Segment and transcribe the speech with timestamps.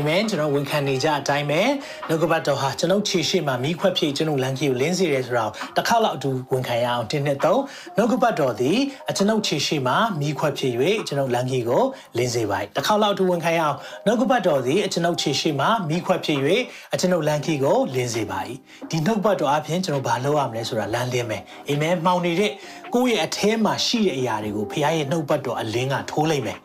[0.00, 1.60] အာမင်ကျွန်တော်ဝန်ခံနေကြအတိုင်းပဲ
[2.08, 7.60] နှုတ်ကပတ်တော်ဟာကျွန်တော်ခြေရှိမှမိခွက်ဖြစ်ကျွန်တော်လမ်းကြီးကိုလင်းစေတယ်ဆိုတော့တစ်ခါလောက်အတူဝန်ခံရအောင်တင်းနှစ်သုံး
[7.96, 8.78] နှုတ်ကပတ်တော်သည်
[9.16, 10.72] ကျွန်တော်ခြေရှိမှမိခွက်ဖြစ်၍
[11.06, 11.82] ကျွန်တော်လမ်းကြီးကို
[12.16, 16.38] လင်းစေပါ යි တစ်ခါလောက်အတူဝန်ခံရအောင်နှုတ်ကပတ်တော်သည်ကျွန်တော်ခြေရှိမှမိခွက်ဖြစ်၍
[17.00, 18.50] ကျွန်တော်လမ်းကြီးကိုလင်းစေပါ යි
[18.90, 22.52] ဒီနှုတ်ပတ်တော်အပြင်ကျွန်တော်ဘာလုပ်ရမလဲဆိုတာလမ်းလင်းမယ်အာမင်မှောင်နေတဲ့
[22.94, 26.58] ကိုယ့်ရဲ့အထဲမှာရှိတဲ့အရာတွေကိုဖခင်ရဲ့နှုတ်ပတ်တော်အလင်းကထိုးလိုက်မယ်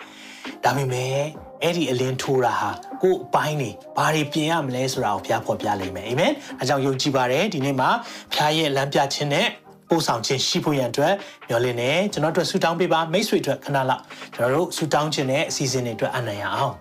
[0.63, 2.70] ဒါပေမဲ့ အဲ့ဒီအလင်းထိုးတာဟာ
[3.02, 7.90] ကိုယ်အပိုင်းနေဘာတွေပြင်ရမလဲဆိုတာကိုဖျားဖော်ပြလိမ့်မယ်အာမင်အဲကြောင့်ယုံကြည်ပါတယ်ဒီနေ့မှာ
[8.34, 9.48] ဖျားရဲ့လမ်းပြခြင်းနဲ့
[9.90, 11.13] ပို့ဆောင်ခြင်းရှိဖို့ရန်အတွက်
[11.48, 14.02] မျှော်လင့်နေကျွန်တော်တို့ဆူတောင်းပေးပါမိတ်ဆွေတို့ခဏလောက်
[14.35, 16.74] ကျွန်တော်တို့ဆူတောင်းခြင်းနဲ့အစီအစဉ်တွေအတွက်အနံ့ရအောင်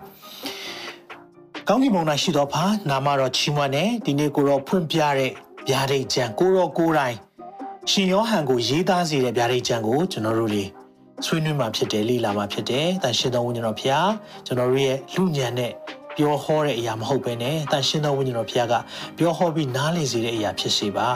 [1.68, 5.30] ကောင်းကင်ဘုံ၌ရှိသောဖာနာမတော်ချီးမွမ်းတဲ့ဒီနေ့ကိုတော့ဖွင့်ပြတဲ့
[5.68, 7.16] ဗျာဒိတ်ကျန်ကိုရောကိုတိုင်း
[7.90, 10.68] ရှင်ယောဟန်ကိုရေးသားစေတဲ့ဗျာဒိတ်ကျန်ကိုကျွန်တော်တို့လေး
[11.26, 14.10] ဆွေးနွေးမှာဖြစ်တယ်လိလာမှာဖြစ်တယ်။တန်ရှင်တော်ဝိညာဉ်တော်ဖျား
[14.46, 15.72] ကျွန်တော်တို့ရဲ့လူညံတဲ့
[16.16, 18.74] ပြောဟောတဲ့အရာမဟုတ်ဘဲနဲ့တန်ရှင်းသောဝိညာဉ်တော်ဖခင်က
[19.18, 21.08] ပြောဟောပြီးနားလည်စေတဲ့အရာဖြစ်စေပါ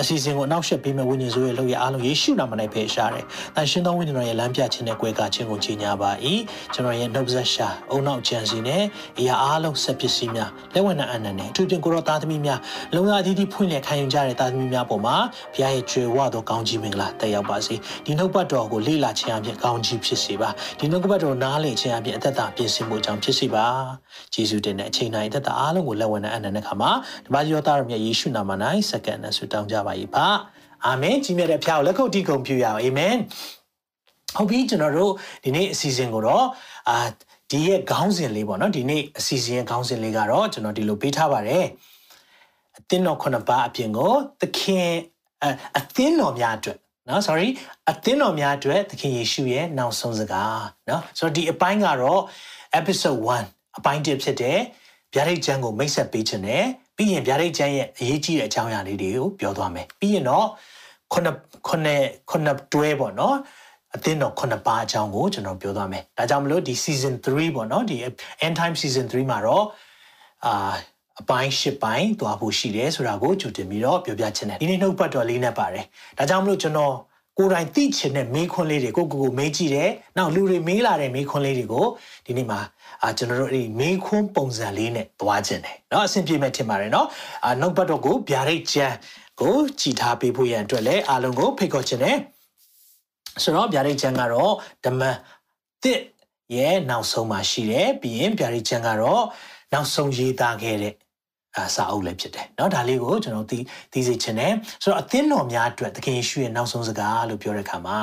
[0.00, 3.24] အစီအစဉ်ကိုအနောက်ရှက်ပေးမဲ့ဝိညာဉ်ဆိုးရဲ့လုပ်ရအားလုံးယေရှုနာမ၌ဖယ်ရှားတယ်
[3.56, 6.10] တန်ရှင်းသောဝိညာဉ်တော်ရဲ့လမ်းပြခြင်းနဲ့ကြွယ်ကခြင်းကိုကြီးညာပါ၏
[6.72, 8.82] ကျွန်တော်ရဲ့နှုတ်ဆက်ရှာအုံနောက်ချန်စီနဲ့
[9.18, 12.60] အရာအားလုံးဆက်ပစ္စည်းများလက်ဝဲနာအနန္တနဲ့အထူးသဖြင့်ကိုရောသားသမီးများ
[12.94, 15.16] လုံရအသီးသီးဖွင့်လျက်ခံယူကြတဲ့သားသမီးများပေါ်မှာ
[15.54, 23.66] ဘုရားရဲ့ကြွယ်ဝသောကောင်းကြီးမင်္ဂလာတက်ရောက်ပါစေဒီနှုတ်ပတ်တော်ကိုလေ့လာခြင်းအပြင်ကောင်းကြီးဖြစ်စေပါဒီနှုတ်ပတ်တော်နားလည်ခြင်းအပြင်အသက်တာပြင်ဆင်မှုအကြောင်းဖြစ်စေပါ
[24.34, 26.90] ယေရှုတင်တဲ့အချိန်တိုင်းသက်တာအားလုံးကိုလက်ဝဲနဲ့အနန္တခါမှာ
[27.26, 28.50] ဓမ္မယောသားတော်မြတ်ယေရှုနာမ၌
[28.90, 30.26] စက္ကန့်နဲ့ဆုတောင်းကြပါ၏ပါ
[30.86, 33.16] အာမင်ကြီးမြတ်တဲ့ဖခင်ကိုလက်ခုပ်တီးကုန်ပြုရအောင်အာမင်
[34.36, 35.12] ဟုတ်ပြီကျွန်တော်တို့
[35.44, 36.46] ဒီနေ့အစီအစဉ်ကိုတော့
[36.88, 36.98] အာ
[37.50, 41.66] ဒီရဲ့ခေါင်းစဉ်လေးပေါ့နော်ဒီနေ့အစီအစဉ်ရဲ့ခေါင်းစဉ်လေးကတော့ကျွန်တော်ဒီလိုပေးထားပါတယ်
[42.78, 44.88] အသင်းတော်ခုနှစ်ပါးအပြင်ကိုသခင်
[45.78, 47.48] အသင်းတော်များအတွက်နော် sorry
[47.90, 52.20] အသင်းတော်များအတွက်သခင်ယေရှုရဲ့နောက်ဆုံးစကားနော်ဆိုတော့ဒီအပိုင်းကတော့
[52.80, 54.58] episode 1 အပိုင်းတစ်ဖြစ်တဲ့
[55.14, 56.64] ဗျာဒိတ်ကျမ်းကိုမိတ်ဆက်ပေးခြင်းနဲ့
[56.96, 60.46] ပြီးရင်ဗျာဒိတ်ကျမ်းရဲ့အရေးကြီးတဲ့အကြောင်းအရာလေးတွေကိုပြောသွားမယ်ပြီးရင်တော့
[61.12, 61.36] ခုနှစ်
[61.68, 63.36] ခုနှစ်ခုနှစ်တွဲပေါ့နော်
[63.94, 67.96] အသင်းတော်ခုနှစ်ပါးအကြောင်းကိုကျွန်တော်ပြောသွားမယ်ဒါကြောင့်မလို့ဒီ season 3ပေါ့နော်ဒီ
[68.46, 69.64] end time season 3မှာတော့
[70.46, 70.74] အာ
[71.20, 75.84] အပိုင်း၈ပိုင်းသွားဖို့ရှိတယ်ဆိုတာကိုကြိုတင်ပြီးတော့ပြောပြချင်တယ်ဒီနေ့နှုတ်ပတ်တော်လေးနဲ့ပါတယ်
[76.18, 76.94] ဒါကြောင့်မလို့ကျွန်တော်
[77.38, 81.86] ကိုယ်တိုင်သိချင်တဲ့မေးခွန်းလေးတွေကိုကိုကိုမေးကြည့်တယ်။နောက်လူတွေမေးလာတဲ့မေးခွန်းလေးတွေကို
[82.26, 82.60] ဒီနေ့မှာ
[83.03, 87.07] အာကျွန်တော်တို့အဲ့ဒီမေးခွန်းပုံစံလေးနဲ့သွားခြင်းတယ်เนาะအဆင်ပြေမဲ့ထင်ပါတယ်เนาะ
[87.45, 88.95] အာနှုတ်ပတ်တော်ကိုဗျာဒိတ်ကျမ်း
[89.41, 92.17] ကိုကြည်ထားပေးဖို့ရန်အတွက်လည်းအားလုံးကိုဖိတ်ခေါ်ခြင်းတယ်
[93.43, 94.53] ဆိုတော့ဗျာဒိတ်ကျမ်းကတော့
[94.85, 95.01] ဓမ္မ
[95.83, 96.01] တစ်
[96.55, 99.23] ရဲ့နောက်ဆုံးမှာရှိတယ်ပြီးရင်ဗျာဒိတ်ကျမ်းကတော့
[99.73, 100.95] နောက်ဆုံးရေးသားခဲ့တဲ့
[101.57, 103.59] အာစာအုပ်လည်းဖြစ်တယ်เนาะဒါလေးကိုကျွန်တော်သိ
[103.93, 104.53] သိစေချင်တယ်
[104.83, 107.99] ဆိုတော့အသင်းတော်များအတွက်သခင်ယေရှုရဲ့နောက်ဆုံးစကားလို့ပြောတဲ့အခါမှာ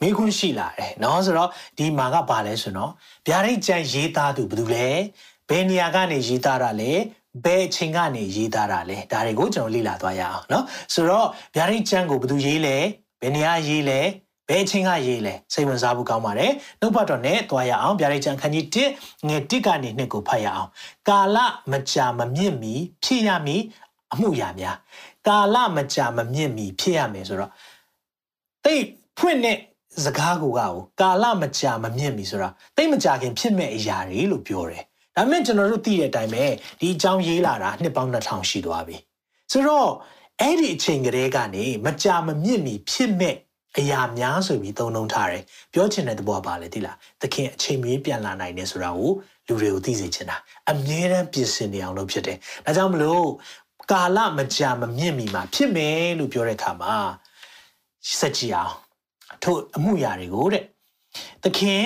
[0.00, 2.90] မိခွန်းရှိလာတယ်เนาะဆိုတော့ဒီမှာကဘာလဲဆိုတော့
[3.26, 4.88] ဗျာဒိတ်ကျမ်းရေးသားသူဘယ်သူလဲ
[5.48, 6.92] ဘယ်နေရာကနေရေးသားတာလဲ
[7.44, 11.26] ဘယ်အချိန်ကနေရေးသားတာလဲဒါတွေကိုကျွန်တော်လေ့လာသွားရအောင်เนาะဆိုတော့
[11.56, 12.76] ဗျာဒိတ်ကျမ်းကိုဘယ်သူရေးလဲ
[13.20, 14.00] ဘယ်နေရာရေးလဲ
[14.48, 18.66] ဘယ်အချိန်ကရေးလဲစိတ်ဝင်စားဖို့ကောင်းပါတယ်နှုတ်ပတ်တော်နဲ့တွားရအောင်ဗျာဒိတ်ကျမ်းခန်းကြီး
[19.00, 20.70] 1ငယ်1ကနေ2ကိုဖတ်ရအောင်
[21.08, 21.38] ကာလ
[21.72, 23.62] မကြာမမြင့်မီဖြစ်ရမည်
[24.12, 24.76] အမှုရာများ
[25.28, 27.50] ကာလမကြာမမြင့်မီဖြစ်ရမယ်ဆိုတော့
[28.64, 28.84] တိတ်
[29.18, 29.58] ဖွင့်တဲ့
[30.05, 34.83] စကားကိုကကိုကာလမကြာမမြင့်မီဆိုတာတိတ်မကြာခင်ဖြစ်မဲ့အရာတွေလို့ပြောတယ်
[35.15, 36.45] ဒါပေမဲ့ကျွန်တော်တို့သိတဲ့အတိုင်းပဲ
[36.79, 38.97] ဒီအကြောင်းရေးလာတာနှစ်ပေါင်း2000ရှိသွားပြီ
[39.51, 39.89] ဆိုတော့
[40.41, 43.35] အဲ့ဒီအချိန်ကလေးကနေမကြာမမြင့်မီဖြစ်မဲ့
[43.77, 45.43] အရာများဆိုပြီးသုံးနှုန်းထားတယ်
[45.73, 49.11] ပြောချင်တဲ့သဘောပါလေဒီလားသခင်အချိန်မီပြန်လာနိုင်တယ်ဆိုတာကို
[49.47, 50.37] လူတွေကိုသိစေချင်တာ
[50.71, 53.25] အမြဲတမ်းပြင်ဆင်နေအောင်လုပ်ဖြစ်တယ်ဒါကြောင့်မလို့
[53.91, 56.95] ကာလမကြာမမြင့်မီမှာဖြစ်မယ်လို့ပြောတဲ့အခါမှာ
[58.19, 58.75] စက်ကြည့်အောင်
[59.43, 60.63] ထို့အမှုရာတွေကိုတဲ့
[61.43, 61.85] သခင်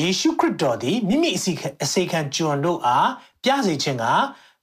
[0.00, 1.52] ယေရှုခရစ်တော်သည်မိမိအစီ
[1.84, 3.10] အစေခံကျွန်တို့အား
[3.44, 4.04] ပြစေခြင်းက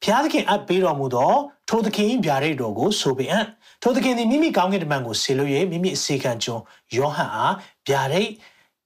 [0.03, 1.33] ဖျားသခင်အပ်ပေးတော်မူသော
[1.69, 3.45] ထိုသခင်ဗျာဒိတ်တော်ကိုဆိုပေအံ့
[3.81, 6.62] ထိုသခင်သည်မိမိကောင်းကင်တမန်ကိုဆေလို့၍မိမိအစေခံကျွန်
[6.95, 7.56] ယောဟန်အား
[7.88, 8.29] ဗျာဒိတ်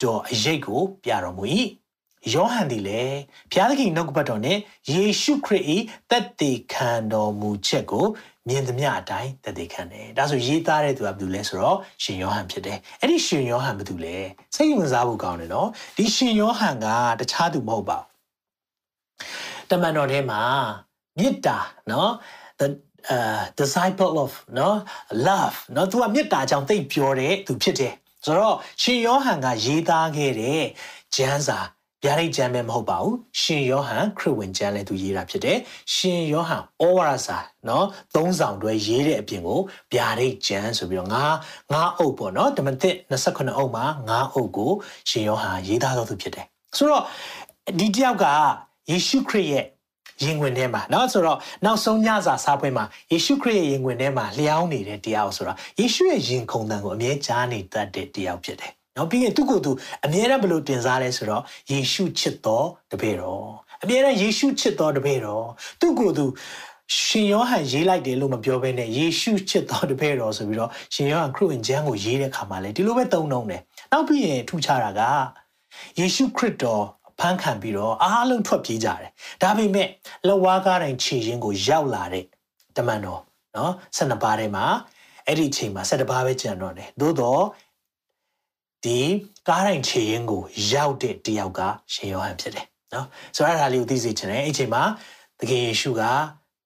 [0.01, 1.43] တော်အရေးကိုပြတော်မူ၏
[2.33, 3.17] ယောဟန်သည်လည်း
[3.51, 4.57] ဘုရားသခင်နှုတ်ကပတ်တော်နဲ့
[4.93, 5.63] ယေရှုခရစ်၏
[6.09, 8.05] တက်တည်ခံတော်မူချက်ကို
[8.49, 14.17] မြင်သမျှအတိုင်းတက်တည်ခံတယ်။ဒါဆိုရေးသားတဲ့သူကဘယ်သူလဲဆိုတော့ရှင်ယောဟန်ဖြစ်တယ်။အဲ့ဒီရှင်ယောဟန်ဘယ်သူလဲ။
[14.55, 16.87] စိတ်ဝင်စားဖို့ကောင်းတယ်နော်။ဒီရှင်ယောဟန်က
[17.19, 18.07] တခြားသူမဟုတ်ပါဘူး။
[19.69, 20.41] တမန်တော်ထဲမှာ
[21.17, 21.57] မေတ္တာ
[21.91, 22.11] နော်
[22.59, 22.67] the
[23.15, 24.77] uh disciple of နော်
[25.27, 27.93] love နော်သူကမေတ္တာကြောင့်သိပြောတဲ့သူဖြစ်တယ်။
[28.25, 30.63] ဆိုတော့ရှင်ယောဟန်ကရေးသားခဲ့တဲ့
[31.15, 31.59] ကျမ်းစာ
[32.04, 35.58] ဗျာဒိတ်ကျမ်းပဲမဟုတ်ပါဘူးရှင်ယောဟန်ခရစ်ဝင်ကျမ်းလည်းသူရေးတာဖြစ်တယ်
[35.94, 37.84] ရှင်ယောဟန်ဩဝါဒစာเนาะ
[38.14, 39.60] သုံးဆောင်တွဲရေးတဲ့အပြင်ကို
[39.92, 41.24] ဗျာဒိတ်ကျမ်းဆိုပြီးတော့ငါ
[41.72, 44.72] ငါအုပ်ပေါ့เนาะဓမ္မသစ်28အုပ်မှာငါအုပ်ကို
[45.10, 46.46] ရှင်ယောဟန်ရေးသားတော်သူဖြစ်တယ်
[46.76, 47.04] ဆိုတော့
[47.78, 48.26] ဒီတယောက်က
[48.90, 49.64] ယေရှုခရစ်ရဲ့
[50.24, 59.71] ရင်ဝင်ထဲမှာเนาะဆိုတော့နောက်ဆုံးညစာစားပွဲမှာယေရှုခရစ်ရဲ့ရင်ဝင်ထဲမှာလျှောင်းနေတဲ့တရားဆိုတော့ယေရှုရဲ့ရင်ခုန်တန်ကိုအမြဲကြားနေတတ်တဲ့တရားဖြစ်တယ် နော်ပြီးရင်သူ့ကိုယ်သူ
[60.05, 63.47] အမြဲတမ်းဘလို့တင်စားလဲဆိုတော့ယေရှုချစ်တော်တပည့်တော်
[63.83, 65.45] အမြဲတမ်းယေရှုချစ်တော်တပည့်တော်
[65.81, 66.25] သူ့ကိုယ်သူ
[66.97, 73.61] ရှင်ယောဟန်ရေးလိုက်တယ်လို့မပြောဘဲနဲ့ယေရှုချစ်တော်တပည့်တော်ဆိုပြီးတော့ရှင်ယောဟန်ခရစ်ဝင်ကျမ်းကိုရေးတဲ့ခါမှာလေဒီလိုပဲသုံးနှုံးတယ်
[73.91, 75.01] နောက်ပြီးရင်ထူခြားတာက
[75.99, 76.83] ယေရှုခရစ်တော်
[77.19, 79.09] ဖန်ခံပြီးတော့အားလုံးထွက်ပြေးကြတယ်
[79.41, 79.87] ဒါပေမဲ့
[80.27, 82.25] လဝါးကားတိုင်းခြေရင်းကိုရောက်လာတဲ့
[82.77, 83.21] တမန်တော်
[83.57, 84.65] နော်၁၂ပါးထဲမှာ
[85.27, 87.43] အဲ့ဒီချိန်မှာ၁၁ပါးပဲကျန်တော့တယ်သို့တော့
[88.85, 88.99] ဒီ
[89.47, 90.41] ကားတိုင်းခြေရင်းကို
[90.71, 91.61] ရောက်တဲ့တယောက်က
[91.93, 94.83] ရှင်ယောဟန်ဖြစ်တယ်နော်ဆိုတော့အဲ့ဒါလေးကိုသိစေချင်တယ်အဲ့ချိန်မှာ
[95.39, 96.01] သခင်ယေရှုက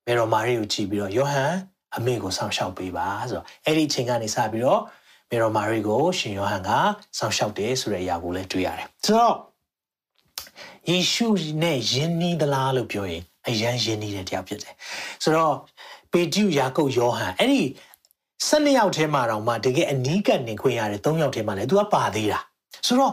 [0.06, 1.54] မေတော်မာရိကိုကြည့်ပြီးတော့ယောဟန်
[1.96, 4.82] အမေကိုဆောင်ရှောက်ပေးပါဆိုတော့အဲ့ဒီချိန်ကနေစပြီးတော့
[5.30, 6.70] မေတော်မာရိကိုရှင်ယောဟန်က
[7.18, 9.36] ဆောင်ရှောက်တယ်ဆိုတဲ့အရာကိုလည်းတွေ့ရတယ်ဆိုတော့
[10.90, 11.28] ယေရှု
[11.62, 14.74] နဲ့ယဉ်နီးသလားလို့ပြောရင်အယံယဉ်နီးတဲ့တရားဖြစ်တယ်
[15.24, 15.56] ဆိုတော့
[16.12, 17.62] ပေတရုယာကုပ်ယောဟန်အဲ့ဒီ
[18.49, 22.41] 12ယောက်ထဲမှာတော့မှတကယ်အနီးကပ်နေခွင့်ရတယ်3ယောက်ထဲမှာလည်းသူကပါသေးတာ
[22.87, 23.13] ဆိုတော့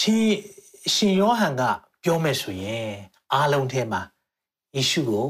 [0.00, 0.24] ရှင်
[0.94, 1.62] ရှင်ယောဟန်က
[2.02, 2.90] ပြောမယ်ဆိုရင်
[3.32, 4.00] အားလုံးထဲမှာ
[4.76, 5.26] ယေရှုကို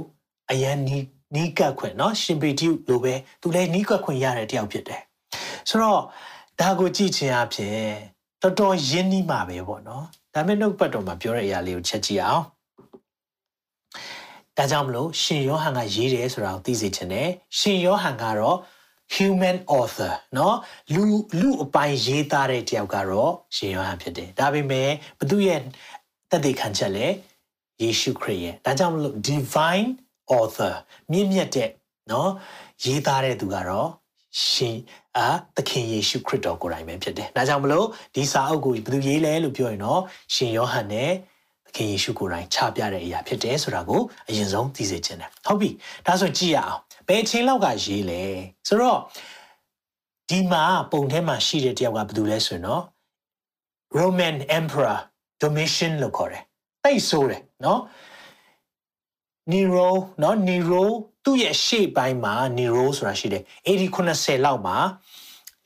[0.51, 1.05] အယံနီး
[1.35, 5.03] နီးကပ်ခွင့်เนาะရှင်ပေတရုလိုပဲသူလည်းနီးကပ်ခွင့်ရတဲ့တယောက်ဖြစ်တယ်
[5.69, 6.01] ဆိုတော့
[6.61, 7.77] ဒါကိုကြည့်ခြင်းအဖြစ်
[8.43, 10.05] တော်တော်ယဉ်နီးမှာပဲပေါ့နော်
[10.35, 12.45] ဒါမဲ့နှုတ်ပတ်တော်မှာပြောတဲ့အရာလေးကိုချက်ကြည့်အောင်
[14.57, 17.29] ဒါကြောင့်မလို့ရှင်ယောဟန်ကရေးတယ်ဆိုတာကိုသိစေချင်တယ်
[17.59, 18.59] ရှင်ယောဟန်ကတော့
[19.15, 20.55] human author เนาะ
[20.95, 21.03] လူ
[21.41, 25.61] လူအပိုင်းရေးသားတဲ့တယောက်ကတော့ရှင်ယောဟန်ဖြစ်တယ်ဒါပေမဲ့ဘသူရဲ့
[26.31, 27.07] တသက်ခံချက်လဲ
[27.83, 29.89] ယေရှုခရစ်ရဲ့ဒါကြောင့်မလို့ divine
[30.39, 30.75] author
[31.11, 31.71] မြင့်မြတ်တဲ့
[32.09, 32.29] เนาะ
[32.85, 33.89] ရေးသားတဲ့သူကတော့
[34.45, 34.79] ရှင်
[35.17, 40.03] အာသခင်ယေရှုခရစ်တော်ကိုယ်တိုင်ပဲဖြစ်တယ်။ဒါကြောင့်မလို့ဒီစာအုပ်ကိုဘယ်သူရေးလဲလို့ပြောရင်တော့
[40.35, 41.13] ရှင်ယောဟန်နဲ့
[41.67, 45.71] သခင်ယေရှုကိုယ်တိုင်ချပြတဲ့အရာဖြစ်တယ်ဆိုတာကိုအရင်ဆုံးသိစေချင်တယ်။ဟုတ်ပြီ။
[46.07, 48.22] ဒါဆိုကြည့်ရအောင်။ ဘယ်အချိန်လောက်ကရေးလဲ။
[48.68, 49.00] ဆိုတော့
[50.30, 52.84] ဒီမှာပုံထဲမှာရှိတဲ့တယောက်ကဘယ်သူလဲဆိုရင်တော့
[54.00, 54.98] Roman Emperor
[55.44, 56.44] Domitian လို့ခေါ်တယ်။
[56.84, 57.80] တိတ်ဆိုးတယ်နော်။
[59.52, 59.90] Nero
[60.22, 60.84] နော် Nero
[61.24, 64.78] သူ့ရဲ့ရှေ့ပိုင်းမှာ Nero ဆိုတာရှိတယ်80 90လောက်မှာ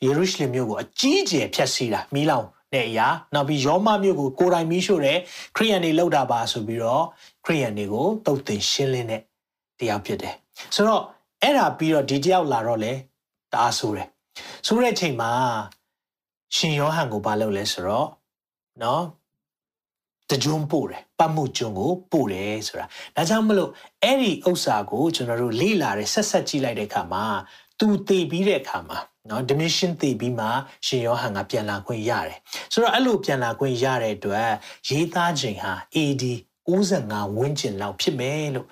[0.03, 5.17] ယေရုရှလင်မြို့ကိုအကြီးအကျယ်ဖျက်ဆီးတာမီးလောင်တဲ့အရာနောက်ပြီးယောမမြို့ကိုကိုယ်တိုင်မီးရှို့တယ်
[5.55, 7.03] ခရိယန်တွေလောက်တာပါဆိုပြီးတော့
[7.45, 9.21] ခရိယန်တွေကိုတုတ်တင်ရှင်းလင်းတဲ့
[9.79, 10.35] တရားဖြစ်တယ်
[10.75, 11.03] ဆိုတော့
[11.45, 12.93] အဲ့ဒါပြီးတော့ဒီတယောက်လာတော့လေ
[13.51, 14.07] တအားဆိုးတယ်
[14.67, 15.31] ဆိုတဲ့အချိန်မှာ
[16.55, 18.09] ရှင်ယောဟန်ကိုဘာလုပ်လဲဆိုတော့
[18.83, 19.03] နော်
[20.29, 23.71] တကြုံပို့တယ်ပတ်မှုကျွန်းကိုပို့တယ်ဆိုတာဒါကြောင့်မလို့
[24.03, 27.25] အဲ့ဒီဥစ္စာကိုကျွန်တော်တို့လေ့လာတဲ့ဆက်ဆက်ကြည့်လိုက်တဲ့အခါမှာ
[27.79, 28.97] သူတည်ပြီးတဲ့အခါမှာ
[29.29, 30.47] နော် dimension တည်ပြီးမှ
[30.85, 32.37] ရှင်ယောဟန်ကပြန်လာခွင့်ရတယ်
[32.73, 34.49] ဆိုတော့အဲ့လိုပြန်လာခွင့်ရတဲ့အတွက်
[34.89, 36.23] ရေးသားချိန်ဟာ AD
[36.67, 38.67] 95ဝန်းကျင်လောက်ဖြစ်မယ်လို့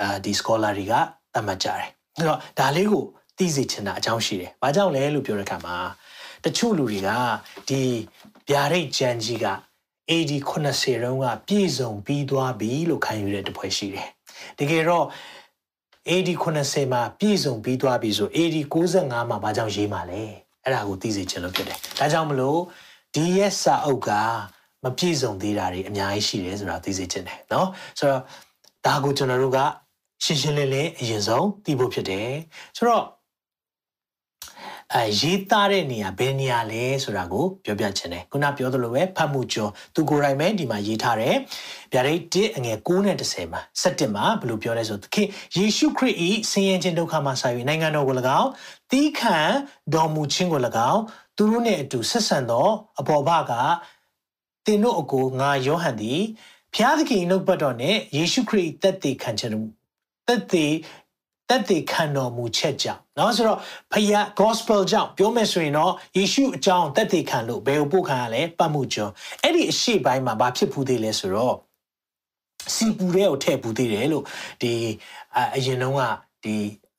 [0.00, 0.94] အာဒီ scholar တွေက
[1.34, 3.04] သတ်မှတ်ကြတယ် အဲ့တော့ဒါလေးကို
[3.38, 5.76] သိစေချင်တာအကြောင်းရှိတယ်။ဘာကြောင့်လဲလို့ပြောတဲ့အခါမှာ
[6.44, 7.10] တချို့လူတွေက
[7.68, 7.82] ဒီ
[8.50, 9.46] ဗျာဒိတ်ကြံကြီးက
[10.10, 14.08] AD 80တုန်းကပြည့်စုံပြီးသွားပြီလို့ခံယူတဲ့တပွဲရှိတယ်။
[14.58, 15.06] တကယ်တော့
[16.08, 20.22] AD 80မှာပြည့်စုံပြီးသွားပြီဆို AD 95မှာဘာကြောင့်ရေးမှာလဲ။
[20.64, 22.60] အဲ့ဒါကိုသိစေချင်လို့ဖြစ်တယ်။ဒါကြောင့်မလို့
[23.14, 24.10] ဒီရဲ့စာအုပ်က
[24.84, 28.22] မပြည့်စုံသေးတာတွေအများကြီးရှိတယ်ဆိုတာသိစေချင်တယ်နော်။ဆိုတော့
[28.86, 29.58] ဒါကိုကျွန်တော်တို့က
[30.24, 32.30] ရှင်းရှင်းလင်းလင်းအရင်ဆုံးသိဖို့ဖြစ်တယ်။
[32.76, 33.06] ဆိုတော့
[34.94, 41.36] အဲရေးသားတဲ့နေရာဘယ်နေရာလဲဆိုတာကိုပြောပြချင်တယ်ခုနပြောသလိုပဲဖတ်မှုကျော်သူကိုယ်တိုင်ပဲဒီမှာရေးထားတယ်
[41.92, 48.48] ဗျာဒိတ်1အငယ်9နဲ့10မှာ7မှာဘယ်လိုပြောလဲဆိုသခင်ယေရှုခရစ်ဤဆင်းရဲခြင်းဒုက္ခမှဆာ၍နိုင်ငံတော်ကို၎င်း
[48.90, 49.38] တီးခံ
[49.94, 51.00] တော်မူခြင်းကို၎င်း
[51.36, 52.68] သူတို့နဲ့အတူဆက်ဆံသော
[53.00, 53.52] အပေါ်ဘက
[54.66, 56.20] သင်တို့အကိုငါယောဟန်သည်
[56.74, 59.52] ဖျားသခင်နှုတ်ပတ်တော်နဲ့ယေရှုခရစ်တက်တည်ခံခြင်း
[60.27, 60.73] တက်တည်
[61.49, 63.59] တက်တည်ခံတော်မူချက်ကြောင့်เนาะဆိုတော့
[63.91, 69.11] ဖခင် gospel ကြောင့်ပြောမယ်ဆိုရင်တော့ယေရှုအကြောင်းတက်တည်ခံလို့ဘယ်ကိုပို့ခံရလဲပတ်မှုကျော်
[69.43, 71.55] အဲ့ဒီအရှိပိုင်းမှာဘာဖြစ်ဘူးသေးလဲဆိုတော့
[72.75, 74.25] စီပူတဲ့ကိုထည့်ပူသေးတယ်လို့
[74.61, 74.73] ဒီ
[75.55, 76.01] အရင်တုန်းက
[76.43, 76.55] ဒီ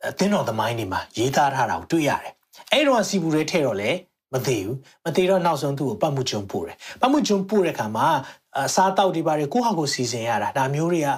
[0.08, 2.32] အသင်းတော်သမိုင်းတွေမှာရေးသားထားတာကိုတွေ့ရတယ်
[2.72, 3.90] အဲ့တော့စီပူတဲ့ထည့်တော့လေ
[4.33, 8.07] မသေးဘူးမသေးတော့နောက်ဆုံးသူ့ကိုပတ်မှုကျုံပို့တယ်ပတ်မှုကျုံပို့တဲ့ခါမှာ
[8.57, 11.09] အစားတောက်တွေပါတယ်ကိုဟာကိုစီစဉ်ရတာဒါမျိုးတွေက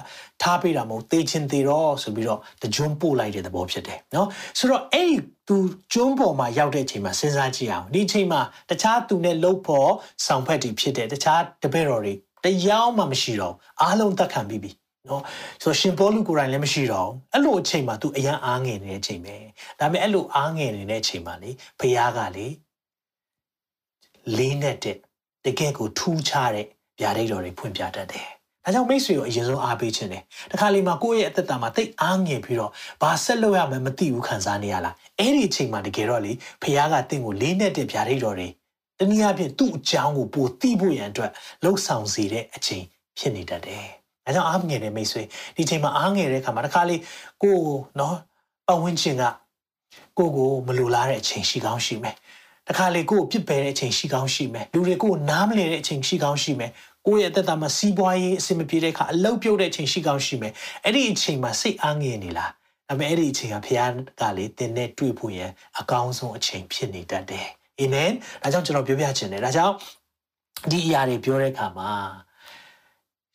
[0.42, 5.14] ထားပေးတာမဟုတ်သေချင်းသေးတော့ဆိုပြီးတော့တကြွန်းပို့လိုက်တဲ့သဘောဖြစ်တယ်နော်ဆိုတော့အဲ့
[5.48, 5.56] သူ
[5.92, 8.40] ကျွန်းပေါ်မှာရောက်တဲ့အချိန်မှာစဉ်းစားကြည့်အောင်ဒီအချိန်မှာ
[8.70, 9.90] တခြားသူနဲ့လှုပ်ဖို့
[10.26, 12.14] ဆောင်ဖက်တွေဖြစ်တဲ့တခြားတပည့်တော်တွေ
[12.44, 14.70] တရားမှမရှိတော့အားလုံးတတ်ခံပြီးပြီ
[15.08, 15.22] နော်
[15.62, 19.36] ဆိုတော့ရှင်ပေါလုကိုယ်တိုင်လည်းမရှိတော့အဲ့လိုအချိန်မှာ तू အရန်အားငယ်နေတဲ့အချိန်ပဲ
[19.80, 21.50] ဒါပေမဲ့အဲ့လိုအားငယ်နေတဲ့အချိန်မှာလေ
[21.80, 22.46] ဖခင်ကလေ
[24.38, 24.96] လေးနဲ့တဲ့
[25.44, 26.66] တကယ်ကိုထူးခြားတဲ့
[27.00, 28.26] ဗျာဒိတ်တော်တွေဖွင့်ပြတတ်တယ်။
[28.64, 30.22] ဒါကြောင့်မိတ်ဆွေကိုအရင်ဆုံးအားပေးခြင်းတယ်။
[30.52, 32.72] တခါလေမှာကိုယ့်ရဲ့အသက်တာမှာတိတ်အားငယ်ပြီးတော့
[33.02, 36.32] ဘာဆက်လုပ်ရမှန်းမသိဘူးခံစားနေရလား။အဲ့ဒီအချိန်မှာတကယ်တော့လေ
[36.62, 38.48] ဖခင်ကတင့်ကိုလေးနဲ့တဲ့ဗျာဒိတ်တော်တွေ
[38.98, 41.30] တနည်းအားဖြင့်သူ့အကြောင်းကိုပိုသိဖို့ရန်အတွက်
[41.64, 42.84] လှုပ်ဆောင်စေတဲ့အချိန်
[43.18, 43.84] ဖြစ်နေတတ်တယ်။
[44.24, 45.22] ဒါကြောင့်အားငယ်တဲ့မိတ်ဆွေ
[45.56, 46.96] ဒီချိန်မှာအားငယ်တဲ့အခါမှာတခါလေ
[47.42, 47.64] ကိုယ်
[48.00, 48.16] နော်
[48.66, 49.24] ပတ်ဝန်းကျင်က
[50.18, 52.16] ကိုကိုမလိုလားတဲ့အချိန်ရှိကောင်းရှိမယ်။
[52.70, 56.70] တခါလေကိုကိုပြစ်ပယ်တဲ့အချိန်ရှိကောင်းရှိမယ်။လူတွေကိုနားမလည်တဲ့အချိန်ရှိကောင်းရှိမယ်။
[57.06, 60.52] ကိုယ့်ရဲ့အသက်တာမှာစီးပွားရေးအဆင်မပြေတဲ့အခါအလုပ်ပြုတ်တဲ့အချိန်ရှိကောင်းရှိမယ်။
[60.84, 62.50] အဲ့ဒီအချိန်မှာစိတ်အားငယ်နေလား။
[62.88, 65.50] ဒါပေမဲ့အဲ့ဒီအချိန်ကဖခင်ကလေတင်းနဲ့တွေ့ဖို့ရန်
[65.80, 67.46] အကောင်းဆုံးအချိန်ဖြစ်နေတတ်တယ်။
[67.78, 68.10] အာမင်။
[68.42, 69.74] ဒါကြောင့်ကျွန်တော်ပြောပြချင်တယ်။ဒါကြောင့်
[70.70, 71.90] ဒီအရာတွေပြောတဲ့အခါမှာ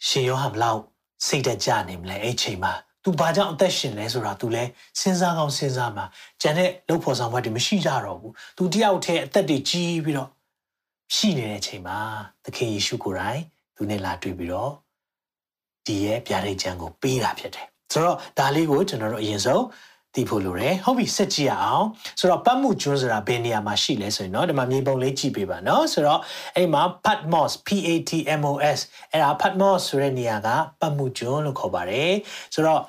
[0.08, 0.82] ရှင်ယောဟန်ဘလောက်
[1.28, 2.74] စိတ်တကြနေမလဲအဲ့ချိန်မှာ
[3.05, 4.63] तू ဘာကြောင့်အသက်ရှင်လဲဆိုတာ तू လဲ
[5.01, 6.05] စဉ်းစားကောင်းစဉ်းစားမှာ
[6.41, 10.29] ကျန်တဲ့လုပ်ဖို့ဆောင်ဘက်တွေမရှိကြတော့ဘူး तू တယောက်တည်းအသက်တွေကြီးပြီးတော့
[11.15, 11.99] ရှိနေတဲ့အချိန်မှာ
[12.45, 13.41] သခင်ယေရှုကိုယ်တိုင်
[13.77, 14.73] သူနဲ့လာတွေ့ပြီးတော့
[15.87, 19.65] ဒီရဲ့ဗျာဒိတ်ချံကိုပေးတာဖြစ်တယ်ဆိုတော့ဒါလေးကိုကျွန်တော်တို့အရင်ဆုံး
[20.15, 21.87] သိဖို့လိုတယ်ဟုတ်ပြီဆက်ကြည့်ရအောင်
[22.21, 26.21] ဆိုတော့ပတ်မှုကျွန်းဆိုတာဘယ်နေရာမှာရှိလဲဆိုရင်เนาะဒီမှာမြေပုံလေးကြည့်ပေးပါเนาะဆိုတော့
[26.57, 28.11] အဲ့မှာ Patmos P A T
[28.41, 28.79] M O S
[29.13, 30.49] အဲ့ဒါ Patmos ဆိုတဲ့နေရာက
[30.81, 32.13] ပတ်မှုကျွန်းလို့ခေါ်ပါတယ်
[32.55, 32.81] ဆိုတော့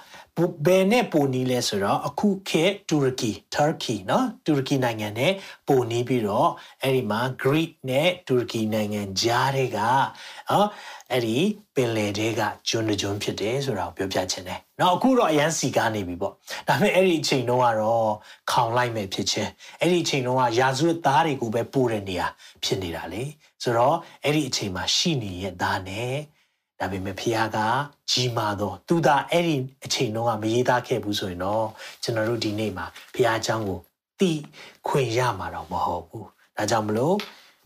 [0.65, 5.33] ဘယ်နဲ့ပိုနီးလဲဆိုတော့အခုခေတ်တူရကီ Turkey เนาะတူရကီနိုင်ငံနဲ့
[5.67, 6.49] ပိုနီးပြီးတော့
[6.83, 10.65] အဲ့ဒီမှာ Greek နဲ့တူရကီနိုင်ငံကြားတွေကဟော
[11.11, 11.37] အဲ့ဒီ
[11.75, 16.33] ပင်လယ်တွေကကျွန်းကျွန်းဖြစ်တယ်ဆိုတာကိုပြောပြချင်တယ်။နောက်အခုတော့အရန်စီကားနေပြီပေါ့။
[16.67, 18.11] ဒါပေမဲ့အဲ့ဒီအချိန်တုန်းကတော့
[18.51, 22.27] ခေါင်လိုက်မဲ့ဖြစ်ချင်းအဲ့ဒီအချိန်တုန်းကရာဇဝတ်သားတွေကိုပဲပို့တဲ့နေရာ
[22.63, 23.23] ဖြစ်နေတာလေ။
[23.63, 26.13] ဆိုတော့အဲ့ဒီအချိန်မှာရှိနေရဲ့သားနဲ့
[26.80, 27.58] ဒါပေမဲ့ဖခင်က
[28.10, 31.66] ကြီးမားသောသူသာအဲ့ဒီအချိန်တုန်းကမရေးသားခဲ့ဘူးဆိုရင်တော့
[32.02, 33.78] ကျွန်တော်တို့ဒီနေ့မှာဖခင်အကြောင်းကို
[34.20, 34.30] သိ
[34.88, 37.16] ခွင့်ရမှာတော့မဟုတ်ဘူး။ဒါကြောင့်မလို့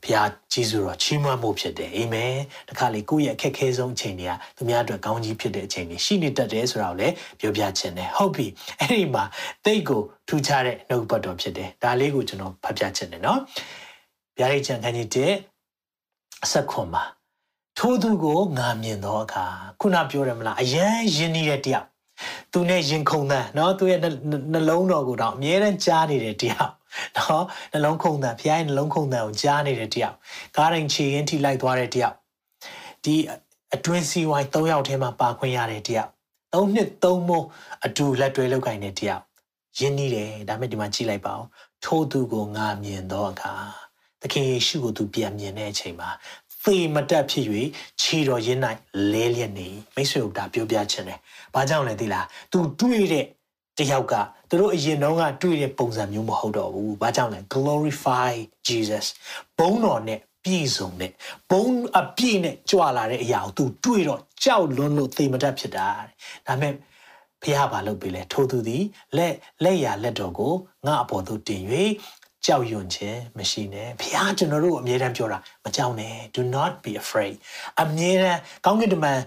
[0.04, 2.34] ဖခင်ကြီးစုတော်ချီးမွမ်းမှုဖြစ်တယ်အာမင်
[2.68, 8.46] တခါလေကိုယ့်ရဲ့အခက်ခဲဆုံးအချိန်တွေကသူများအတွက်ကောင်းကြီးဖြစ်တဲ့အချိန်တွေရှိနေတတ်တယ်ဆိုတာကိုလည်းပြောပြချင်တယ်ဟုတ်ပြီ
[8.78, 9.24] အဲ့ဒီမှာ
[9.64, 13.40] တိတ်ကိုထူခြားတဲ့နှုတ်ပတ်တော်ဖြစ်တယ်ဒါလေးကိုကျွန်တော်ဖတ်ပြချင်တယ်နော်
[14.38, 15.30] ဗျာဒိတ်ချန်ခန်းကြီး
[15.94, 17.02] 1ဆက်ခွန်မှာ
[17.79, 19.45] ထိုးသူကိုငါမြင်တော့အခါ
[19.81, 21.87] ခုနပြောတယ်မလားအရန်ရင်းနေတဲ့တယောက်
[22.51, 23.99] သူနဲ့ရင်ခုန်တဲ့เนาะသူရဲ့
[24.53, 26.71] နှလုံးတော်ကိုတော့အမြဲတမ်းကြားနေတဲ့တယောက်
[27.17, 27.43] နော်
[27.73, 30.15] နှလုံးခုန်တဲ့ဖခင်ရဲ့နှလုံးခုန်တဲ့ကိုကြားနေတဲ့တယောက်
[30.55, 32.15] ကားရင်ချီရင်ထိလိုက်သွားတဲ့တယောက်
[33.03, 33.15] ဒီ
[33.75, 36.09] အတွင်းစီဝိုင်း၃ယောက်ထဲမှာပါခွင့်ရတဲ့တယောက်
[36.53, 37.45] ၃နှစ်၃မိုး
[37.85, 39.23] အတူလက်တွဲလုပ်ကိုင်တဲ့တယောက်
[39.79, 41.45] ယဉ်နေတယ်ဒါမဲ့ဒီမှာကြည့်လိုက်ပါဦး
[41.83, 43.53] ထိုးသူကိုငါမြင်တော့အခါ
[44.21, 46.09] သခင်ယေရှုကိုသူပြန်မြင်တဲ့အချိန်မှာ
[46.64, 47.46] သေမတက်ဖြစ်၍
[48.00, 48.60] ခြေတော်ရင်း၌
[49.12, 51.18] လဲလျက်နေမိတ်ဆွေတို့ဒါပြောပြချင်တယ်။
[51.54, 53.26] ဘာကြောင့်လဲသိလား။ तू တွေ့တဲ့
[53.78, 54.14] တယောက်က
[54.48, 58.32] သူတို့အရင်တုန်းကတွေ့တဲ့ပုံစံမျိုးမဟုတ်တော့ဘူး။ဘာကြောင့်လဲ glorify
[58.68, 59.06] Jesus
[59.58, 61.12] ဘုန်းတော်နဲ့ပြည့်စုံတဲ့
[61.50, 61.64] ဘုံ
[61.98, 65.86] အပြည့်နဲ့ကြွလာတဲ့အရာကို तू တွေ့တော့ကြောက်လွန်းလို့သေမတတ်ဖြစ်တာ။
[66.46, 66.74] ဒါမဲ့
[67.42, 68.84] ဖះဘာလုပ်ပြီလဲထိုသူသည်
[69.16, 70.54] လက်လက်ရလက်တော်ကို
[70.86, 71.62] ငါအပေါ်သို့တင်၍
[72.46, 77.34] ကြောက်ရွံ့ခြင်းမရှိနဲ့ဖះကျွန်တော်တို့အမြဲတမ်းပြောတာမကြောက်နဲ့ do not be afraid
[77.82, 79.20] အမြဲတမ်းကောင်းကင်တမန်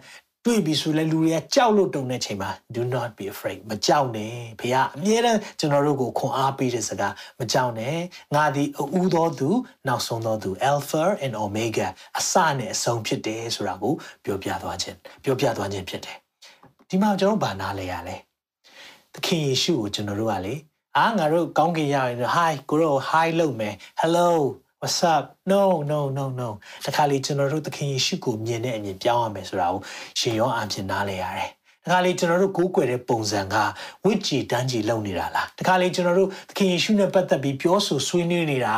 [0.45, 7.97] တွေ့ပြီဆိုလဲလူတွေကကြောက်လို့တုန်တဲ့ချိန်မှာ do not be afraid မကြောက်နဲ့ဖေကအမြဲတမ်းကျွန်တော်တို့ကိုခွန်အားပေးတဲ့စကားမကြောက်နဲ့
[8.35, 9.49] ငါဒီအဦးသောသူ
[9.87, 11.87] နောက်ဆုံးသောသူ alpha and omega
[12.19, 13.93] အစနဲ့အဆုံးဖြစ်တယ်ဆိုတာကို
[14.25, 16.17] ပြောပြသွားခြင်းပြောပြသွားခြင်းဖြစ်တယ်
[16.89, 18.15] ဒီမှာကျွန်တော်ဗာနာလဲရလဲ
[19.13, 20.55] သခင်ယေရှုကိုကျွန်တော်တို့ကလေ
[20.97, 24.29] အာငါတို့ကောင်းကင်ရရင် hi ကိုတို့ hi လုပ်မယ် hello
[24.81, 26.49] what's up no no no no
[26.85, 29.81] တခါလေကျွန်တော်တို့သခင်ယေရှုကိုမြင်တဲ့အမြင်ပြောင်းရမယ်ဆိုတာကို
[30.19, 31.49] ရှင်ရောအပြင်နားလဲရတယ်
[31.83, 33.55] တခါလေကျွန်တော်တို့ကိုးကွယ်တဲ့ပုံစံက
[34.03, 38.73] ဝိကြည်တန်းကြည်လုပ်နေတာလားတခါလေကျွန်တော်တို့သခင်ယေရှုနဲ့ပတ်သက်ပြီးပြောဆိုဆွေးနွေးနေတာ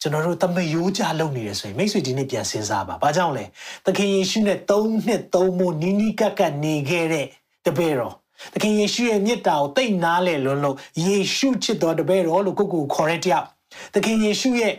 [0.00, 3.44] ကျွန်တော်တို့တမယိုးကြလုပ်နေတယ်ဆိုရင်မိတ်ဆွေဒီနေ့ပြန်စဉ်းစားပါ။ဘာကြောင့်လဲ။
[3.86, 7.26] သခင်ယေရှုနဲ့၃နှစ်၃မိုးနီးနီးကပ်ကပ်နေခဲ့တဲ့
[7.66, 8.14] တပည့်တော်
[8.52, 10.76] သခင်ယေရှုရဲ့မြတ်တာကိုသိနာလေလွန်းလို့
[11.06, 13.46] ယေရှုချစ်တော်တပည့်တော်လို့ကိုကိုခေါ်တဲ့တယောက်
[13.94, 14.74] သခင်ယေရှုရဲ့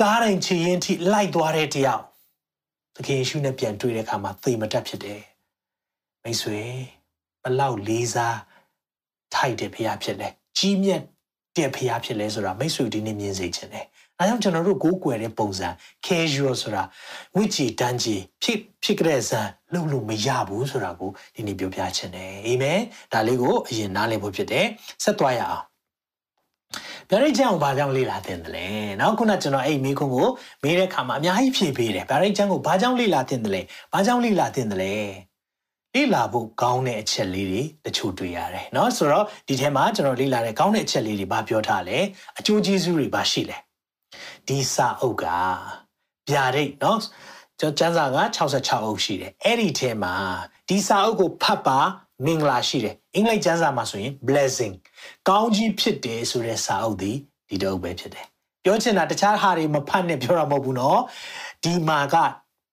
[0.00, 2.02] ကားတိုင်းချီရင်ထိလိုက်သွားတဲ့တယောက်
[2.96, 5.20] သခင်ယေရှုနဲ့ပြန်တွေ့တဲ့အခါမှာသေမတတ်ဖြစ်တယ်
[6.22, 6.60] မိတ်ဆွေ
[7.42, 8.38] ဘလောက်လေးစား
[9.34, 11.02] ထိုက်တဲ့ဖရားဖြစ်လဲကြီးမြတ်
[11.56, 13.86] တဲ့ဖရားဖြစ်လဲဆိုတာမိတ်ဆွေဒီနေ့မြင်စေချင်တယ်
[14.22, 15.68] ဒါကြောင့်ကျွန်တော်တို့ကိုးကွယ်တဲ့ပုံစံ
[16.06, 16.82] casual ဆိုတာ
[17.34, 19.40] ဝိကြီးတန်းကြီးဖြစ်ဖြစ်ကြတဲ့စံ
[19.74, 22.80] လုံလို့မရဘူးဆိုတာကိုဒီနေ့ပြောပြချင်တယ်အာမင်
[23.12, 24.66] ဒါလေးကိုအရင်နားလည်ဖို့ဖြစ်တယ်
[25.04, 25.64] ဆက်သွားရအောင်
[27.10, 28.66] ဗျာဒိတ်ကျမ်းကိုဘာကြောင့်လေ့လာသင်တယ်လဲ။
[29.00, 30.28] နောက်ခုနကျွန်တော်အဲ့မိခုံးကို
[30.62, 33.60] မေးတဲ့ခါမှာအများကြီးဖြေပေးတယ်။ဗျာဒိတ်ကျမ်းကိုဘာကြောင့်လေ့လာသင်တယ်လဲ။
[33.92, 34.94] ဘာကြောင့်လေ့လာသင်တယ်လဲ။
[35.94, 41.98] လေ့လာဖို့ကောင်းတဲ့အချက်လေးတွေတချို့တွေ့ရတယ်။နော်ဆိုတော့ဒီထဲမှာကျွန်တော်လေ့လာတဲ့ကောင်းတဲ့အချက်လေးတွေဘာပြောထားလဲ။
[42.38, 43.58] အကျိုးကျေးဇူးတွေဘာရှိလဲ။
[44.47, 45.25] ဒီစာအုပ်က
[46.29, 46.97] ဗျာဒိတ်เนาะ
[47.59, 50.13] ကျွန်ကျမ်းစာက66အုပ်ရှိတယ်အဲ့ဒီထဲမှာ
[50.69, 51.79] ဒီစာအုပ်ကိုဖတ်ပါ
[52.25, 54.73] မင်္ဂလာရှိတယ်အင်္ဂလိပ်ကျမ်းစာမှာဆိုရင် blessing
[55.29, 57.11] ကောင်းကြီးဖြစ်တယ်ဆိုတဲ့စာအုပ်ဒီ
[57.49, 58.25] ဒီတော့ပဲဖြစ်တယ်
[58.63, 60.99] ပြောချင်တာတခြားဟာတွေမဖတ်နဲ့ပြောတာမဟုတ်ဘူးเนาะ
[61.63, 62.15] ဒီမှာက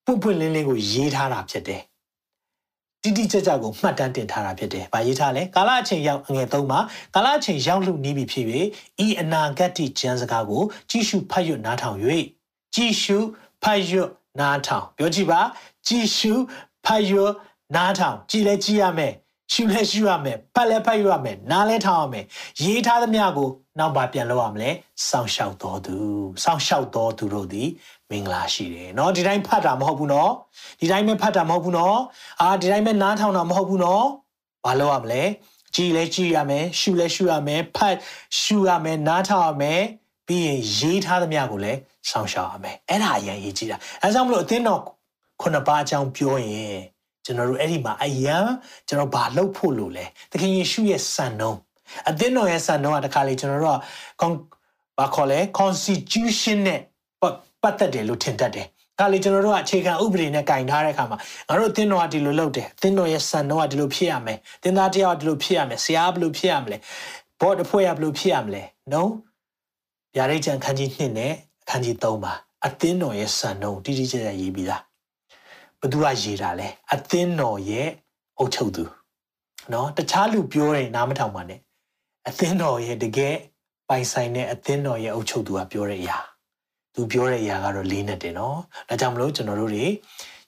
[0.04, 1.82] ပွန့်ပွန့်လင်းလင်းကိုရေးထားတာဖြစ်တယ်
[3.03, 6.79] တိတိကျကျကိုမှတ်တမ်းတင်ထားတာဖြစ်တယ်။ဗာရေးထားလဲကာလအချိန်ရောက်ငွေသုံးမှာ
[7.15, 8.45] ကာလအချိန်ရောက်လို့နီးပြီဖြစ်၍
[9.05, 11.97] ဤအနာဂတ်တိကျမ်းစကားကိုကြည့်ရှုဖတ်ရနားထောင်၍
[12.75, 13.17] ကြည့်ရှု
[13.63, 13.91] ဖတ်ရ
[14.39, 15.41] နားထောင်ပြောကြည့်ပါ
[15.87, 16.33] ကြည့်ရှု
[16.85, 17.11] ဖတ်ရ
[17.75, 19.13] နားထောင်ကြည်လဲကြည်ရမယ်
[19.53, 22.25] ရှုလဲရှုရမယ်ဖတ်လဲဖတ်ရမယ်နားလဲထောင်ရမယ်
[22.63, 24.69] ရေးထားသမျှကိုနောက်ပါပြန်လုပ်ရမလဲ
[25.09, 25.95] စောင့်ရှောက်တော်သူ
[26.43, 27.69] စောင့်ရှောက်တော်သူတို့သည်
[28.10, 30.30] မင်္ဂလာရှိတယ်เนาะဒီတိုင်းဖတ်တာမဟုတ်ဘူးเนาะ
[30.80, 31.96] ဒီတိုင်းပဲဖတ်တာမဟုတ်ဘူးเนาะ
[32.40, 34.04] အာဒီတိုင်းပဲနားထောင်တာမဟုတ်ဘူးเนาะ
[34.64, 35.22] ဘာလုပ်ရမလဲ
[35.74, 37.96] ကြည်လဲကြည်ရမယ်ရှုလဲရှုရမယ်ဖတ်
[38.40, 39.80] ရှုရမယ်နားထောင်ရမယ်
[40.26, 41.78] ပြီးရင်ရေးထားသမျှကိုလည်း
[42.10, 44.80] စောင့်ရှောက်ရမယ်အဲ့ဒါအရင်ရေးကြည့်တာအဲကြောင့်မလို့အသင်းတော်
[45.40, 46.78] ခုနှစ်ပါးအကြောင်းပြောရင်
[47.24, 48.36] ကျွန်တော်တို့အဲ့ဒီမှာအယံ
[48.88, 51.58] ကျွန်တော်ဘာလုပ်ဖို့လို့လဲသခင်ယေရှုရဲ့စံနှုန်း
[52.08, 53.78] အသင်းတော်ရဲ့စံနှုန်းကတခါလေကျွန်တော်တို့
[54.20, 54.22] က
[54.98, 56.80] ဘာခေါ်လဲ constitution နဲ့
[57.62, 58.66] ပတ်သက်တယ်လို့ထင်တတ်တယ်
[58.98, 66.78] ဒါလေကျွန်တော်တို့ကအခြေခံဥပဒေနဲ့ကင်ထားတဲ့အခါမှာငါတို့အသင်းတော်ကဒီလိုလုပ်တယ်အသင်းတော်ရဲ့စံတော်ကဒီလိုဖြစ်ရမယ်သင်သားတရားကဒီလိုဖြစ်ရမယ်ဆရာကဘယ်လိုဖြစ်ရမလဲ
[67.40, 68.62] ဘော့တစ်ဖွဲ့ကဘယ်လိုဖြစ်ရမလဲ
[68.92, 69.02] no
[70.14, 72.32] ဗျာဒိတ်ကျန်ခန်းကြီး1နဲ့အခန်းကြီး3ပါ
[72.66, 74.82] အသင်းတော်ရဲ့စံတော်တိတိကျကျရေးပြီးသား
[75.80, 77.88] ဘသူကရေးတာလဲအသင်းတော်ရဲ့
[78.38, 78.84] အုပ်ချုပ်သူ
[79.70, 81.60] เนาะတခြားလူပြောရင်နားမထောင်ပါနဲ့
[82.28, 83.36] အသင်းတော်ရဲ့တကယ်
[83.88, 86.18] ပိုင်ဆိုင်တဲ့အသင်းတော်ရဲ့အုပ်ချုပ်သူကပြောတဲ့အရာ
[86.99, 88.57] သူပြောတဲ့အရာကတော့လေးနဲ့တင်နော်
[88.89, 89.85] ဒါကြောင့်မလို့ကျွန်တော်တို့တွေ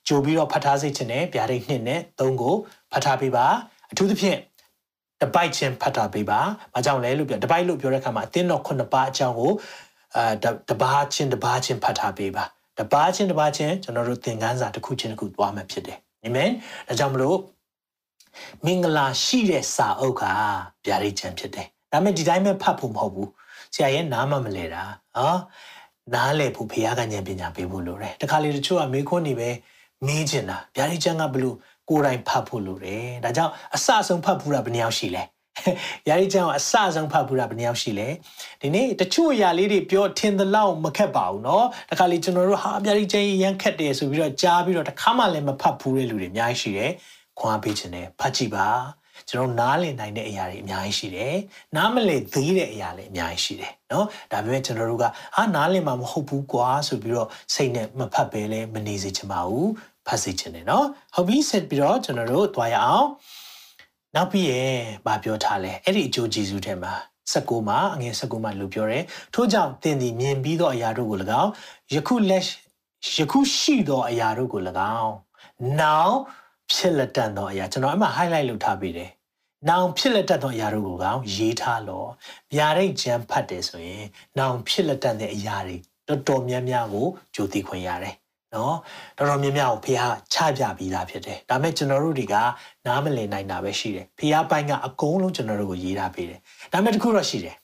[0.08, 2.56] ကြိုပြီးတော့ဖတ်ထားစိတ်ချင်တဲ့ဗျာဒိတ်နှစ်နဲ့သုံးကို
[2.92, 3.46] ဖတ်ထားပေးပါ
[3.92, 4.40] အထူးသဖြင့်
[5.22, 6.40] တပိုက်ချင်းဖတ်ထားပေးပါ။
[6.74, 9.52] ဘာကြောင့်လဲလို့ပြောတပိုက်လို့ပြောတဲ့အခါမှာအသင်းတော်ခုနှစ်ပါးအကြောင်းကို
[10.16, 10.34] အာ
[10.70, 12.44] တပါးချင်းတပါးချင်းဖတ်ထားပေးပါ။
[12.80, 16.50] တပါးချင်းတပါးချင်းကျွန်တော်တို့သင်ခန်းစာတစ်ခုချင်းတစ်ခုသွားမှဖြစ်တယ်။အာမင်။
[16.88, 17.38] ဒါကြောင့်မလို့
[18.66, 20.24] မင်္ဂလာရှိတဲ့စာအုပ်က
[20.86, 23.30] ဗျာဒိတ်ချံဖြစ်တယ်။ဒါပေမဲ့ဒီတိုင်းပဲဖတ်ဖို့မဟုတ်ဘူး။
[23.74, 24.84] ဆရာရဲ့နားမမလဲတာ။
[25.16, 25.36] ဟော
[26.15, 29.51] နားလည်ဖို့ဘုရားကဉာဏ်ပညာပေးဖို့လိုတယ်တခါလေတချို့ကမေးခွန်းနေပဲ
[30.07, 31.57] မေးချင်တာဗျာဒိတ်ချမ်းကဘလို့
[31.91, 35.23] ကိုယ်တိုင်ဖတ်ဖို့လိုတယ်ဒါကြောင့်အစဆုံးဖတ်ဖို့တာဘယ်နှယောက်ရှိလဲ
[36.09, 38.09] ရာဒီချမ်းအစဆုံးဖတ်ဖို့တာဘယ်နှယောက်ရှိလဲ
[38.61, 46.93] ဒီနေ့တချို့အရာလေးတွေပြောထင်သလောက်မခက်ပါဘူးเนาะတခါလေကျွန်တော်တို့ဟာဗျာဒီချမ်းရန်ခက်တယ်ဆိုပြီးတော့ကြားပြီးတော့တခါမှလည်းမဖတ်ဘူးတဲ့လူတွေအများကြီးရှိတယ်
[47.39, 48.67] ခွန်အားပေးခြင်းနဲ့ဖတ်ကြည့်ပါ
[49.32, 51.36] ကျွန်တော်နားလည်နိုင်တဲ့အရာတွေအများကြီးရှိတယ်။
[51.76, 59.68] နားမလည်သေးတဲ့အရာလည်းအများကြီးရှိတယ်နော်။ဒါပေမဲ့ကျွန်တော်တို့ကဟာနားလည်မှာမဟုတ်ဘူးကွာဆိုပြီးတော့စိတ်နဲ့မဖတ်ပဲလဲမနေစေချင်ပါဘူး။
[60.08, 63.08] ဖတ်စေချင်တယ်နော်။ဟုတ်ပြီဆက်ပြီးတော့ကျွန်တော်တို့သွားရအောင်။
[64.16, 66.94] နောက်ပြီးရင်ဗာပြောထားလဲအဲ့ဒီအကျိုးကျေးဇူးထဲမှာ
[67.34, 71.52] 19မှာအငယ်19မှာလို့ပြောတယ်ထို့ကြောင့်သင်သည်မြင်ပြီးသောအရာတို့ကို၎င်း
[71.94, 72.44] ယခုလက်
[73.18, 74.62] ယခုရှိသောအရာတို့ကို၎
[75.00, 75.14] င်း
[75.80, 76.18] နောက်
[76.74, 79.10] ဖြစ်လက်တန်သောအရာကျွန်တော်အမှ highlight လုပ်ထားပေးတယ်
[79.70, 82.06] နောင်ဖြစ်လက်တတ်သောအရာတို့ကိုကောင်းရေးထားလော။
[82.56, 84.06] ဗျာဒိတ်ကျမ်းဖတ်တယ်ဆိုရင်
[84.38, 88.16] နောင်ဖြစ်လက်တတ်တဲ့အရာတွေတော်တော်များများကိုကြိုသိခွင့်ရတယ်။
[88.56, 88.76] နော်
[89.18, 92.36] တော်တော်များများကိုဖះချပြပြီးသားဖြစ်တယ်။ဒါပေမဲ့ကျွန်တော်တို့တွေက
[92.86, 96.40] နားမလည်နိုင်တာပဲရှိတယ်။ဖះပိုင်းကအကုန်လုံးကျွန်တော်တို့ကိုရေးထားပေးတယ်။
[96.72, 97.56] ဒါပေမဲ့တခုတော့ရှိတယ်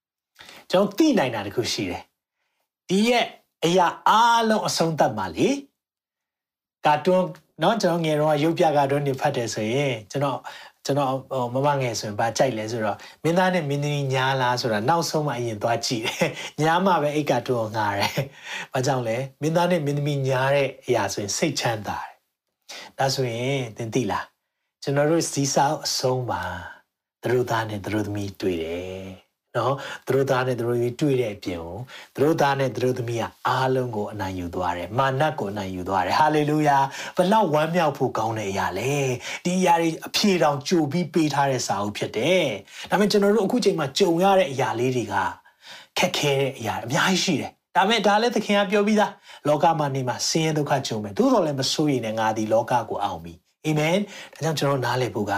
[0.70, 2.02] ။ကျွန်တော်သိနိုင်တာတခုရှိတယ်။
[2.88, 3.26] ဒီရဲ့
[3.64, 5.48] အရာအားလုံးအဆုံးသတ်ပါလေ။
[6.86, 7.26] ကာတွန်း
[7.62, 10.38] နော်ကျွန်တော်ငယ်တော့ရုပ်ပြကာတွန်းနေဖတ်တယ်ဆိုရင်ကျွန်တော်
[10.86, 16.30] ကျွန်တော်ဟိုမမငယ်ဆိုရင်ဗာကြိုက်လဲဆိုတော့မင်းသားနဲ့မင်းသမီးညားလားဆိုတာနောက်ဆုံးမှအရင်သွားကြည့်တယ်
[16.62, 18.12] ညားမှပဲအိတ်ကတော့ငားတယ်
[18.72, 22.14] ဘာကြောင့်လဲမင်းသားနဲ့မင်းသမီးညားတဲ့အရာဆိုရင်စိတ်ချမ်းသာတယ်
[22.98, 24.26] ဒါဆိုရင်သင်သိလား
[24.82, 26.42] ကျွန်တော်တို့စီးစားအဆုံးပါ
[27.22, 29.25] သူတို့သားနဲ့သူတို့သမီးတွေ့တယ်
[29.58, 29.74] နော်
[30.06, 31.76] သူတို့သားနဲ့သူတို့သမီးတွေ့တဲ့အပြင်ကို
[32.14, 36.78] သူတို့သားနဲ့သူတို့သမီးကအားလုံးကိုအနိုင်ယူသွားတယ်မာနကိုအနိုင်ယူသွားတယ်ဟာလေလုယာ
[37.16, 38.92] ဘလောက်ဝမ်းမြောက်ဖို့ကောင်းတဲ့အရာလဲ
[39.44, 42.46] ဒီအရာတွေအဖြေတောင်ကြိုပြီးပေးထားတဲ့စာအုပ်ဖြစ်တယ်
[42.90, 45.14] ဒါပေမဲ့ကျွန်တော်တို့အခုချိန်မှာကြုံရတဲ့အရာလေးတွေက
[45.98, 49.12] ခက်ခဲတဲ့အရာအများကြီးရှိတယ်ဒါပေမဲ့ဒါလည်းသခင်ကပြောပြီးသား
[49.48, 53.34] လောကမှာနေမှာဆင်းရဲဒုက္ခကြုံမယ်သို့တော်လည်းမစိုးရိမ်နဲ့ငါဒီလောကကိုအောင်ပြီ
[53.65, 53.97] အာမင်
[54.33, 55.33] ဒါကြောင့်ကျွန်တော်နားလည်ဖို့က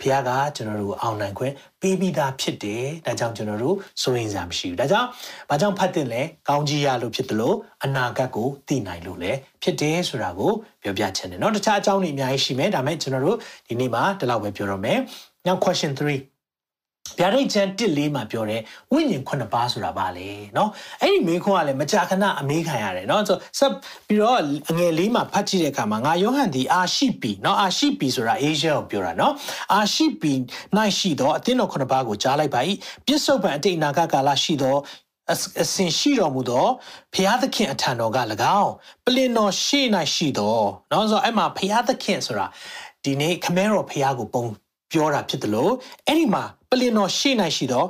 [0.00, 5.08] ဘုရားကကျွန်တော်တို့အောင်နိုင်ခွင့်ပေးပြီးသားဖြစ်တယ်ဒါကြောင့်ကျွန်တော်တို့စိုးရင်စရာမရှိဘူးဒါကြောင့်
[5.48, 10.52] ဘာကြောင့်ဖတ်တင်လဲကောင်းကြီးရလို့ဖြစ်တယ်လို့အနာဂတ်ကိုသိနိုင်လို့လည်းဖြစ်တယ်ဆိုတာကို
[10.82, 14.98] ပြောပြချင်တယ်เนาะတခြားအကြောင်းတွေအများကြီးရှိမယ်ဒါပေမဲ့ကျွန်တော်တို့ဒီနေ့မှာဒီလောက်ပဲပြောတော့မယ်
[15.46, 16.29] နောက် question 3
[17.18, 20.68] ဗျာဒိတ်ကျမ်းတစ်လေးမှာပြောတယ်ဝိညာဉ်ခုနှစ်ပါးဆိုတာပါလေเนาะ
[21.02, 23.72] အဲ့ဒီမေခွန်းကလည်းမကြာခဏအမေးခံရတယ်เนาะဆိုဆက်
[24.06, 24.38] ပြီးတော့
[24.70, 29.32] အငယ်လေးမှာဖတ်ကြည့်တဲ့အခါမှာငါယောဟန်ဒီအာရှိပီเนาะအာရှိပီဆိုတာအေရှကိုပြောတာเนาะ
[29.72, 30.32] အာရှိပီ၌
[30.98, 32.60] ရှိတော့အသင်းတော်ခုနှစ်ပါးကိုကြားလိုက်ပါ၏
[33.06, 34.80] ပြစ္ဆုတ်ပံအတိတ်နာဂကာလရှိတော့
[35.32, 36.66] အစင်ရှိတော်မူသော
[37.14, 38.18] ဖျားသခင်အထံတော်က၎
[38.60, 38.72] င်း
[39.04, 42.46] ပလင်တော်ရှေ့၌ရှိတော်เนาะဆိုတော့အဲ့မှာဖျားသခင်ဆိုတာ
[43.04, 44.44] ဒီနေ့ခမဲတော်ဖျားကိုပုံ
[44.92, 45.72] ပြောတာဖြစ်တယ်လို့
[46.06, 47.87] အဲ့ဒီမှာ ပလင်တော်ရှေ့၌ရှိတော့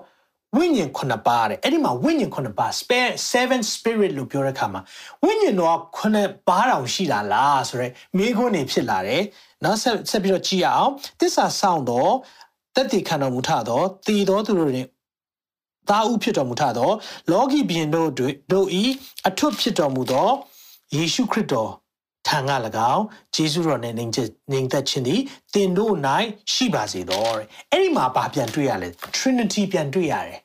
[0.58, 4.82] ဝိညာဉ်ခုနှစ်ပါးတဲ့အဲ့ဒီမှာဝိညာဉ်ခုနှစ်ပါး spare seven spirit လို့ပြောတဲ့အခါမှာ
[5.24, 9.24] ဝိညာဉ်တော်ခုနှစ်ပါးတောင်ရှိတာလားဆိုတော့မိခွန်းနေဖြစ်လာတယ်
[9.64, 12.14] နောက်ဆက်ဆက်ပြီးတော့ကြည့်အောင်တစ္ဆာဆောင်တော့
[12.76, 14.88] တက်တည်ခံတော်မူထသောတည်တော်သူတို့တွင်
[15.90, 16.90] သားဥဖြစ်တော်မူထသော
[17.32, 18.10] လောကီဘီရင်တို့
[18.52, 18.84] တို့ဤ
[19.28, 20.30] အထွတ်ဖြစ်တော်မူသော
[20.96, 21.72] ယေရှုခရစ်တော်
[22.28, 22.52] ထံက၎
[22.94, 23.04] င်း
[23.36, 24.12] ဂျေဇုတော်နဲ့နိုင်
[24.52, 25.22] နိုင်သက်ခြင်းသည်
[25.54, 25.94] တင်တို့၌
[26.54, 30.40] ရှိပါစေတော့တဲ့အဲ့ဒီမှာဘာပြန်တွေ့ရလဲ Trinity ပြန်တွေ့ရတယ်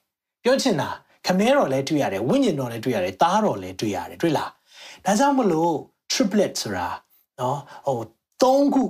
[0.44, 0.88] ပြောချင်တာ
[1.26, 4.50] ခမဲတော်လည်းတွေ့ရတယ်ဝိညာဉ်တော်လည်းတွေ့ရတယ်သားတော်လည်းတွေ့ရတယ်တွေ့လား
[5.04, 5.72] ဒါကြောင့်မလို့
[6.12, 6.88] triplet ဆိုတာ
[7.40, 7.98] နော်ဟို
[8.42, 8.82] ၃ခု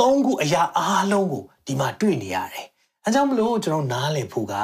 [0.00, 2.66] ၃ခုအရာအားလုံးကိုဒီမှာတွေ့နေရတယ်
[3.04, 4.54] အဲကြောင့်မလို့ကျွန်တော်နားလည်ဖို့က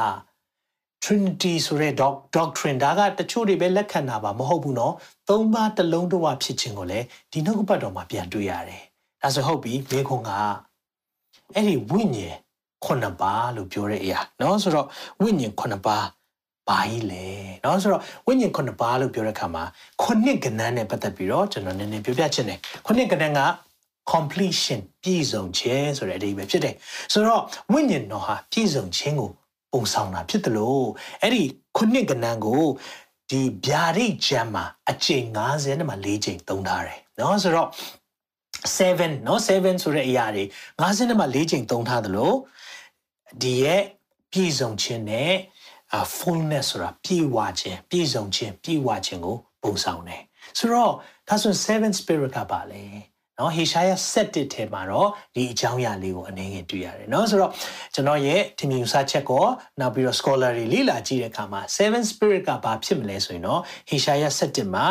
[1.10, 1.94] Trinity ဆိုတဲ့
[2.36, 4.94] doctrine ဒါကတချို့တွေပဲလက်ခံတာပါမဟုတ်ဘူးเนาะ
[5.30, 8.84] သုံးပါးတစ်လုံးတော့ဖြစ်ခြင်းကိုလည်းဒီနှုတ်ကပတ်တော်မှာပြန်တွေ့ရတယ်
[9.22, 10.32] ဒါဆိုဟုတ်ပြီမိခွန်က
[11.54, 12.36] အဲ့ဒီဝိညာဉ်
[12.86, 14.88] ခုနှစ်ပါးလို့ပြောတဲ့အရာเนาะဆိုတော့
[15.22, 16.06] ဝိညာဉ်ခုနှစ်ပါး
[16.70, 17.28] ဘာကြီးလဲ
[17.62, 19.64] เนาะဆိုတော့ဝိညာဉ်ခုနှစ်ပါးလို့ပြောတဲ့အခါမှာ
[20.02, 23.42] ခုနှစ်ကဏ္ဍနဲ့ပတ်သက်ပြီးတော့ကျွန်တော်နည်းနည်းပြောပြချင်တယ်ခုနှစ်ကဏ္ဍက
[24.12, 26.76] completion ပြည့်စုံခြင်းဆိုတဲ့အဓိပ္ပာယ်ဖြစ်တယ်
[27.14, 27.44] ဆိုတော့
[27.74, 29.30] ဝိညာဉ်တော်ဟာပြည့်စုံခြင်းကို
[29.72, 30.86] ပုံဆောင်တာဖြစ်တယ်လို့
[31.22, 31.44] အဲ့ဒီ
[31.78, 32.64] ခုနှစ်ကဏ္ဍကို
[33.30, 37.70] ဒီဗျာဒိတ်ကျမ်းမှာအကျိန်90နဲ့မှ4ကျိန်သုံးထားတယ်เนาะဆိုတော့
[38.76, 39.48] 7เนาะ7
[39.84, 40.44] ဆိုတဲ့အရာတွေ
[40.82, 42.36] 50နဲ့မှ4ကျိန်သုံးထားတယ်လို့
[43.42, 43.82] ဒီရဲ့
[44.32, 45.34] ပြည့်စုံခြင်းနဲ့
[46.18, 50.22] fullness ဆိုတာပြည့်ဝခြင်းပြည့်စုံခြင်းပြည့်ဝခြင်းကိုပုံဆောင်တယ်
[50.58, 50.92] ဆိုတော့
[51.28, 52.84] ဒါဆို7 spirit ကပါလေ
[53.40, 57.52] နော်ဟေရှာယ7ထဲမှာတော့ဒီအကြောင်းအရာလေးကိုအနေငယ်တွေ့ရတယ်နော်ဆိုတော့
[57.94, 59.46] ကျွန်တော်ရဲ့ထင်မြင်စချက်ကော
[59.80, 64.86] နောက်ပြီးတော့ scholar တွေလေ့လာကြည့်တဲ့အခါမှာ7 spirit ကဘာဖြစ်မလဲဆိုရင်တော့ဟေရှာယ7မှာ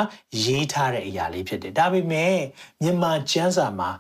[0.44, 2.34] ရေးထားတဲ့အရာလေးဖြစ်တယ်ဒါပေမဲ့
[2.82, 3.90] မြန်မာကျမ်းစာမှာ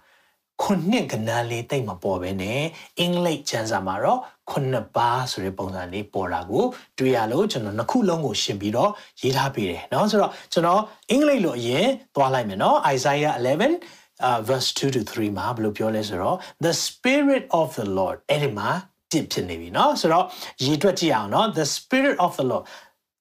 [0.62, 2.60] ခုနှစ်ကဏ္ဍလေးတိတ်မပေါ်ပဲနဲ့
[2.98, 6.64] အင်္ဂလိပ်ကျမ်းစာမှာတော့ခုနှစ်ပါးဆိုတဲ့ပုံစံလေးပေါ်တာကို
[6.98, 18.70] တွေ့ရလို့ကျွန်တော်နှစ်ခုလုံးကိုရှင်းပြီးတော့ရေးထားပေးတယ်เนาะဆိုတော့ကျွန်တော်အင်္ဂလိပ်လိုအရင်သွားလိုက်မယ်เนาะ Isaiah 11 uh, verse 2 to 3မှာဘယ်လိုပြောလဲဆိုတော့ the spirit of the lord အဲ့ဒီမှာ
[19.12, 20.24] တစ်ဖြစ်နေပြီเนาะဆိုတော့
[20.64, 22.64] ရေးတွက်ကြည့်အောင်เนาะ the spirit of the lord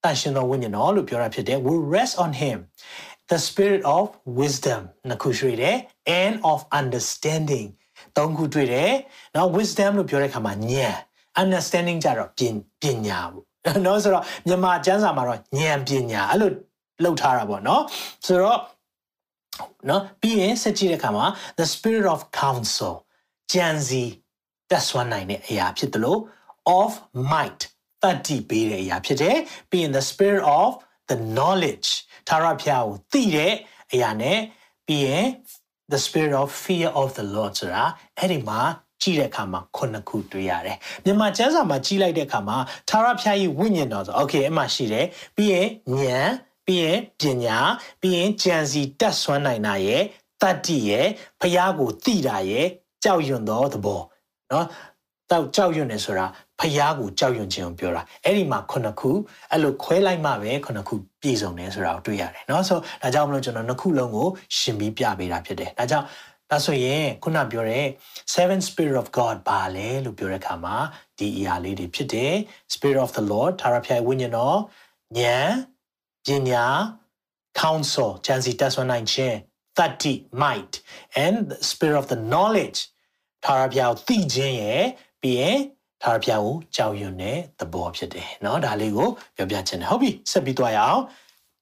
[0.04, 2.58] တန်ရှင်တော်ဝိညာဉ်တော်လို့ပြောတာဖြစ်တယ် will rest on him
[3.32, 4.06] the spirit of
[4.40, 5.76] wisdom နှစ်ခုတွေ့တယ်
[6.22, 7.68] and of understanding
[8.18, 8.92] သုံးခုတွေ့တယ်
[9.34, 10.96] เนาะ wisdom လို့ပြောတဲ့အခါမှာဉာဏ်
[11.42, 12.30] understanding ကြတော့
[12.82, 16.52] ပညာပေါ့เนาะဆိုတော့မြန်မာကျမ်းစာမှာတော့ဉာဏ်ပညာအဲ့လို
[17.04, 17.82] လောက်ထားတာပေါ့เนาะ
[18.26, 18.60] ဆိုတော့
[19.89, 21.27] နော်ပြီးရင်ဆက်ကြည့်တဲ့အခါမှာ
[21.59, 22.95] the spirit of counsel
[23.53, 24.03] ကြံစီ
[24.71, 26.21] တက်ဆွမ်းနိုင်တဲ့အရာဖြစ်တယ်လို့
[26.81, 26.93] of
[27.33, 27.63] might
[28.03, 29.37] တတိပေးတဲ့အရာဖြစ်တယ်
[29.71, 30.71] ပြီးရင် the spirit of
[31.11, 31.89] the knowledge
[32.29, 33.55] သာရဖျားကိုသိတဲ့
[33.93, 34.39] အရာနဲ့
[34.87, 35.27] ပြီးရင်
[35.93, 37.85] the spirit of fear of the lord ဆိုတာ
[38.19, 38.61] အဲ့ဒီမှာ
[39.03, 42.57] ကြည့်တဲ့အခါမှာခုနှစ်ခုတွေ့ရတယ်မြန်မာကျမ်းစာမှာကြီးလိုက်တဲ့အခါမှာ
[42.91, 45.69] သာရဖျားကြီးဝိညာဉ်တော်ဆို okay အမှရှိတယ်ပြီးရင်
[45.99, 46.31] ဉာဏ်
[46.68, 47.60] ပြီးရင်ပညာ
[48.02, 50.04] ပြီးရင်ကြံစီတက်ဆွမ်းနိုင်တာရဲ့
[50.42, 51.08] တတ္တိရဲ့
[51.42, 52.68] ဖျားကိုတိတာရဲ့
[53.04, 54.02] ကြောက်ရွံ့သောသဘော
[54.50, 54.66] เนาะ
[55.32, 56.26] တောက်ကြောက်ရွံ့နေဆိုတာ
[56.60, 59.12] ဖျားကိုကြောက်ရွံ့ခြင်းကိုပြောတာအဲ့ဒီမှာခုနှစ်ခု
[59.52, 66.06] အဲ့လိုခွဲလိုက်မှပဲခုနှစ်ခုပြည့်စုံတယ်ဆိုတာကိုတွေ့ရတယ်เนาะဆိုဒါကြောင့်မလို့ကျွန်တော်နှစ်ခုလုံးကိုရှင်းပြီးပြပေးတာဖြစ်တယ်ဒါကြောင့်
[66.52, 67.86] ဒါဆိုရင်ခုနပြောတဲ့
[68.34, 70.76] seven spirit of god ဘာလဲလို့ပြောတဲ့အခါမှာ
[71.18, 72.34] ဒီအရာလေးတွေဖြစ်တယ်
[72.74, 74.58] spirit of the lord သာရဖျားဝိညာဉ်တော်
[75.18, 75.52] ဉာဏ်
[76.26, 76.66] ပညာ
[77.60, 79.36] counsel ဉာဏ်စီတက်ဆွမ်းနိုင်ခြင်း
[79.78, 80.74] thirty might
[81.24, 82.80] and the spirit of the knowledge
[83.44, 84.84] ထာဝရဘုရားကိုသိခြင်းရဲ့
[85.22, 85.60] ပြီးရင်
[86.02, 91.02] ထာဝရဘုရားကိုကြောက်ရွံ့တဲ့သဘောဖြစ်တယ်เนาะဒါလေးကိုပြောပြချင်တယ်ဟုတ်ပြီဆက်ပြီးသွားရအောင်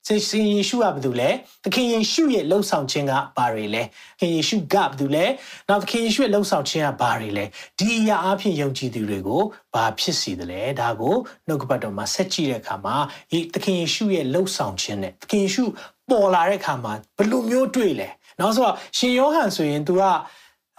[0.08, 1.30] စေရှင်ယေရှုကဘာလို့လဲ
[1.64, 5.26] သခင်ယေရှုရဲ့လှုပ်ဆောင်ခြင်းကဘာတွေလဲသခင်ယေရှုကဘာလို့လဲ
[5.70, 7.46] နောက်သခင်ယေရှုရဲ့လှုပ်ဆောင်ခြင်းကဘာတွေလဲ
[7.78, 9.42] ဒီအရာအဖြစ်ယုံကြည်သူတွေကို
[9.74, 11.16] ဘာဖြစ်စီတယ်လဲဒါကို
[11.48, 12.96] နှုတ်ကပတ်တော်မှာဆက်ကြည့်တဲ့အခါမှာ
[13.32, 15.64] ဒီသခင်ယေရှုရဲ့လှုပ်ဆောင်ခြင်းနဲ့သခင်ယေရှု
[16.10, 20.02] ပေါ်လာတဲ့အခါမှာဘယ်လိုမျိုးတွေ့လဲနောက်ဆိုတော့ရှင်ယောဟန်ဆိုရင် तू က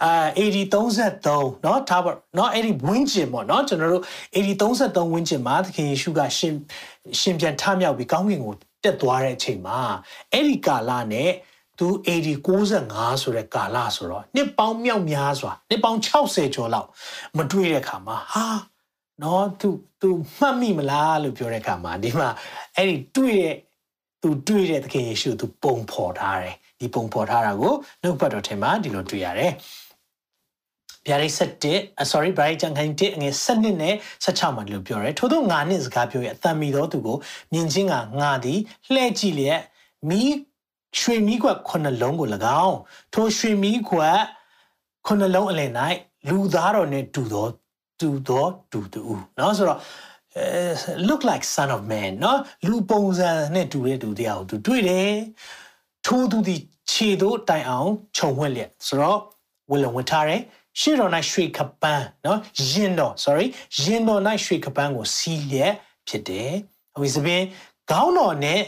[0.03, 4.03] အာ80 33เนาะဒါပေါ့เนาะအဲ့ဒီဝင်းကျင်ပေါ့เนาะကျွန်တော်တို့
[4.35, 6.53] 80 33ဝင်းကျင်မှာသခင်ယေရှုကရှင်
[7.19, 8.53] ရှင်ပြန်ထမြောက်ပြီးကောင်းကင်ကို
[8.84, 9.80] တက်သွားတဲ့အချိန်မှာ
[10.32, 11.30] အဲ့ဒီကာလနဲ့
[11.78, 16.88] သူ80 95ဆိုတဲ့ကာလဆိုတော့နှစ်ပေါင်းမြောက်များစွာနှစ်ပေါင်း60ကျော်လောက်
[17.36, 18.46] မတွေ့တဲ့ခါမှာဟာ
[19.22, 19.68] နော်သူ
[20.00, 22.28] သူမှတ်မိမလားလို့ပြောတဲ့ခါမှာဒီမှာ
[22.76, 23.54] အဲ့ဒီတွေ့တဲ့
[24.22, 29.52] သူတွေ့တဲ့သခင်ယေရှုသူပုံဖော်ထားတယ်ဒီပုံဖော်ထားတာကိုနှုတ်ဘတ်တော်ထဲမှာဒီလိုတွေ့ရတယ်
[31.07, 31.33] ဗျာဒိတ်
[31.71, 37.17] 7 sorry ဗျာဒိတ်ကျန်ခိုင်1အငယ်7နဲ့16မှာဒီလိုပြောရဲထို့သောငါနှင့်စကားပြောရဲ့အတန်မီသောသူကို
[37.53, 38.59] မြင်ချင်းကငါသည်
[38.93, 39.61] လှဲ့ကြည့်လျက်
[40.09, 40.21] မိ
[40.99, 42.27] ရွှေမီးကွက်ခုနှစ်လုံးကို၎
[42.63, 42.77] င်း
[43.13, 44.19] ထိုရွှေမီးကွက်
[45.07, 45.71] ခုနှစ်လုံးအလယ်၌
[46.29, 47.47] လူသားတော်နဲ့တူသော
[47.99, 49.01] တူသောတူတူ
[49.35, 49.79] เนาะဆိုတော့
[51.07, 55.13] look like son of man เนาะလူပုံစံနဲ့တူတဲ့တူတရားကိုသူတွေ့တယ်
[56.05, 56.55] ထိုးသူဒီ
[56.91, 59.19] ခြေတို့တိုင်အောင်ခြုံဝှက်လျက်ဆိုတော့
[59.71, 60.41] ဝလုံဝထားတယ်
[60.78, 63.46] ရှေ့တော်၌ရွှေခပန်းနော်ရင်တော် sorry
[63.80, 65.74] ရင်တော်၌ရွှေခပန်းကိုစီးလျက်
[66.08, 66.52] ဖြစ်တယ်
[66.94, 67.42] အခုသပင်
[67.90, 68.60] ခေါင်းတော်နဲ့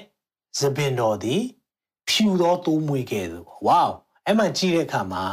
[0.58, 1.42] သပင်တော်သည်
[2.08, 3.84] ဖြူသောသိုးမွေကဲ့သို့ဝေါ
[4.26, 5.24] အဲ့မှကြည့်တဲ့အခါမှာ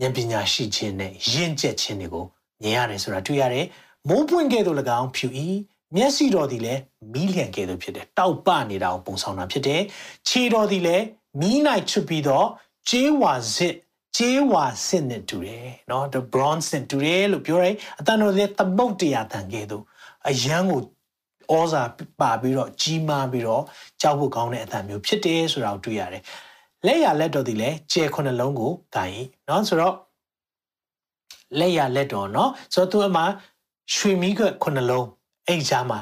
[0.00, 2.24] ဉာဏ်ပညာရှိခြင်းနဲ့ရင့်ကျက်ခြင်းတွေကို
[2.62, 3.66] မြင်ရတယ်ဆိုတာတွေ့ရတယ်
[4.08, 5.48] မိုးပွင့်ကဲ့သို့၎င်းဖြူဤ
[5.96, 6.80] မျက်စိတော်သည်လည်း
[7.12, 9.82] မီးလျံကဲ့သို့ဖြစ်တယ်တောက်ပနေတာကိုပုံဆောင်တာဖြစ်တယ်
[10.28, 11.04] ခြေတော်သည်လည်း
[11.40, 11.58] မီး၌
[11.90, 12.46] ချွတ်ပြီးတော့
[12.88, 13.74] ကျေးဝါစစ်
[14.17, 19.83] ကျေးဝါစစ်နဲ့တူတယ်เนาะ the bronze နဲ့တူတယ်လို့ပြောရဲအတန်တော်လည်းသမုတ်တရားတန်ကဲ့သို့
[20.29, 20.81] အယံကို
[21.53, 21.83] ဩဇာ
[22.19, 23.63] ပါပြီးတော့ကြီးမားပြီးတော့
[24.01, 26.23] ကြောက်ဖို့ကောင်းတဲ့အတန်မျိုးဖြစ်တယ်ဆိုတာကိုတွေ့ရတယ်
[26.85, 29.95] လက်ရလက်တော်ဒီလည်းကျဲခုနှလုံးကိုဂိုင်းเนาะဆိုတော့
[31.59, 33.23] လက်ရလက်တော်เนาะဆိုတော့သူအမှ
[33.93, 35.07] ရွှေမီးကခုနှလုံး
[35.47, 35.99] အဲ့ကြားမှာ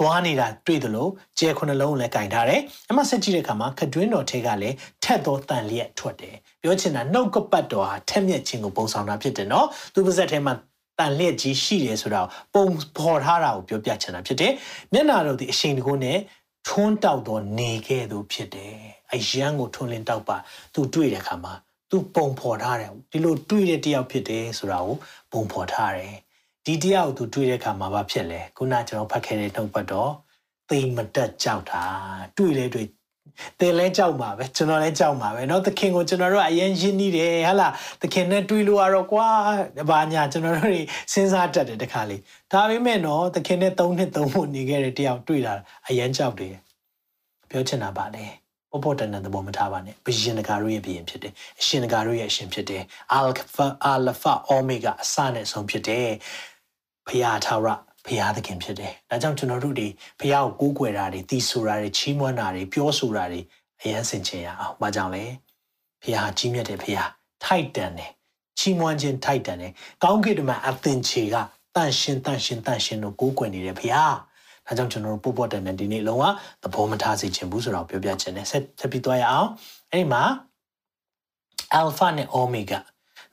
[0.00, 10.54] သွားနေတာတွေ့တယ်လို့ကျဲခုနှလုံးကိုလည်းကင်ထားတယ်အမှဆက်ကြည့်တဲ့အခါမှာခတွင်းတော်ထဲကလည်းထက်သောတန်လျက်ထွက်တယ်ပြောချင်တာနှုတ်ကပတ်တော်ဟာထက်မြက်ခြင်းကိုပုံဆောင်တာဖြစ်တယ်နော်သူပါဇက်ထဲမှာ
[10.98, 12.20] တန်လျက်ကြီးရှိတယ်ဆိုတာ
[12.54, 12.66] ပုံ
[12.98, 14.52] ဖော်ထားတာကိုပြောပြချင်တာဖြစ်တယ်
[14.92, 16.18] မျက်နာတော်ဒီအရှိန်တကုန်းနဲ့
[16.68, 18.74] ထွန်းတောက်သောနေခဲ့သူဖြစ်တယ်
[19.12, 20.36] အယံကိုထွန်းလင်းတောက်ပါ
[20.74, 21.54] သူတွေ့တဲ့အခါမှာ
[21.90, 24.96] သူပုံဖော်ထားတယ်ဒီလိုတွေ့တဲ့တယောက်ဖြစ်တယ်ဆိုတာကို
[25.32, 26.14] ပုံဖော်ထားတယ်
[26.65, 30.11] ဒီတရားကိုသူတွေ့တဲ့အခါမှာဘာဖြစ်လဲခုနကျွန်တော်ဖတ်ခဲ့တဲ့နှုတ်ပတ်တော့
[30.69, 31.83] သိမတက်ကြောက်တာ
[32.37, 32.87] တွေ့လဲတွေ့
[33.59, 39.27] တယ်လဲကြောက်မှာပဲကျွန်တော်လည်းကြောက်မှာပဲเนาะသခင်ကိုကျွန်တော်တို့အရင်ရင်းနှီးတယ်ဟာလားသခင်နဲ့တွေ့လို့ရတော့ကွာ
[39.89, 42.21] ဘာညာကျွန်တော်တို့စဉ်းစားတတ်တယ်တခါလေး
[42.51, 45.53] ဒါပေမဲ့เนาะသခင်နဲ့၃နှစ်၃ဖို့နေခဲ့တဲ့တယောက်တွေ့လာ
[45.87, 46.55] အရင်ကြောက်တယ်
[47.49, 48.25] ပြောချင်တာပါလေ
[48.71, 56.09] ပေါ်ပေါ်တန်တန်သဘောမထားပါနဲ့ဘယင်တကာတို့ရဲ့ဘယင်ဖြစ်တယ်အရှင်တကာတို့ရဲ့အရှင်ဖြစ်တယ်အာလဖာအာလဖာအိုမီဂါအစနဲ့ဆုံးဖြစ်တယ်
[57.08, 57.72] ဖရာထာဝရ
[58.06, 59.88] ဖရာသခင်ဖြစ်တယ်။ဒါကြောင့်ကျွန်တော်တို့ဒီ
[60.20, 63.40] ဖရာကိုကိုးကွယ်တာတွေတီးဆိုတာတွေချီးမွမ်းတာတွေပြောဆိုတာတွေ
[63.80, 65.24] အရင်ဆင်ခြင်ရအောင်။ဘာကြောင့်လဲ။
[66.02, 67.02] ဖရာကြီးမြတ်တဲ့ဖရာ
[67.44, 68.10] ထိုက်တန်တယ်။
[68.58, 71.36] ချီးမွမ်းခြင်းထိုက်တန်တယ်။ကောင်းကင်တမန်အသင်ချေက
[71.76, 74.02] တန့်ရှင်းတန့်ရှင်းတန့်ရှင်းတို့ကိုးကွယ်နေတဲ့ဖရာ။
[74.66, 76.24] ဒါကြောင့်ကျွန်တော်တို့ပို့ပေါ်တယ်နဲ့ဒီနေ့လုံးဝ
[76.62, 79.48] သဘောမထားစေချင်ဘူးဆိုတော့ပြောပြချင်တယ်။ဆက်ဆက်ပြီးသွားရအောင်။
[79.92, 80.22] အဲ့ဒီမှာ
[81.80, 82.78] alpha နဲ့ omega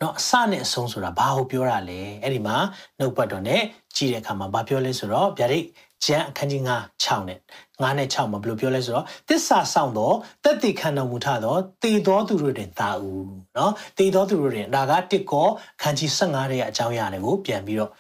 [0.04, 2.58] နော်အစနဲ့အဆုံးဆိုတာဘာကိုပြောတာလဲအဲ့ဒီမှာ
[3.00, 3.62] နှုတ်ပတ်တော်နဲ့
[3.96, 5.66] ကြည့်တဲ့အခါမှာဘာပြောလဲဆိုတော့ဗျာဒိတ်
[6.06, 7.40] ကျမ်းအခန်းကြီး9 6နဲ့
[7.82, 10.12] 9နဲ့6မှာဘယ်လိုပြောလဲဆိုတော့တစ္ဆာဆောင်သော
[10.44, 15.48] တက်တိခံတော်မူထသောတည်သောသူတို့တွင်သာဦးနော်တည်သောသူတို့တွင်ဒါကတစ်ကော
[15.82, 17.92] ခန်းကြီး15ရဲ့အကြောင်းအရာတွေကိုပြန်ပြီးတော့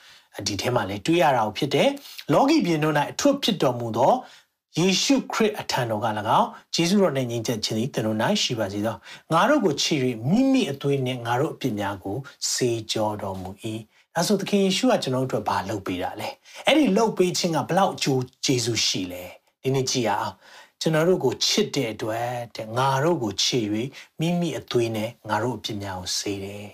[0.47, 1.89] ဒီထဲမှာလည်းတွေးရတာကိုဖြစ်တယ်
[2.33, 4.13] လောကီပြင်တို့၌အထွတ်ဖြစ်တော်မူသော
[4.79, 6.07] ယေရှုခရစ်အထံတော်က၎
[6.39, 8.95] င်းဂျေဇုတော်နဲ့ညီချက်ခြင်းသည်တင်တို့၌ရှိပါစေသော
[9.33, 9.93] ငါတို့ကိုချီ၍
[10.29, 12.17] မိမိအသွေးနဲ့ငါတို့အပြစ်များကို
[12.51, 13.49] စေကြောတော်မူ၏
[14.15, 16.29] ဒါဆိုသခင်ယေရှုကကျွန်တော်တို့အတွက်ဘာလုပ်ပေးတာလဲ
[16.65, 19.23] အဲ့ဒီလုပ်ပေးခြင်းကဘလောက်အကျိုးကျေးဇူးရှိလဲ
[19.61, 20.35] ဒီနေ့ကြည့်ရအောင်
[20.81, 23.65] ကျွန်တော်တို့ကိုချစ်တဲ့အတွက်တဲ့ငါတို့ကိုချစ်၍
[24.19, 26.67] မိမိအသွေးနဲ့ငါတို့အပြစ်များကိုစေတယ်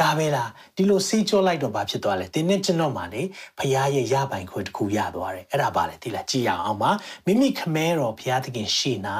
[0.00, 3.22] ဒါပဲလားဒီလိုစေးကြောလိုက်တော့ဘာဖြစ်သွားလဲတင်းနဲ့ကျွန်တော်မှလေ
[3.58, 6.90] ဖရားရဲ့ရပိုင်ခွင့်တစ်ခုရသွားတယ်အဲ့ဒါပါလေဒီလားကြည်ရအောင်ပါ
[7.26, 8.98] မိမိခမဲတော်ဖရားသခင်ရှေ့၌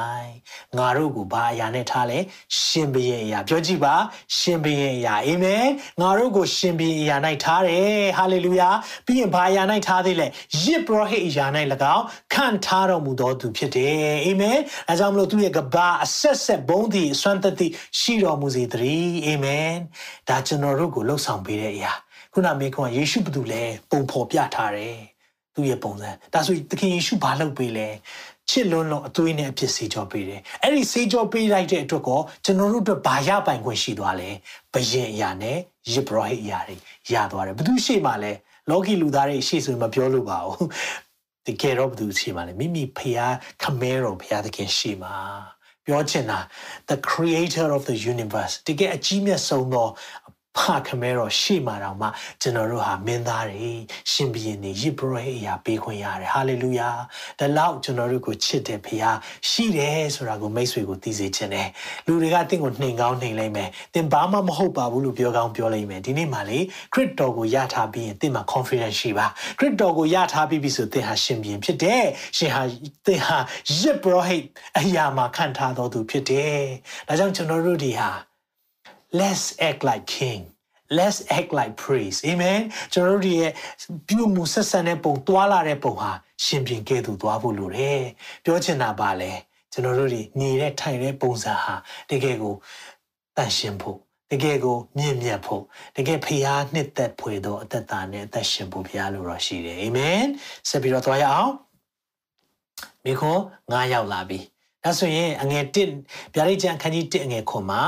[0.77, 2.19] ငါတို့ကိုဘာအရာနဲ့ထားလဲ
[2.63, 3.95] ရှင်ဘရင်အရာပြောကြည့်ပါ
[4.37, 5.65] ရှင်ဘရင်အရာအာမင်
[6.01, 8.69] ငါတို့ကိုရှင်ဘရင်အရာ၌ထားတယ်ဟာလေလုယာ
[9.05, 10.27] ပြီးရင်ဘာအရာ၌ထားသေးလဲ
[10.63, 11.45] ယစ်ပရောဟိတ်အရာ၌၎
[11.95, 14.57] င်းခံထားတော်မူတော်သူဖြစ်တယ်အာမင်
[14.89, 19.71] အဲကြောင့်မလို့သူရဲ့ကဘာအဆက်ဆက်ဘုန်းတည်စွမ်းတည်ရှိတော်မူစေတည်းအာမင်
[20.29, 21.93] ဒါကျွန်တော်တို့ကိုလှုပ်ဆောင်ပေးတဲ့အရာ
[22.33, 24.97] ခုနမေခွန်ယေရှုဘသူလဲပုံဖော်ပြထားတယ်
[25.53, 27.87] သူ့ရဲ့ပုံစံဒါဆိုသခင်ယေရှုဘာလုပ်ပေးလဲ
[28.49, 34.29] ချစ်လွန်းလွန်းအသွေးနဲ့အဖြစ်စေကြောပေးတယ်အဲ့ဒီစေကြောပေးလိုက်တဲ့အတွက်ကောကျွန်တော်တို့အတွက်ဘာရပိုင်ခွင့်ရှိသွားလဲ
[34.73, 35.57] ဘယင်အရာနဲ့
[35.91, 36.75] ယေဘရဟိအရာတွေ
[37.13, 38.31] ရသွားတယ်ဘသူရှိမှလဲ
[38.69, 40.67] လောကီလူသားတွေရှိဆိုရင်မပြောလို့ပါဘူး
[41.47, 45.15] တကယ်တော့ဘသူရှိမှလဲမိမိဖျားခမဲတော်ဖျားသခင်ရှိမှာ
[45.85, 46.39] ပြောချင်တာ
[46.89, 49.87] the creator of the universe တကယ်အကြီးမြတ်ဆုံးသော
[50.59, 52.07] ဖခမဲတော်ရှေ့မှာတော့မှ
[52.41, 53.71] ကျွန်တော်တို့ဟာမင်းသားတွေ
[54.11, 56.89] ရှင်ဘီရင်တွေယစ်ဘရဟိအရာပေးခွင့်ရတယ်ဟာလေလုယာ
[57.39, 59.17] ဒါလောက်ကျွန်တော်တို့ကိုချစ်တဲ့ဖခင်
[59.49, 61.69] ရှိတယ်ဆိုတာကိုမိတ်ဆွေကိုသိစေခြင်းတယ်
[62.05, 66.59] လူတွေကတင့်ကိုနှိမ်ကောင်းနှိမ်လိုက်မယ်တင်ဘာမှမဟုတ်ပါဘူးလို့ပြောကောင်းပြောလိုက်မယ်ဒီနေ့မှလေ
[66.93, 69.27] ခရစ်တော်ကိုယထားပြီးရင်တင့်မှာ confidence ရှိပါ
[69.59, 72.03] ခရစ်တော်ကိုယထားပြီးပြီဆိုတင့်ဟာရှင်ဘီရင်ဖြစ်တယ်
[72.37, 72.61] ရှင်ဟာ
[73.05, 73.37] တင့်ဟာ
[73.79, 74.37] ယစ်ဘရဟိ
[74.77, 76.59] အရာမှာခံထားတော်သူဖြစ်တယ်
[77.07, 78.11] ဒါကြောင့်ကျွန်တော်တို့ဒီဟာ
[79.19, 80.41] let's act like king
[80.97, 82.61] let's act like praise amen
[82.93, 83.51] ကျွန်တော်တို့ရဲ့
[84.07, 86.11] ပြုမှုဆက်ဆံတဲ့ပုံတွာလာတဲ့ပုံဟာ
[86.43, 88.01] ရှင်ပြင်ကဲ့သို့သွားဖို့လိုတယ်
[88.43, 89.31] ပြောချင်တာပါလေ
[89.71, 91.75] ကျွန်တော်တို့ဒီနေတဲ့ထိုင်တဲ့ပုံစံဟာ
[92.09, 92.55] တကယ်ကို
[93.37, 93.99] တန်ရှင်းဖို့
[94.31, 95.63] တကယ်ကိုမြင့်မြတ်ဖို့
[95.95, 100.23] တကယ်ဖျားနှစ်သက်ဖွယ်သောအသက်တာနဲ့အသက်ရှင်ဖို့ဖျားလိုတော့ရှိတယ်အာမင်
[100.69, 101.51] ဆက်ပြီးတော့သွားရအောင်
[103.05, 104.39] မိခွန်း9ရောက်လာပြီ
[104.83, 107.81] ဒါဆိုရင်အငယ်1ဗျာဒိတ်ကျန်ခန်းကြီး1အငယ်ခွန်မှာ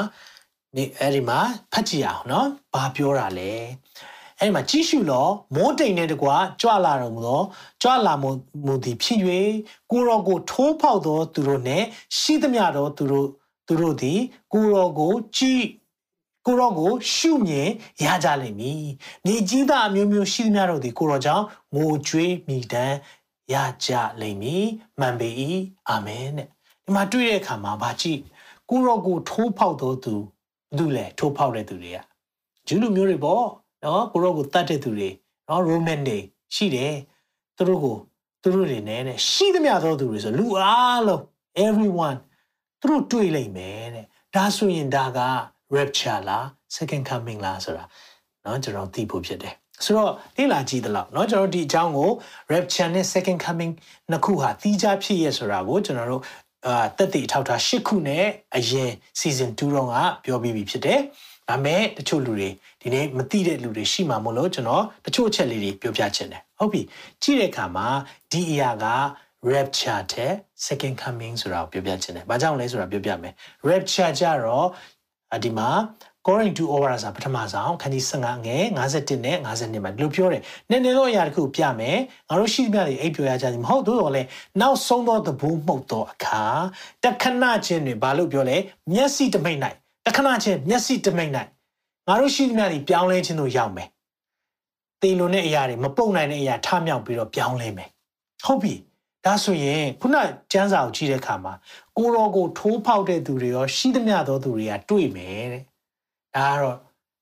[0.78, 1.40] ဒီအဲ့ဒီမှာ
[1.74, 3.52] ဖတ်ကြည့်အောင်နော်ဘာပြောတာလဲ
[4.40, 7.42] အဲ့ဒီမှာကြည့်ရှုလောမိုးတိမ်နဲ့တကွာကြွလာတော်မူသော
[7.82, 9.20] ကြွလာမူသည်ဖြစ်၍
[9.92, 11.84] ကိုရောကိုထိုးဖောက်သောသူတို့နဲ့
[12.18, 13.28] ရှိသမျှသောသူတို့
[13.68, 14.20] သူတို့သည်
[14.54, 15.64] ကိုရောကိုကြည်
[16.46, 17.70] ကိုရောကိုရှုမြင်
[18.04, 18.86] ရကြလိမ့်မည်။
[19.26, 22.98] မြေကြီးသားအမျိုးမျိုးရှိသမျှတို့သည်ကိုရောကြောင့်ငိုကြွေးမိတမ်း
[23.54, 24.66] ရကြလိမ့်မည်။
[25.00, 25.30] မှန်ပေ၏။
[25.90, 26.48] အာမင်တဲ့။
[26.84, 28.20] ဒီမှာတွေ့တဲ့အခါမှာဗာကြည့်
[28.70, 30.16] ကိုရောကိုထိုးဖောက်သောသူ
[30.71, 31.99] ဘာလို့လဲထိုးဖောက်တဲ့သူတွေက
[32.67, 33.45] ဂျူးလူမျိုးတွေပေါ့
[33.85, 35.11] နော်ကိုရောကိုတတ်တဲ့သူတွေ
[35.49, 36.19] နော်ရိုမန်တွေ
[36.55, 36.95] ရှိတယ်
[37.57, 37.97] သူတို့ကို
[38.43, 41.23] သူတို့တွေနဲ့တဲ့ရှိသမျှသောသူတွေဆိုလူအားလုံး
[41.67, 42.19] everyone
[42.81, 45.21] သူတို့တွေ့လိမ့်မယ်တဲ့ဒါဆိုရင်ဒါက
[45.77, 46.45] rapture လား
[46.77, 47.85] second coming လားဆိုတာ
[48.43, 52.11] เนาะကျွန်တော်သိဖို့ဖြစ်တယ်ဆိုတော့လေ့လာကြည့်သလောက်เนาะကျွန်တော်ဒီအကြောင်းကို
[52.53, 53.73] rapture နဲ့ second coming
[54.11, 56.23] နှစ်ခုဟာသီးခြားဖြစ်ရဆိုတာကိုကျွန်တော်တို့
[56.68, 58.26] အာတက်တည်အထောက်ထား၈ခုနဲ့
[58.56, 61.00] အရင် season 2တော့ကပြောပြီးပြီဖြစ်တယ်။
[61.50, 62.50] ဒါမဲ့တချို့လူတွေ
[62.82, 66.82] ဒီနေ့မသိတဲ့လူတွေရှိမှာမို့လို့ကျွန်တော်တချို့အချက်လေးတွေပြောပြချင်တယ်။ဟုတ်ပြီ။
[67.24, 67.88] ကြည့်တဲ့အခါမှာ
[68.32, 68.86] ဒီအရာက
[69.52, 70.34] rapture တဲ့
[70.68, 73.34] second coming ဆိုတာကိုပြောပြချင်တယ်။ဘာကြောင့်လဲဆိုတာပြောပြမယ်။
[73.70, 74.68] rapture ကြတော့
[75.44, 75.70] ဒီမှာ
[76.30, 81.98] Corin to over ဆိုတာပထမဆုံးခန်းကြီး15ငယ်51နဲ့52မှာဒီလိုပြောတယ်။နည်းနည်းတော့အရာတစ်ခုပြမယ်။
[82.30, 84.24] ငါတို့ရှိသမျှတွေအိပ်ပျော်ရကြသည်မဟုတ်တော့လေ
[84.62, 86.44] နောက်ဆုံးသောသဘောမှုတ်သောအခါ
[87.04, 88.58] တခဏချင်းတွင်ဘာလို့ပြောလဲ
[88.94, 89.60] မျက်စိတမိတ်၌
[90.06, 91.32] တခဏချင်းမျက်စိတမိတ်၌
[92.08, 93.90] ငါတို့ရှိသမျှတွေပြောင်းလဲခြင်းတို့ရောက်မယ်။
[95.02, 97.90] တေလွန်တဲ့အရာတွေမပုတ်နိုင်တဲ့အရာထမြောက်ပြီးတော့ပြောင်းလဲမယ်။
[98.46, 98.74] ဟုတ်ပြီ။
[99.26, 100.16] ဒါဆိုရင်ခုန
[100.52, 101.54] ကျမ်းစာကိုကြည့်တဲ့အခါမှာ
[101.98, 105.64] ကိုရောကိုထိုးဖောက်တဲ့သူတွေရောရှိသမျှသောသူတွေကတွေ့မယ်တဲ့။
[106.38, 106.78] ဒါကတော့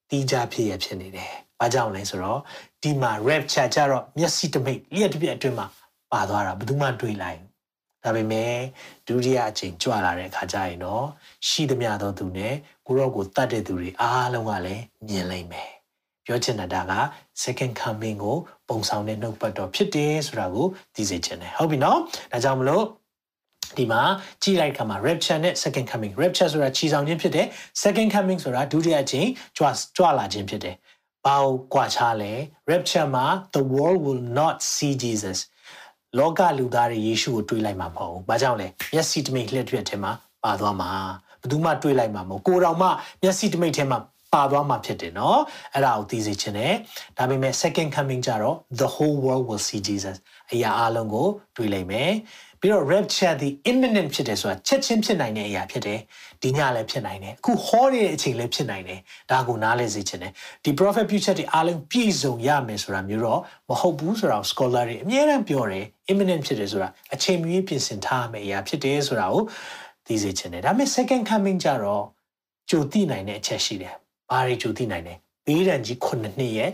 [0.09, 2.39] တီးကြဖြစ်ရဖြစ်နေတယ်။ဘာကြောင့်လဲဆိုတော့
[2.83, 5.67] ဒီမှာ rapture ကြတော့မျက်စိတမိတ်လျက်တစ်ပြက်အတွင်းမှာ
[6.11, 7.39] ပါသွားတာဘယ်သူမှတွေးလိုက်
[8.03, 8.53] ဒါပေမဲ့
[9.07, 11.05] ဒုတိယအချိန်ကြွလာတဲ့အခါကျရင်တော့
[11.47, 12.53] ရှိသမျှသောသူနဲ့
[12.87, 15.71] ကိုရောကိုတတ်တဲ့သူတွေအားလုံးကလည်းမြင်လိမ့်မယ်။
[16.25, 16.93] ပြောချင်တာက
[17.43, 18.37] second coming ကို
[18.69, 21.99] ပုံဆောင်တဲ့နှုတ်ပတ်တော်ဖြစ်တယ်ဆိုတာကိုသိစေချင်တယ်။ဟုတ်ပြီနော်။
[22.31, 22.85] ဒါကြောင့်မလို့
[23.77, 24.01] ဒီမှာ
[24.43, 27.47] ကြည့်လိုက်ခါမှာ rapture နဲ့ second coming rapture ဆိုတာခြီဆောင်ခြင်းဖြစ်တယ်
[27.83, 29.65] second coming ဆိုတာဒုတိယအချိန်ကြွ
[29.97, 30.75] ကြွလာခြင်းဖြစ်တယ်
[31.25, 31.35] ဘာ
[31.73, 32.33] ကိုကြွားချလဲ
[32.71, 35.39] rapture မှာ the world will not see Jesus
[36.19, 40.11] လောကလူသားတွေယေရှုကိုတွေးလိုက်မှာမဟုတ်ဘူး။ဘာကြောင့်လဲ။မျက်စိတမိတ်လှည့်ထွက်ထဲမှာ
[40.43, 40.91] ပါသွားမှာ။
[41.41, 42.87] ဘယ်သူမှတွေးလိုက်မှာမဟုတ်။ကိုတော်မှ
[43.21, 43.99] မျက်စိတမိတ်ထဲမှာ
[44.33, 45.39] ပါသွားမှာဖြစ်တယ်နော်။
[45.73, 46.73] အဲ့ဒါကိုသိစေချင်တယ်။
[47.17, 50.17] ဒါပေမဲ့ second coming ကြတော့ the whole world will see Jesus
[50.51, 52.11] အရာအလုံးကိုတွေးလိုက်မယ်။
[52.65, 55.99] ပြီးတော့ rapture ဒီ imminent ဖြစ်တယ်ဆိုတာချက်ချင်းဖြစ်နိုင်တဲ့အရာဖြစ်တယ်
[56.41, 58.99] ဒီညလည်းဖြစ်နိုင်တယ်အခုဟောနေတဲ့အချိန်လည်းဖြစ်နိုင်တယ်
[59.31, 60.31] ဒါကိုနားလည်စေချင်တယ်
[60.63, 69.43] ဒီ prophet ပြုချက်တွေအားလုံးပြည့်စုံရမယ်ဆိုတာမျိုးတော့မဟုတ်ဘူးဆိုတာကို scholar တွေအများအားပြောတယ် imminent ဖြစ်တယ်ဆိုတာအချိန်မီပြင်ဆင်ထားရမယ့်အရာဖြစ်တယ်ဆိုတာကို
[70.07, 72.03] သိစေချင်တယ်ဒါပေမဲ့ second coming ကြတော့
[72.69, 73.93] ကြိုသိနိုင်တဲ့အချက်ရှိတယ်
[74.31, 75.13] ဘာတွေကြိုသိနိုင်လဲ
[75.45, 76.71] ဘေးဒဏ်ကြီး9နှစ်ရဲ့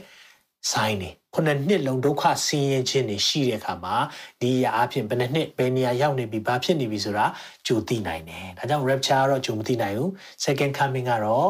[0.70, 3.96] ဆိုင်းနေခုနှစ်နှစ်လုံးဒုက္ခဆင်းရဲခြင်းတွေရှိတဲ့အခါမှာ
[4.42, 7.26] ဒီအရာအဖြစ်ဘယ်နှစ်နှစ်ဘယ်နေရာရောက်နေပြီဘာဖြစ်နေပြီဆိုတာ
[7.68, 10.10] ကြိုသိနိုင်တယ်။ဒါကြောင့် rapture ကတော့ကြိုမသိနိုင်ဘူး။
[10.44, 11.48] second coming ကတော့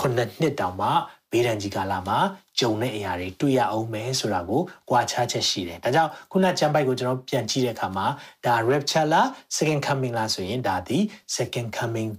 [0.00, 0.88] ခုနှစ်နှစ်တောင်မှ
[1.30, 2.18] ဘေးဒဏ်ကြီးကာလမှာ
[2.60, 8.06] ကြုံတဲ့အရာတွေတွေ့ရအောင်မယ်ဆိုတာကိုကြွားချချက်ရှိတယ်။ဒါကြောင့်ခုနကျမ်းပိုက်ကိုကျွန်တော်ပြန်ကြည့်တဲ့အခါမှာ
[8.44, 10.98] ဒါ rapture လား second coming လားဆိုရင်ဒါဒီ
[11.36, 12.10] second coming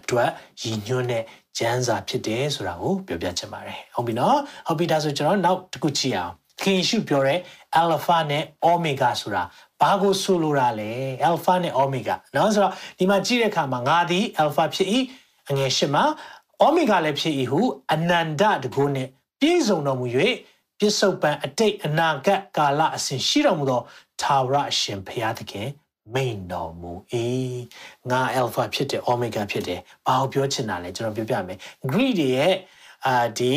[0.00, 0.30] အတွက်
[0.62, 1.24] ရည်ညွှန်းတဲ့
[1.57, 7.39] ကျမ်းစာဖြစ်တယ်ဆိုတာကိုပြောပြချင်ပါတယ်။ဟုတ်ပြီနော်။ဟုတ်ပြီဒါဆိုကျွန်တော်နောက်တစ်ခုကြည့်အောင်။ခင်ရှုပြောတဲ့
[7.81, 9.43] alpha နဲ့ omega ဆိုတာ
[9.81, 10.91] ဘာကိုဆိုလိုတာလဲ
[11.29, 14.89] alpha နဲ့ omega เนาะဆိုတော့ဒီမှာကြည့်တဲ့အခါမှာငါသည် alpha ဖြစ်၏
[15.49, 16.03] အငယ်ရှမှာ
[16.65, 17.61] omega လည်းဖြစ်၏ဟု
[17.93, 19.07] အနန္တတကုနဲ့
[19.39, 20.05] ပြည့်စုံတော်မူ၍
[20.79, 23.81] ပြစ္ဆုတ်ပံအတိတ်အနာဂတ်ကာလအစဉ်ရှိတော်မူသော
[24.21, 25.67] သာဝရအရှင်ဘုရားသခင်
[26.14, 26.92] မိန်တော်မူ၏
[28.10, 31.58] ငါ alpha ဖြစ်တယ် omega ဖြစ်တယ်ဘာကိုပြောချင်တာလဲကျွန်တော်ပြောပြမယ်
[31.92, 32.54] Greek တွေရဲ့
[33.06, 33.54] အာဒီ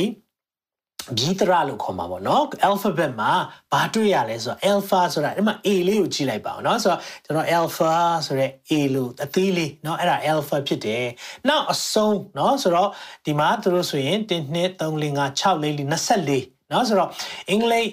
[1.17, 3.31] ဘီတရာလို့ခေါ်မှာပေါ့နော် alphabet မှာ
[3.71, 7.93] ဘာတွေ့ရလဲဆိုတော့ alpha ဆိုတာအဲ့မှာ a လေးကိုကြည့်လိုက်ပါအောင်နော်ဆိုတော့ကျွန်တော် alpha
[8.25, 11.05] ဆိုတဲ့ a လို့အသေးလေးနော်အဲ့ဒါ alpha ဖြစ်တယ်
[11.47, 12.89] နောက်အဆုံးနော်ဆိုတော့
[13.25, 17.09] ဒီမှာသူတို့ဆိုရင်1 2 3 4 5 6 4 24နော်ဆိုတော့
[17.49, 17.89] အင်္ဂလိပ်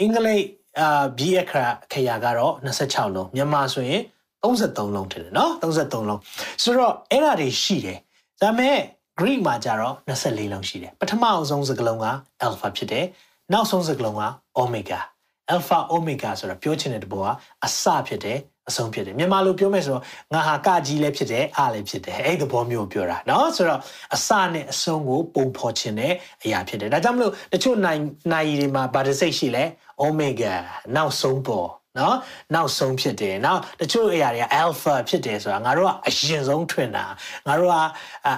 [0.00, 0.44] အင်္ဂလိပ်
[0.80, 4.02] အာဘီအခရာခရာကတော့26လုံးမြန်မာဆိုရင်
[4.44, 6.20] 33လုံးထင်တယ်နော်33လုံး
[6.62, 7.98] ဆိုတော့အဲ့ဒါတွေရှိတယ်
[8.42, 8.78] ဒါပေမဲ့
[9.18, 12.06] Greek မှာကြတော့24လုံးရှိတယ်ပထမအဆုံးစကားလုံးက
[12.46, 13.04] alpha ဖြစ်တယ်
[13.52, 14.22] နောက်ဆုံးစကားလုံးက
[14.60, 15.00] omega
[15.54, 17.28] alpha omega ဆိုတာပြောချင်တဲ့တဘောက
[17.64, 18.38] အစဖြစ်တယ်
[18.69, 20.03] အဆုံးဖြစ်တယ်မြန်မာလိုပြောမယ်ဆိုတော့
[20.33, 23.81] ငါဟာကကြီးလည်းဖြစ်တယ်အားလည်းဖြစ်တယ်အဲ့ဒီသဘောမျိုးပြောတာเนาะဆိုတော့
[24.15, 26.13] အစနဲ့အဆုံးကိုပုံဖော်ခြင်းတဲ့
[26.43, 28.01] အရာဖြစ်တယ်ဒါကြောင့်မလို့တချို့နိုင်
[28.31, 29.63] နိုင်တွေမှာဗာတစိတ်ရှိလဲ
[30.03, 30.53] omega
[30.95, 31.69] နောက်ဆုံးပေါ်
[31.99, 32.17] နော်
[32.53, 37.05] နောက်ဆုံးဖြစ်တယ်နောက်တချို့အရာတွေက alpha ဖြစ်တယ်ဆိုတာငါတို့ကအရင်ဆုံးထွင်တာ
[37.47, 37.75] ငါတို့က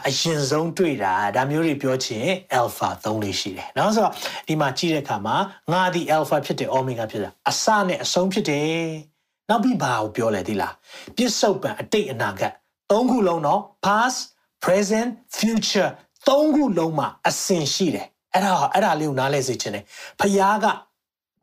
[0.07, 2.25] အရင်ဆုံးတွေ့တာဒါမျိုးတွေပြောချင်
[2.59, 4.13] alpha သုံးလေးရှိတယ်နော်ဆိုတော့
[4.47, 5.35] ဒီမှာကြည့်တဲ့အခါမှာ
[5.71, 9.08] ငါဒီ alpha ဖြစ်တယ် omega ဖြစ်တယ်အစနဲ့အဆုံးဖြစ်တယ်
[9.50, 10.74] နောက်ပြီးဘာကိုပြောလဲဒီလား
[11.16, 12.52] ပြစ္ဆုတ်ပံအတိတ်အနာဂတ်
[12.90, 14.18] သုံးခုလုံးတော့ past
[14.64, 15.90] present future
[16.28, 19.84] သုံးခုလုံးမှာအစဉ်ရှိတယ်အဲ့ဒါအဲ့ဒါလေးကိုနားလဲစေချင်တယ်
[20.20, 20.66] ဖခင်က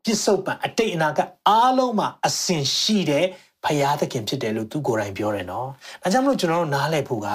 [0.04, 3.26] ပြစ္ဆုတ်ပံအတိတ်အနာကအားလုံးမှာအစဉ်ရှိတဲ့
[3.64, 5.68] ဖယားသခင်ဖြစ်တယ်လို့သူကိုယ်တိုင်ပြောတယ်နော်။
[6.02, 7.28] ဒါကြောင့်မလို့ကျွန်တော်တို့နားလည်ဖို့က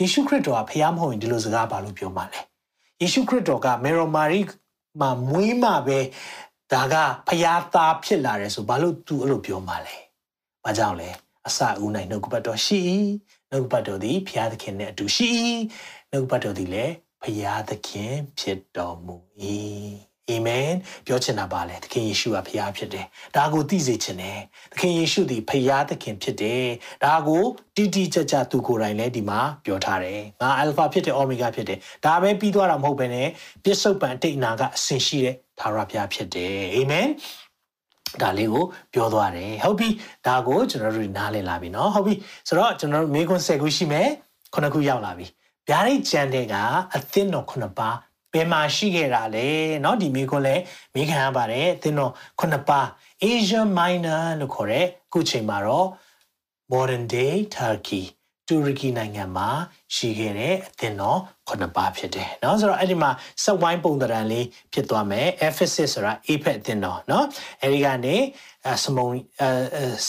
[0.00, 2.40] ယေရှုခရစ်တော်ကဖယားမဟုတ်ရင်ဒီလိုစကားဘာလို့ပြောမှာလဲ။
[3.02, 4.40] ယေရှုခရစ်တော်ကမေရိုမာရီ
[5.00, 5.98] မှာမွေးမှာပဲ
[6.72, 6.94] ဒါက
[7.28, 9.96] ဖယားသားဖြစ်လာတယ်ဆိုဘာလို့သူအဲ့လိုပြောမှာလဲ။
[10.64, 11.10] ဘာကြောင့်လဲ။
[11.48, 12.82] အစဦးနိုင်နှုတ်ကပတ်တော်ရှိ
[13.50, 15.30] နှုတ်ကပတ်တော်သည်ဖယားသခင်နဲ့အတူရှိ
[16.10, 19.16] နှုတ်ကပတ်တော်သည်လည်းဖယားသခင်ဖြစ်တော်မူ၏
[20.30, 20.70] အာမင်
[21.06, 23.06] ပြောချင်တာပါလေသခင်ယေရှုကဖခင်ဖြစ်တယ်
[23.36, 24.38] ဒါကိုသိစေချင်တယ်
[24.72, 26.64] သခင်ယေရှုသည်ဖခင်သခင်ဖြစ်တယ်
[27.04, 27.44] ဒါကို
[27.76, 33.28] တိတိကျကျသူကိုယ်တိုင်လည်းဒီမှာပြောထားတယ်ငါအယ်ဖာဖြစ်တယ်အော်မီဂါဖြစ်တယ်ဒါပဲပြီးသွားတာမဟုတ်ဘဲနဲ့
[33.64, 37.06] ပြစ္ဆုတ်ပံအတိတ်အနာကအစဉ်ရှိတဲ့သာရဘုရားဖြစ်တယ်အာမင်
[38.21, 39.89] ဒါလေးကိုပြောသွားတယ်ဟုတ်ပြီ
[40.27, 42.13] ဒါကိုကျွန်တော်တို့နားလည်လာပြီเนาะဟုတ်ပြီ
[42.47, 44.07] ဆိုတော့ကျွန်တော်တို့မေခွန်း၁၀ခုရှိမယ်
[44.53, 45.25] ခုနှစ်ခုရောက်လာပြီ
[45.67, 46.55] ဗျာဒိတ်ကျန်တဲ့က
[46.95, 47.95] အသင်းတော်ခုနှစ်ပါး
[48.33, 49.47] ဘယ်မှာရှိခဲ့တာလဲ
[49.81, 50.55] เนาะဒီမိခွန်းလဲ
[50.95, 52.85] မိခံရပါတယ်အသင်းတော်ခုနှစ်ပါး
[53.23, 55.87] Asia Minor လို့ခေါ်တဲ့အခုချိန်မှာတော့
[56.71, 58.03] modern day Turkey
[58.51, 59.49] တူရကီနိုင်ငံမှာ
[59.95, 63.09] ရှိခဲ့တဲ့အသင်းတော်ခုနှစ်ပါးဖြစ်တယ်เนาะဆိုတော့အဲ့ဒီမှာ
[63.43, 67.23] စက်ဝိုင်းပုံသဏ္ဍာန်လေးဖြစ်သွားမယ် Ephesus ဆိုတာ APEC အသင်းတော်เนาะ
[67.61, 68.15] အဲ့ဒီကနေ
[68.83, 69.07] စမုံ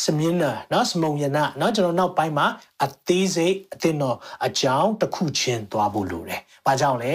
[0.02, 2.46] စမြင်းနာเนาะစမုံယနာเนาะကျွန်တော်နောက်ပိုင်းမှာ
[2.84, 4.16] အသေးစိတ်အသင်းတော်
[4.46, 7.12] အကြောင်းတစ်ခုချင်းသွားဖို့လိုတယ်။ဘာကြောင့်လဲ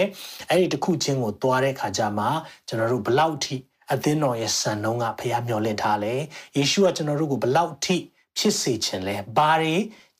[0.48, 2.26] အဲ့ဒီတစ်ခုချင်းကိုသွားတဲ့ခါကျမှ
[2.68, 3.56] ကျွန်တော်တို့ဘလောက်ထိ
[3.92, 6.14] အသင်းတော်ရဲ့စံနှုန်းကဖះမျှော်လင့်ထားလဲ။
[6.56, 7.96] ယေရှုကကျွန်တော်တို့ကိုဘလောက်ထိ
[8.38, 9.74] ဖြစ်စေခြင်းလဲ။ဘာတွေ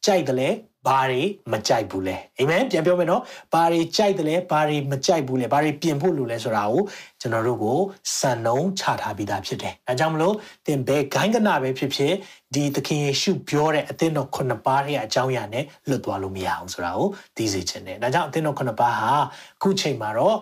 [0.04, 0.50] ကြိုက်တယ်လဲ
[0.89, 1.21] ဘာတွေ
[1.51, 3.21] မကြိုက်ဘူးလဲအာမင်ပြန်ပြောမယ်နော်
[3.53, 6.83] ဘာတွေကြိုက်တယ်လဲဘာတွေမကြိုက်ဘူးလဲဘာတွေပြင်ဖို့လိုလဲဆိုတာကို
[7.21, 7.79] ကျွန်တော်တို့ကို
[8.17, 10.35] စံနှုန်းချထားပြီးသားဖြစ်တယ်အဲကြောင့်မလို့
[10.65, 12.13] သင်ဘယ်ဂိုင်းကနာပဲဖြစ်ဖြစ်
[12.55, 19.11] ဒီသခင်ယေရှုပြောတဲ့အသင်းတော်ခုနှစ်ပါးရဲ့အကြောင်းအရာနဲ့လွတ်သွားလို့မရအောင်ဆိုတာကိုသိစေချင်တယ်ဒါကြောင့်အသင်းတော်ခုနှစ်ပါးဟာ
[19.57, 20.37] အခုချိန်မှာတော့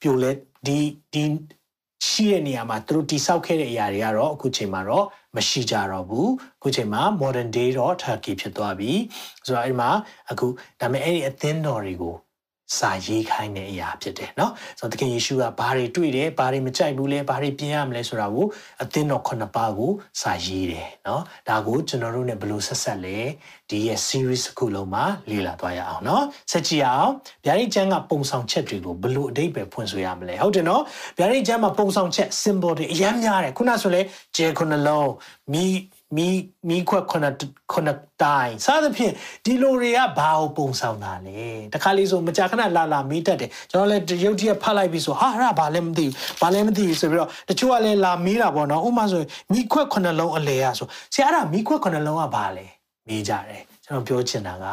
[0.00, 0.30] ပြိုလဲ
[0.66, 0.78] ဒီ
[1.12, 1.24] ဒီ
[2.06, 8.92] ရှိတဲ့နေရာမှာသူတို့တိဆောက်ခဲ့တဲ့အရာတွေကတော့အခုချိန်မှာတော့မရှိကြတော့ဘူးအခုချိန်မှာ modern day တော့ Turkey ဖြစ်သွားပြီ
[9.46, 9.90] ဆိုတော့အဲ့ဒီမှာ
[10.30, 10.46] အခု
[10.80, 12.14] ဒါပေမဲ့အဲ့ဒီအသင်းတော်တွေကို
[12.77, 18.45] စာရေးခိုင်းတဲ့အရာဖြစ်တယ်เนาะဆိုတော့သခင်ယေရှုကဘာတွေတွေ့တယ်ဘာတွေမကြိုက်ဘူးလဲဘာတွေပြင်ရမလဲဆိုတာကို
[18.81, 19.91] အသင်းတော်ခုနှစ်ပါးကို
[20.21, 23.17] စာရေးတယ်เนาะဒါကိုကျွန်တော်တို့ ਨੇ ဘယ်လိုဆက်ဆက်လဲ
[23.69, 27.11] ဒီရဲ့ series ခုလုံးမှာလေ့လာသွားရအောင်เนาะဆက်ကြည့်အောင်
[27.45, 30.81] ဗျာဒိတ်ကျမ်းကပုံဆောင်ချက်တွေကိုဘယ်လိုအတိတ်ပဲဖွင့်ဆိုရမလဲဟုတ်တယ်เนาะ
[31.17, 34.01] ဗျာဒိတ်ကျမ်းမှာပုံဆောင်ချက် symbol တွေအများများတယ်ခုနဆိုလဲ
[34.37, 35.11] ကျဲခုနှလုံး
[35.53, 35.65] မီ
[36.16, 36.28] မီ
[36.68, 37.26] မီခွက်ခုန
[37.72, 37.88] ခုန
[38.22, 39.12] တိုင်းစသဖြင့်
[39.44, 41.40] ဒီလိုတွေကဘာကိုပုံဆောင်တာလဲ
[41.72, 52.66] တခါလေးဆိုမကြာခဏလာလာမေးတတ်တယ်ကျွန်တော်လည်းရုပ်တရက်ဖတ်လိုက်ပြီးဆိုဟာအဲ့ဒါဘာလဲမသိဘူးဘာလဲမသိဘူးဆိုပြီးတော့တချို့ကလည်းလာမေးတာပေါ့နော်ဥပမာဆိုမီခွက်ခုနလုံးအလဲရဆိုဆရာအဲ့ဒါမီခွက်ခုနလုံးကဘာလဲ
[53.08, 54.66] မေးကြတယ်ကျွန်တော်ပြောချင်တာက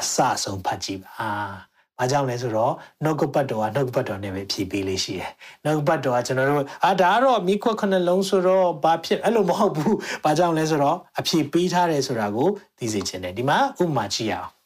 [0.00, 1.69] အစဆုံးဖတ်ကြည့်ပါ
[2.00, 2.72] ဘာကြောင့်လဲဆိုတော့
[3.04, 5.30] နှုတ်ကပတ်တော်ကနှုတ်ကပတ်တော်နဲ့ပဲဖြည့်ပေးလေးရှိတယ်။
[5.64, 9.94] နှုတ်ကပတ်တော်ကကျွန်တော်တို့အာဒါကတော့မိခွက်ခုနှလုံးဆိုတော့ဘာဖြစ်အဲ့လိုမဟုတ်ဘူး။
[10.24, 12.48] ဘာကြောင့်လဲဆိုတော့အဖြည့်ပေးထားတယ်ဆိုတာကို
[12.78, 14.50] သိစေချင်တယ်။ဒီမှာဥပမာကြည့်ရအောင်။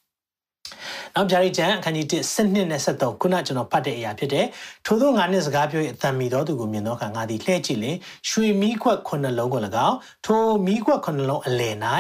[1.15, 4.47] နောက်ပြရိကျန်အခန်းကြီး1စနစ်နဲ့73ခုနကျွန်တော်ဖတ်တဲ့အရာဖြစ်တယ်။
[4.87, 7.97] ထို့သောငါနှင့်စကားပြော၏အတန်မီသောသူကိုမြင်သောအခါငါသည်လှည့်ကြည့်လင်
[8.29, 11.77] ရွှေမီးခွက်ခုနှလုံးကို၎င်းထိုမီးခွက်ခုနှလုံးအလယ်၌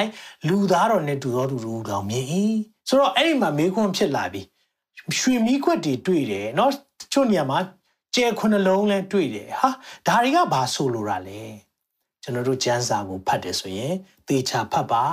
[0.48, 2.26] လူသားတော်နှင့်တူသောသူတို့တော်မြင်၏။
[2.88, 4.42] ဆိုတော့အဲ့ဒီမှာမေးခွန်းဖြစ်လာပြီ။
[5.19, 6.69] ရွှေမီးခွက်တွေတွေ့တယ်เนาะ
[6.99, 7.59] တချို့နေရာမှာ
[8.15, 9.69] ကျဲခုနှလုံးလဲတွေ့တယ်ဟာ
[10.07, 11.41] ဒါတွေကဘာဆိုလိုတာလဲ
[12.23, 13.93] ကျွန်တော်တို့ကျမ်းစာကိုဖတ်တယ်ဆိုရင်
[14.27, 15.03] သေချာဖတ်ပါ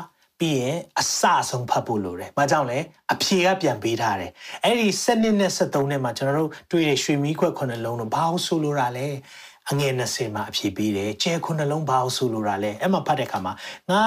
[0.40, 2.78] ပြီးရင်အစအဆုံးဖတ်ဖို့လိုတယ်။ဘာကြောင့်လဲ
[3.12, 4.32] အဖြေကပြန်ပေးထားတယ်။
[4.64, 9.06] အဲ့ဒီ7နှစ်နဲ့73နှစ်မှာကျွန်တော်တို့တွေ့တဲ့ရွှေမီးခွက်ခုနှစ်လုံးတော့ဘာလို့ဆိုလိုတာလဲ။
[9.70, 13.52] အငယ်20မှာအဖြေပေးတယ်။ကျဲခုနှလုံးဘာလို့ဆိုလိုတာလဲ။အဲ့မှာဖတ်တဲ့အခါမှာ
[13.90, 14.02] ငါ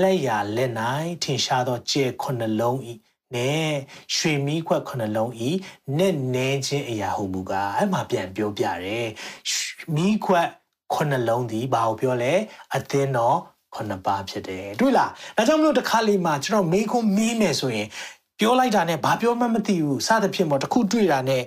[0.00, 2.92] လက်ရလက်နိုင်ထင်ရှားသောကျဲခုနှလုံးဤ
[3.35, 3.69] နဲ့
[4.15, 5.49] ရွှေမီးခွက်ခုနှလုံးဤ
[5.97, 9.07] နဲ့နဲခြင်းအရာဟုမူကားအဲ့မှာပြန်ပြောပြတယ်။
[9.95, 10.47] မီးခွက်
[10.93, 12.33] ခုနှလုံးဒီဘာကိုပြောလဲ
[12.75, 13.37] အသင်းတော်
[13.75, 17.87] ခုနှစ်ပါးဖြစ်တယ်တွေ့လားဒါကြောင့်မလို့တစ်ခါလေးမှာကျွန်တော်မေးခွန်းမေးမယ်ဆိုရင်
[18.39, 21.43] ပြောလိုက်တာနဲ့ဘာပြောမှမသိဘူးစသဖြင့်ပေါ့တခုတွေ့တာနဲ့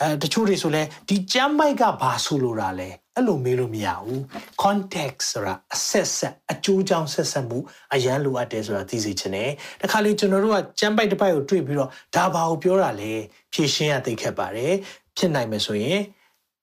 [0.00, 4.20] အဲတချို့တွေဆိုလဲဒီကြမ်းမိုက်ကဘာဆိုလိုတာလဲ အဲ့လိုမေးလို့မရဘူး
[4.62, 7.58] context ဆိုတာအဆက်ဆက်အကျိုးကြောင့်ဆက်ဆက်မှု
[7.94, 9.50] အရန်လိုအပ်တယ်ဆိုတာသိစေချင်တယ်
[9.82, 13.12] တခါလေကျွန်တော်တို့ကကြမ်းပိုက်တစ်ပိုက်ကိုတွေ့ပြီးတော့ဒါဘာကိုပြောတာလဲ
[13.52, 14.72] ဖြည့်ရှင်းရသိခဲ့ပါတယ်
[15.16, 16.00] ဖြစ်နိုင်မယ်ဆိုရင်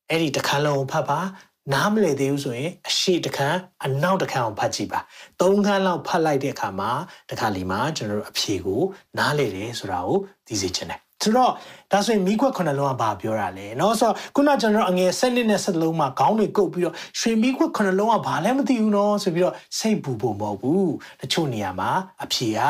[0.10, 1.20] အဲ့ဒီတစ်ခါလုံးဖတ်ပါ
[1.74, 5.00] နားမလည်သေးဘူးဆိုရင်အရှိတခန်းအနောက်တခန်းအောင်ဖတ်ကြည့်ပါ
[5.42, 6.92] သုံးခန်းလောက်ဖတ်လိုက်တဲ့အခါမှာ
[7.30, 8.82] တခါလီမှာကျွန်တော်တို့အဖြေကို
[9.18, 10.18] နားလည်တယ်ဆိုတာကို
[10.48, 11.51] သိစေချင်တယ် ဆိုတော့
[11.93, 21.91] ဒါဆိုရင်မိခွက်ခုနှစ်လုံးကဘာပြောတာလဲเนาะဆိုတော့ခုနကျွန်တော်အငယ်7နှစ်နဲ့7လုံးမှာခေါင်းတွေကုတ်ပြီးတော့ရွှေမိခွက်ခုနှစ်လုံးကဘာလဲမသိဘူးเนาะဆိုပြီးတော့စိတ်ပူဖို့မဟုတ်ဘူးတချို့နေရာမှာ
[22.25, 22.61] အဖြေက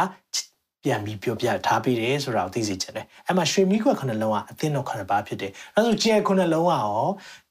[0.85, 7.07] ပြန်ပြီးပြောပြထားပြီးတယ်ဆိုတာကိုသိစေချင်တယ်အဲ့မှာရွှေမီးခွက်ခုနှစ်လုံးကအသင်းတော်ခုနှစ်ပါးဖြစ်တယ်အဲဆိုကျဲခုနှစ်လုံးကရော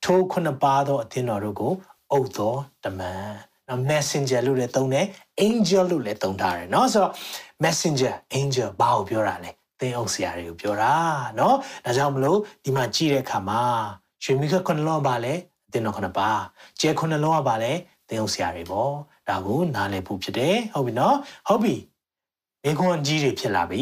[0.05, 1.73] ထိုးခုနှစ်ပါးသောအသင်းတော်တို့ကို
[2.11, 3.31] အုပ်တော်တမန်
[3.67, 5.05] နော် messenger လို့လည်းသုံးတယ်
[5.45, 7.13] angel လို့လည်းသုံးထားတယ်เนาะဆိုတော့
[7.63, 10.93] messenger angel ဘာကိုပြောတာလဲ သင်အုပ်ဆရာတွေကိုပြောတာ
[11.35, 13.63] เนาะဒါကြောင့်မလို့ဒီမှာကြည့်တဲ့အခါမှာ
[14.23, 15.33] ရွှေမီးခွက်ခုနှစ်လုံးကဘာလဲ
[15.67, 16.41] အသင်းတော်ခုနှစ်ပါး
[16.79, 17.71] ကျဲခုနှစ်လုံးကဘာလဲ
[18.09, 18.91] သင်အုပ်ဆရာတွေပေါ့
[19.27, 21.15] ဒါကိုနားလည်ဖို့ဖြစ်တယ်ဟုတ်ပြီเนาะ
[21.47, 21.75] ဟုတ်ပြီ
[22.63, 23.81] မိခွန်းကြီးတွေဖြစ်လာပြီ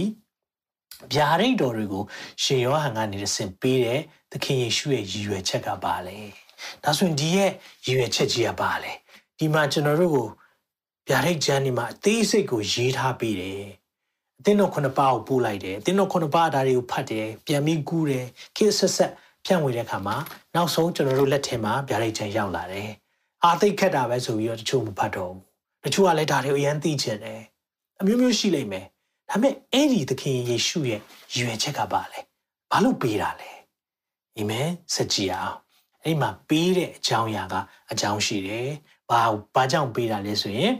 [1.14, 2.04] ဗျာဒိတ်တော်တွေကို
[2.44, 4.02] ရှင်ယောဟန်ကနေဆင်ပေးတဲ့
[4.32, 6.18] သခင်ယေရှုရဲ့ရည်ရွယ်ချက်ကပါလေ
[6.84, 7.52] ဒါဆိုရင်ဒီရဲ့
[7.86, 8.92] ရည်ရွယ်ချက်ကြီးကပါလေ
[9.38, 10.28] ဒီမှာကျွန်တော်တို့ကို
[11.08, 13.64] ဗျာဒိတ်ကျမ်းဒီမှာအသေးစိတ်ကိုရေးထားပေးတယ်
[14.45, 18.27] အသင်းတော်ခုနှစ်ပါးကိုပို့လိုက်တယ်အသင်းတော်ခုနှစ်ပါးဒါတွေကိုဖတ်တယ်ပြန်ပြီးကူးတယ်
[18.57, 19.13] ခေတ်ဆက်ဆက်
[19.45, 20.17] ဖြန့်ဝေတဲ့အခါမှာ
[20.55, 22.91] နောက်ဆုံးကျွန်တော်တို့လက်ထဲမှာဗျာဒိတ်ကျမ်းရောက်လာတယ်
[23.45, 25.41] အာသိခက်တာပဲဆိုပြီးတော့တချို့မဖတ်တော့ဘူး
[25.85, 27.41] တချို့ကလည်းဒါတွေကိုအရင်သိချင်တယ်
[28.01, 28.87] အမျိုးမျိုးရှိလိမ့်မယ်
[29.31, 31.01] ဒါပေမဲ့အဲ့ဒီသခင်ယေရှုရဲ့
[31.37, 32.21] ရွယ်ချက်ကပါလေ
[32.71, 33.51] ဘာလို့ပေးတာလဲ
[34.37, 35.57] အာမင်စကြည်အောင်
[36.05, 37.55] အဲ့မှာပေးတဲ့အကြောင်းအရာက
[37.93, 38.69] အကြောင်းရှိတယ်
[39.11, 39.21] ဘာ
[39.55, 40.73] ဘာကြောင့်ပေးတာလဲဆိုရင်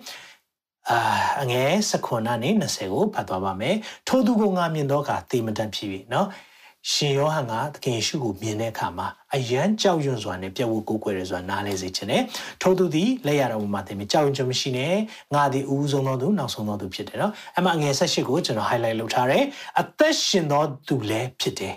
[0.91, 0.99] အာ
[1.43, 3.77] အငယ်၁၇နဲ့20ကိုဖတ်သွားပါမယ်။
[4.09, 6.29] ထိုသူကိုငါမြင်တော့ကသေမတတ်ဖြစ်ပြီနော်။
[6.93, 12.23] ရှင်ယောဟန်ကသခင်ယေရှုကိုမြင်တဲ့အခါမှာအယံကြောက်ရွံ့စွာနဲ့ပြက်ဝကိုကိုွယ်ရစွာနားလဲစေခြင်းနဲ့
[12.63, 14.95] ထိုသူသည်လက်ရတော်မှာသင်ပြီးကြောက်ရွံ့ခြင်းမရှိနဲ့
[15.35, 19.45] ငါသည်အူးဆုံးသောသူနောက်ဆုံးသောသူဖြစ်တယ်နော်။အမှအငယ်၁၈ကိုကျွန်တော် highlight လုပ်ထားတယ်။
[19.81, 21.75] အသက်ရှင်သောသူလည်းဖြစ်တယ်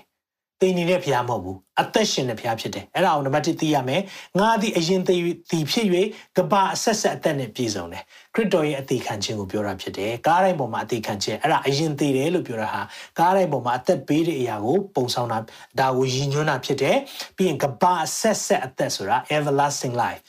[0.61, 4.01] သိနေတဲ့ဖျားမဟုတ်ဘူးအသက်ရှင်တဲ့ဖျားဖြစ်တယ်အဲ့ဒါအောင်နံပါတ်1သိရမယ်
[4.39, 5.15] ငါသည်အရင်သိ
[5.51, 5.87] သည်ဖြစ်၍
[6.37, 8.03] ကဘာအဆက်ဆက်အသက်နဲ့ပြည့်စုံတယ်
[8.33, 12.81] ခရစ်တော်ရဲ့အသေးခံခြင်းကိုပြောတာဖြစ်တယ်ကားတိုင်းပေါ်မှာအသေးခံခြင်းအဲ့ဒါအရင်သိတယ်လို့ပြောတာဟာ
[13.19, 15.39] ကားတိုင်းပေါ်မှာအသက်ပေးတဲ့အရာကိုပုံဆောင်တာ
[15.79, 16.97] ဒါကိုရည်ညွှန်းတာဖြစ်တယ်
[17.35, 20.21] ပြီးရင်ကဘာအဆက်ဆက်အသက်ဆိုတာ everlasting life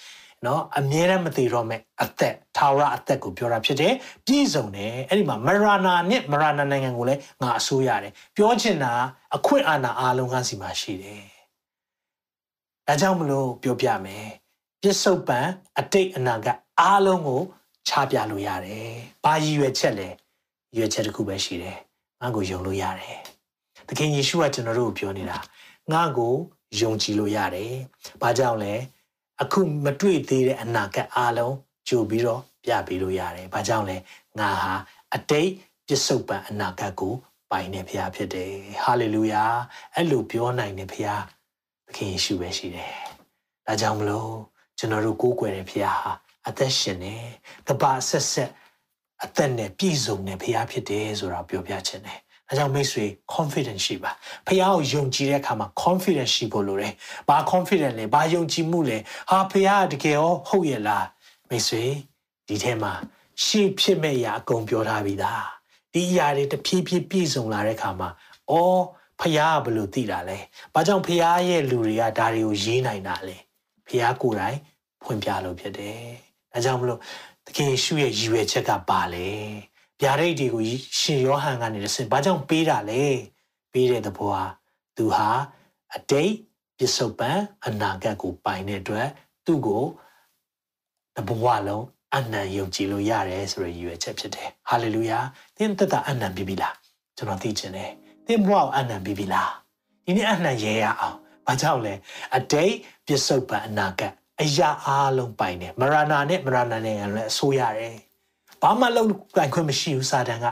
[0.46, 3.94] နော်အမြဲတမ်းမသေးတော့မဲ့အသက်ထာဝရအသက်ကိုပြောတာဖြစ်တယ်
[4.26, 8.92] ပြည့်စုံတယ်အဲ့ဒီမှာမရနာနဲ့မရနာနိုင်ငံကိုလည်းငါအစိုးရတယ်ပြောချင်တာ
[9.36, 11.24] အခွင့်အာဏာအားလုံးကစီမှာရှိတယ်
[12.86, 14.26] ဒါကြောင့်မလို့ပြောပြမယ်
[14.82, 15.38] ပြစ္ဆုတ်ပံ
[15.78, 17.42] အတိတ်အနာဂတ်အားလုံးကို
[17.88, 18.90] ချပြလို့ရတယ်
[19.24, 20.14] ဘာရည်ရွယ်ချက်လဲရည်
[20.76, 21.76] ရွယ်ချက်တစ်ခုပဲရှိတယ်
[22.20, 23.18] ငါ့ကိုယုံလို့ရတယ်
[23.88, 25.38] သခင်ယေရှုကကျွန်တော်တို့ကိုပြောနေတာ
[25.92, 26.34] ငါ့ကို
[26.80, 27.72] ယုံကြည်လို့ရတယ်
[28.22, 28.74] ဘာကြောင့်လဲ
[29.42, 31.56] အခုမတွေ့သေးတဲ့အနာဂတ်အားလုံး
[31.88, 33.96] ကြိုပြီးတော့ပြပေးလို့ရတယ်။ဘာကြောင့်လဲ
[34.38, 34.74] ငါဟာ
[35.14, 35.50] အတိတ်
[35.86, 37.14] ပြစ္ဆုတ်ပံအနာဂတ်ကို
[37.50, 38.52] ပိုင်နေဖရားဖြစ်တယ်။
[38.84, 39.44] ဟာလေလုယာ။
[39.94, 41.22] အဲ့လိုပြောနိုင်တဲ့ဖရား
[41.86, 42.94] သခင်ယေရှုပဲရှိတယ်။
[43.66, 44.32] ဒါကြောင့်မလို့
[44.78, 46.12] ကျွန်တော်တို့ကိုးကွယ်တဲ့ဖရားဟာ
[46.48, 47.16] အသက်ရှင်နေ
[47.68, 48.50] တပါဆက်ဆက်
[49.24, 54.10] အသက်နဲ့ပြည့်စုံတဲ့ဖရားဖြစ်တယ်ဆိုတာပြောပြချင်တယ်။ ဒါကြောင့်မိတ်ဆွေ confidence ရှိပါ
[54.46, 56.92] ဖះကိုယုံကြည်တဲ့အခါမှာ confidence ရှိဖို့လိုတယ်။
[57.28, 58.98] ဘာ confidence လဲဘာယုံကြည်မှုလဲ
[59.30, 61.06] ဟာဖះကတကယ်ရောဟုတ်ရဲ့လား
[61.48, 61.84] မိတ်ဆွေ
[62.48, 62.92] ဒီထဲမှာ
[63.44, 65.44] ရှေ့ဖြစ်မဲ့ရာအကုန်ပြောထားပြီးသား
[65.92, 68.08] ဒီအရာတွေတဖြည်းဖြည်းပြည့်စုံလာတဲ့အခါမှာ
[68.50, 68.82] အော်
[69.20, 70.38] ဖះကဘယ်လိုသိတာလဲ
[70.74, 73.36] ဘာကြောင့်ဖះရဲ့လူတွေကဒါတွေကိုရေးနိုင်တာလဲ
[73.86, 74.58] ဖះကိုယ်တိုင်
[75.02, 76.02] ဖွင့်ပြလို့ဖြစ်တယ်။
[76.52, 77.00] ဒါကြောင့်မလို့
[77.46, 79.28] တကယ်ရှုရဲ့ရည်ရွယ်ချက်ကပါလေ။
[80.02, 80.64] ဗျာဒိတ်တွေကို
[81.00, 83.02] ရှင်ယောဟန်ကနေတစ်ဆင့်ဘာကြောင့်ပေးတာလဲ
[83.72, 84.44] ပေးတဲ့သဘောဟာ
[84.96, 85.28] သူဟာ
[85.96, 86.32] အတိတ်
[86.78, 89.08] ပစ္စုပန်အနာဂတ်ကိုပိုင်တဲ့အတွက်
[89.46, 89.84] သူ့ကို
[91.16, 91.84] တဘဝလုံး
[92.16, 95.18] အနံယုံကြည်လို့ရတယ်ဆိုရရည်ရွယ်ချက်ဖြစ်တယ်ဟာလေလုယာ
[95.56, 96.74] သင်သက်တာအနံပြီးပြီလား
[97.16, 97.90] ကျွန်တော်သိချင်တယ်
[98.26, 99.50] သင်ဘဝကိုအနံပြီးပြီလား
[100.04, 101.94] ဒီနေ့အနံရဲရအောင်ဘာကြောင့်လဲ
[102.36, 102.74] အတိတ်
[103.06, 107.94] ပစ္စုပန်အနာဂတ်အရာအားလုံးပိုင်တယ်မရဏနဲ့မရဏနဲ့လည်းအဆိုးရတယ်
[108.62, 110.46] ဘာမှလုပ်ပိုင်ခွင့်မရှိဘူးစာတန်က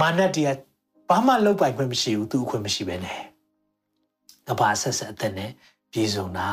[0.00, 0.58] မာနတရား
[1.10, 3.20] ဘာမှလုပ်ပိုင်ခွင့်မရှိဘူးသူအခွင့်မရှိပဲနဲ့
[4.48, 5.50] ကဘာဆက်ဆက်အသက်နဲ့
[5.92, 6.48] ပြည့်စုံတာ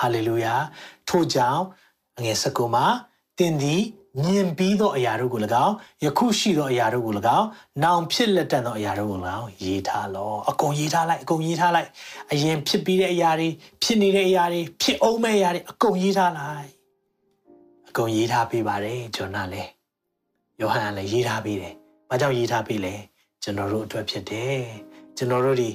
[0.00, 0.54] ဟာလေလုယာ
[1.08, 1.62] ထို့ကြောင့်
[2.18, 2.86] အငယ်၁၉မှာ
[3.38, 3.82] တင်သည်
[4.24, 7.46] မြင်ပြီးသောအရာတို့ကို၎င်းယခုရှိသောအရာတို့ကို၎င်း
[7.82, 11.88] နောင်ဖြစ်လက်တတ်သောအရာတို့ကို၎င်းရေးထားလောအကုန်ရေးထားလိုက်အကုန်ရေးထားလိုက်
[12.32, 13.48] အရင်ဖြစ်ပြီးတဲ့အရာတွေ
[13.82, 16.70] ဖြစ်နေတဲ့အရာတွေဖြစ်အောင်မဲ့အရာတွေအကုန်ရေးထားလိုက်
[17.90, 19.70] အကုန်ရေးထားပေးပါတယ်ဂျွန်နာလည်း
[20.60, 21.74] ယောဟန်လည်းရေးထားပေးတယ်
[22.08, 22.94] ဘာကြောင့်ရေးထားပေးလဲ
[23.42, 24.60] ကျွန်တော်တို့အတွက်ဖြစ်တယ်
[25.16, 25.70] ကျွန်တော်တို့ဒီ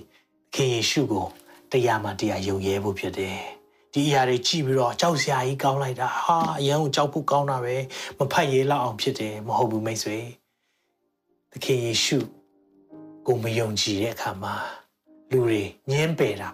[0.56, 1.26] ခင်ယေရှုကို
[1.72, 3.38] တရားမှတရားယုံရဲဖို့ဖြစ်တယ်
[3.94, 7.76] ဒီအရာတွေကြည့်ပြီးတော့ကြောက်စရာကြီးကောင်းလိုက်တာဟာအရန်ကိုကြောက်ဖို့ကောင်းတာပဲ
[8.18, 10.18] မဖတ်ရဲလောက်အောင်ဖြစ်တယ်မဟုတ်ဘူးမိတ်ဆွေ
[11.52, 12.20] သခင်ယေရှု
[13.28, 14.54] ကိုမယုံကြည်တဲ့အခါမှာ
[15.32, 15.62] လူတွေ
[15.92, 16.50] ညင်းပယ်တာ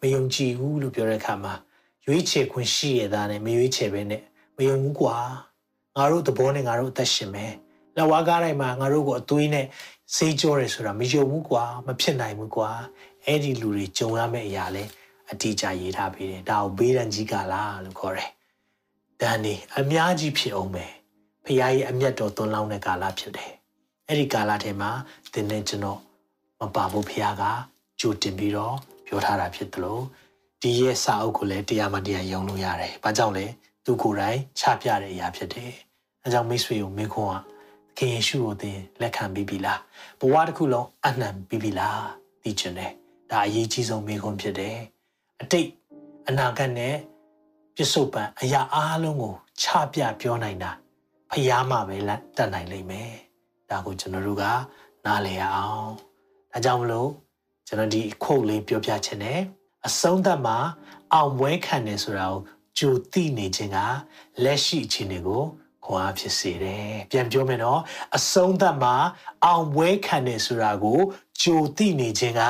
[0.00, 1.54] မယုံကြည်ဘူးလို့ပြောတဲ့အခါမှာ
[2.06, 4.22] ရွေးချယ်ခွင့်ရှိရတာနဲ့မရွေးချယ်ပဲနဲ့
[4.56, 5.16] မယုံဘူးကွာ
[5.96, 7.52] ငါတို့သဘောနဲ့ငါတို့အသက်ရှင်မယ်
[7.96, 9.66] လက်ဝါးကားတိုင်းမှာငါတို့ကိုအသွေးနဲ့
[10.14, 12.70] စေးကြောတယ်ဆိုတာမယုံဘူးကွာမဖြစ်နိုင်ဘူးကွာ
[13.24, 14.84] အဲ့ဒီလူတွေကြုံရမယ့်အရာလဲ
[15.30, 18.30] အတိအကျရေးထားပေးတယ်ဒါကိုဘေးရန်ကြီးကလားလို့ခေါ်တယ်။
[19.20, 20.84] ဒါနေအများကြီးဖြစ်အောင်ပဲ
[21.44, 23.52] ဖခင်ရဲ့အမျက်တော်သွန်လောင်းတဲ့ကာလဖြစ်တယ်။
[24.08, 24.90] အဲ့ဒီကာလထဲမှာ
[25.32, 26.00] သင်နဲ့ကျွန်တော်
[26.60, 27.42] မပါဘူးဖခင်က
[28.00, 28.74] ကြိုတင်ပြီးတော့
[29.06, 30.02] ပြောထားတာဖြစ်တယ်လို့
[30.62, 33.46] ဒီရဲ့စာအုပ်ကိုလည်းတရားမှတရားယုံလို့ရတယ်။ဘာကြောင့်လဲ
[33.84, 35.72] သူကိုယ်တိုင်ချပြတဲ့အရာဖြစ်တယ်။
[36.24, 39.78] အဲကြောင့်မိတ်ဆွေကိုမင်းခွန်းကသခင်ယေရှုကိုသင်လက်ခံပြီးပြီလား။
[40.20, 41.98] ဘဝတစ်ခုလုံးအနှံပြီးပြီလား။
[42.42, 42.92] သိချင်တယ်။
[43.30, 44.76] ဒါအရေးကြီးဆုံးမိခွန်းဖြစ်တယ်။
[45.40, 45.68] အတိတ်
[46.28, 46.96] အနာဂတ်နဲ့
[47.76, 50.70] ပြစ္ဆုတ်ပံအရာအားလုံးကိုချပြပြောနိုင်တာ
[51.32, 53.12] ဖျားမှပဲလက်တတ်နိုင်လိမ့်မယ်
[53.70, 54.44] ဒါကိုကျွန်တော်တို့က
[55.06, 55.90] နားလည်ရအောင်
[56.52, 57.10] ဒါကြောင့်မလို့
[57.66, 59.40] ကျွန်တော်ဒီခုတ်လေးပြောပြချင်တယ်
[59.86, 60.56] အဆုံးသတ်မှာ
[61.12, 62.40] အောင်ပွဲခံတယ်ဆိုတာကို
[62.78, 63.78] ကြိုသိနေခြင်းက
[64.44, 65.42] လက်ရှိအခြေအနေကို
[65.84, 67.80] ခွန်အားဖြစ်စေတယ်ပြန်ပြောမယ်နော်
[68.16, 68.94] အဆုံးသတ်မှာ
[69.44, 71.00] အောင်ပွဲခံတယ်ဆိုတာကို
[71.42, 72.42] ကြိုသိနေခြင်းက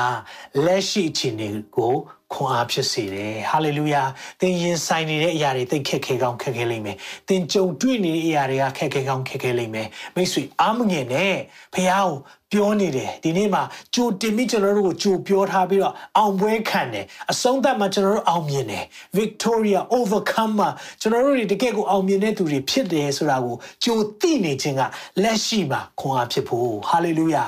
[0.65, 1.47] လက်ရှိအခြေအနေ
[1.77, 1.95] ကို
[2.33, 4.03] ခွန်အားဖြစ်စေတယ်ဟာလေလုယာ
[4.41, 6.97] သင်ရင်ဆိုင်နေတဲ့အရာတွေသိခက်ခဲကောင်းခက်ခဲလိမ့်မယ်
[7.27, 11.35] သင်ကြုံတွေ့နေတဲ့အရာတွေကခက်ခဲကောင်းခက်ခဲလိမ့်မယ်မိတ်ဆွေအားမငယ်နဲ့
[11.73, 12.09] ဖះကို
[12.51, 13.63] ပြောနေတယ်ဒီနေ့မှာ
[13.95, 18.85] ကြိုတင်ပြီးကျွန်တော်တို့ကိုကြိုပြောထားပြီးတော့အောင်ပွဲခံတယ်အဆုံးသတ်မှာကျွန်တော်တို့အောင်မြင်တယ်
[19.19, 20.71] Victoria overcomer
[21.01, 24.81] ကျွန်တော်တို့တွေတကယ့်ကိုအောင်မြင်တဲ့သူတွေဖြစ်တယ်ဆိုတာကိုကြိုသိနေခြင်းက
[25.23, 27.43] လက်ရှိမှာခွန်အားဖြစ်ဖို့ဟာလေလုယာ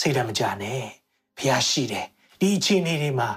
[0.00, 0.82] စိတ်ဓာတ်မကြနဲ့
[1.38, 2.06] ဖះရှိတယ်
[2.40, 3.28] ဒီအခြေအနေတွေမှာ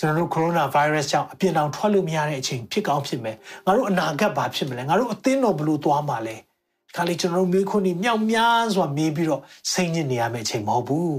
[0.00, 3.36] ကျွန်တော်တို့ကိုရိုနာဗိုင်းရပ်စ်ကြောင့်အပြင်အောင်ထွက်လို့မရတဲ့အချိန်ဖြစ်ကောင်းဖြစ်မယ်
[3.66, 9.42] ငါတို့အနာဂတ်ဘာဖြစ်မလဲငါတို့အသင်းတော်ဘလို့သွားမှာလဲဒီခါလေးကျွန်တော်တို့မေးခွန်းတွေမြောက်များစွာမေးပြီးတော့
[9.72, 11.18] စိတ်ညစ်နေရမယ့်အချိန်မဟုတ်ဘူး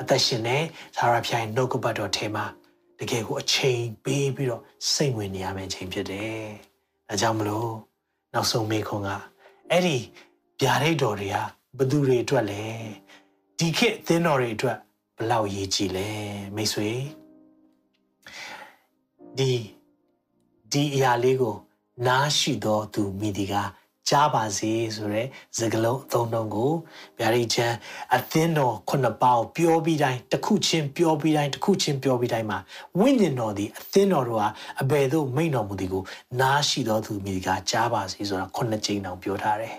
[0.00, 0.58] အသက်ရှင်နေ
[0.96, 2.44] သာရဖြိုင်နှုတ်ကပတ်တော်ထဲမှာ
[2.98, 6.42] တကယ်ကိုအချိန်ပေးပြီးတော့စိတ်ဝင်နေရမယ့်အချိန်ဖြစ်တယ်
[7.08, 7.72] ဒါကြောင့်မလို့
[8.34, 9.10] နောက်ဆုံးမေးခွန်းက
[9.70, 9.96] အဲ့ဒီ
[10.60, 11.36] ဗျာဒိတ်တော်တွေက
[11.78, 12.62] ဘသူတွေအတွက်လဲ
[13.58, 14.76] ဒီခေတ်အသင်းတော်တွေအတွက်
[15.18, 16.08] ဘလောက်ရေးကြည့်လဲ
[16.56, 16.90] မိတ်ဆွေ
[19.38, 19.52] ဒီ
[20.72, 21.56] ဒီအရာလေးကို
[22.06, 23.54] နားရှိသောသူမိဒီက
[24.08, 25.22] ကြားပါစေဆိုရဲ
[25.58, 26.72] စကလုံးအသုံးလုံးကို
[27.18, 27.76] ဗျာဒိတ်ချမ်း
[28.16, 32.58] အသင်းတော်ခုနှစ်ပေါင်းပြောပြီးတိုင်းတစ်ခုချင်းပြောပြီးတိုင်းတစ်ခုချင်းပြောပြီးတိုင်းမှာ
[32.98, 34.48] ဝိညာဉ်တော်ဒီအသင်းတော်တို့ဟာ
[34.82, 36.02] အဘယ်သို့မိန့်တော်မူသည်ကို
[36.40, 39.74] နားရှိသောသူမိဒီကကြားပါစေဆိုတာခုနှစ်ကြိမ်တောင်ပြောထားတယ်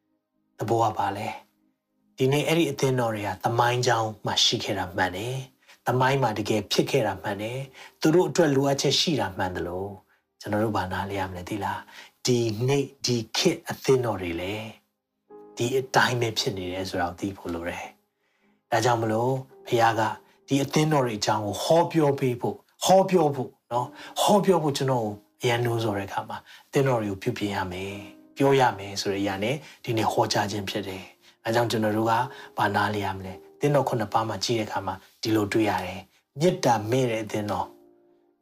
[0.58, 1.26] ။တဘောကပါလဲ
[2.16, 5.36] ဒီနေ့အဲ့ဒီအသင်းတော်တွေကသမိုင်းကြောင်းမှာရှိခဲ့တာမှန်တယ်။
[5.87, 7.59] သမိုင်းမှာတကယ်ဖြစ်ခဲ့တာမှန်တယ်
[8.01, 9.91] သူတို့အတွက်လိုအပ်ချက်ရှိတာမှန်တယ်လို့
[10.41, 11.81] ကျွန်တော်တို့ဘာနာလဲရမလဲဒီလား
[12.25, 14.53] ဒီနေ့ဒီခေတ်အသင်းတော်တွေလေ
[15.57, 17.85] ဒီအတိုင်းပဲဖြစ်နေတယ်ဆိုတာကိုသိဖို့လိုတယ်
[18.71, 19.33] ဒါကြောင့်မလို့
[19.67, 20.01] ဖခင်က
[20.47, 22.55] ဒီအသင်းတော်တွေအကြောင်းကိုဟောပြောပေးဖို့
[22.85, 23.85] ဟောပြောဖို့เนาะ
[24.21, 25.07] ဟောပြောဖို့ကျွန်တော်
[25.41, 26.37] အရန်နိုးဆိုတဲ့အခါမှာ
[26.67, 27.93] အသင်းတော်တွေကိုပြုပြင်ရမယ်
[28.37, 31.03] ပြောရမယ်ဆိုတဲ့အရာနဲ့ဒီနေ့ဟောကြားခြင်းဖြစ်တယ်
[31.45, 32.13] အဲကြောင့်ကျွန်တော်တို့က
[32.57, 36.00] ဘာနာလဲရမလဲတင်းတော်ခုနှစ်ပါးမှာကြည့်တဲ့အခါမှာ ဒီလိုတွေ့ရတယ်
[36.40, 37.66] မေတ္တာမဲ့တဲ့အသင်းတော်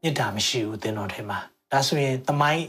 [0.03, 1.39] မေတ္တာမရှိဘူးအသင်းတော်ထဲမှာ
[1.71, 2.65] ဒါဆိုရင်သမိုင်း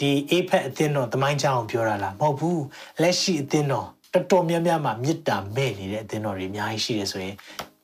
[0.00, 2.62] ဒီအေးဖက်အသင်းတော်သမိုင်းကြောင်းပြောတာလားမဟုတ်ဘူး
[3.02, 7.34] လက်ရှိအသင်းတော်တော်တော်များများမှာမေတ္တာမဲ့နေတဲ့အသင်းတော်တွေအများကြီးရှိတယ်ဆိုရင်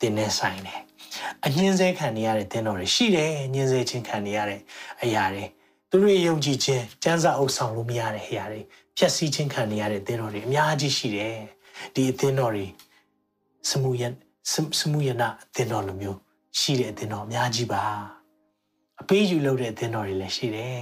[0.01, 0.81] တင်းနဲ့ဆိုင်တယ်
[1.45, 4.61] အညင်းဆဲခံနေရတဲ့တင်းတော်တွေရှိတယ်ညင်းဆဲချင်းခံနေရတဲ့
[5.03, 5.45] အရာတွေ
[5.91, 8.61] သူတို့ယုံကြည်ခြင်းစံစာအုပ်ဆောင်လို့မရတဲ့အရာတွေ
[8.97, 11.37] ဖြည့်ဆည်းခြင်းခံနေရတဲ့တင်းတော်တွေအများကြီးရှိတယ်
[11.95, 12.67] ဒီအသင်းတော်တွေ
[13.71, 14.03] စမှုရ
[14.51, 14.53] စ
[14.91, 16.19] မှုရနာအသင်းတော်လိုမျိုး
[16.59, 17.85] ရှိတဲ့အသင်းတော်အများကြီးပါ
[19.01, 20.81] အပေးယူလုပ်တဲ့အသင်းတော်တွေလည်းရှိတယ်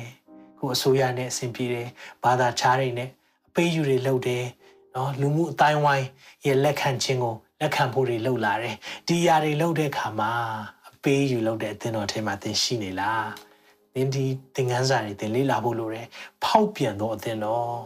[0.59, 1.89] ခုအစိုးရနဲ့အဆင်ပြေတယ်
[2.25, 3.09] ဘာသာခြားတွေနဲ့
[3.49, 4.45] အပေးယူတွေလုပ်တယ်
[4.95, 6.07] နော်လူမှုအတိုင်းဝိုင်း
[6.47, 10.31] ရဲ့လက်ခံခြင်းကိုလက်ခံဖို့တွေလုပ်လာတယ်ဒီຢာတွေလုပ်တဲ့အခါမှာ
[10.89, 13.29] အပေးယူလုပ်တဲ့အသင်းတော်ထဲမှာသင်ရှိနေလား
[13.95, 16.07] သင်ဒီသင်ခန်းစာတွေသင်လေ့လာဖို့လိုတယ်
[16.45, 17.77] ဖောက်ပြန်သောအသင်းတော်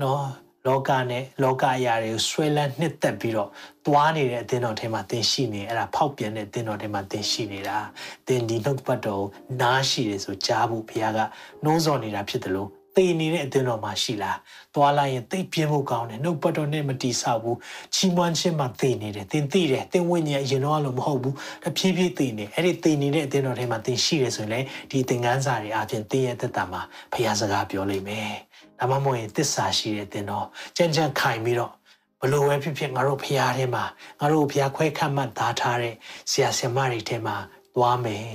[0.00, 0.22] နော်
[0.66, 3.50] လောကနဲ့လောကအရာတွေကိုဆွဲလန်းနှစ်သက်ပြီးတော့
[3.86, 7.78] သွားနေတဲ့အသင်းတော်ထဲမှာသင်ရှိနေအဲ့ဒါဖောက်ပြန်တဲ့အသင်းတော်ထဲမှာသင်ရှိနေတာ
[8.26, 9.24] သင်ဒီနှုတ်ပတ်တော်
[9.60, 11.18] နားရှိတယ်ဆိုကြားဖို့ဘုရားက
[11.64, 14.38] နှိုးဆော်နေတာဖြစ်တယ်လို့သေနေတဲ့အသင်းတော်မှာရှိလား
[14.74, 17.58] သွားလိုက်ရင်သိပြင်းဖို့ကောင်းတယ်နှုတ်ပတ်တော်နဲ့မတီးဆောက်ဘူး
[17.94, 24.60] ချီးမွမ်းခြင်းမှာသေနေတယ်သင်သိတယ်သင်ဝိညာဉ်အရင်တော့လို့မဟုတ်ဘူးတဖြည်းဖြည်းသေနေအဲ့ဒီသေနေတဲ့အသင်းတော်ထဲမှာသင်ရှိတယ်ဆိုရင်လေ
[24.90, 28.32] ဒီသင်ခန်းစာတွေအပြင်သင်ရဲ့သက်တာမှာဘုရားစကားပြောလိမ့်မယ်
[28.79, 30.47] ဒါမှမဟုတ်ရင်တစ္ဆာရှိတဲ့သင်တော်
[30.77, 31.73] ကြံ့ကြံ့ခိုင်ပြီးတော့
[32.21, 33.83] ဘလို့ပဲဖြစ်ဖြစ်ငါတို့ဖရားထဲမှာ
[34.19, 35.95] ငါတို့ဖရားခွဲခတ်မှတ်သားထားတဲ့
[36.31, 37.35] ဆရာဆရာမတွေထဲမှာ
[37.75, 38.25] သွားမယ်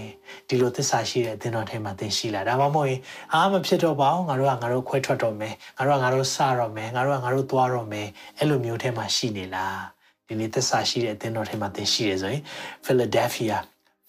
[0.48, 3.00] ဒီလိုသစ္စာရှိတဲ့အသင်းတော်ထဲမှာသင်ရှိလာဒါမှမဟုတ်ရင်
[3.34, 8.08] အားမဖြစ်တော့ပါဘူးငါတို့ကငါတို့ခွဲထွက်တော့မယ်ငါတို့ကငါတို့စတော့မယ်ငါတို့ကငါတို့သွားတော့မယ်
[8.38, 9.80] အဲ့လိုမျိုးထဲမှာရှိနေလား
[10.26, 12.42] ဒီနေ့သစ္စာရှိတဲ့အသင်းတော်ထဲမှာသင်ရှိရဆိုရင်
[12.84, 13.56] Philadelphia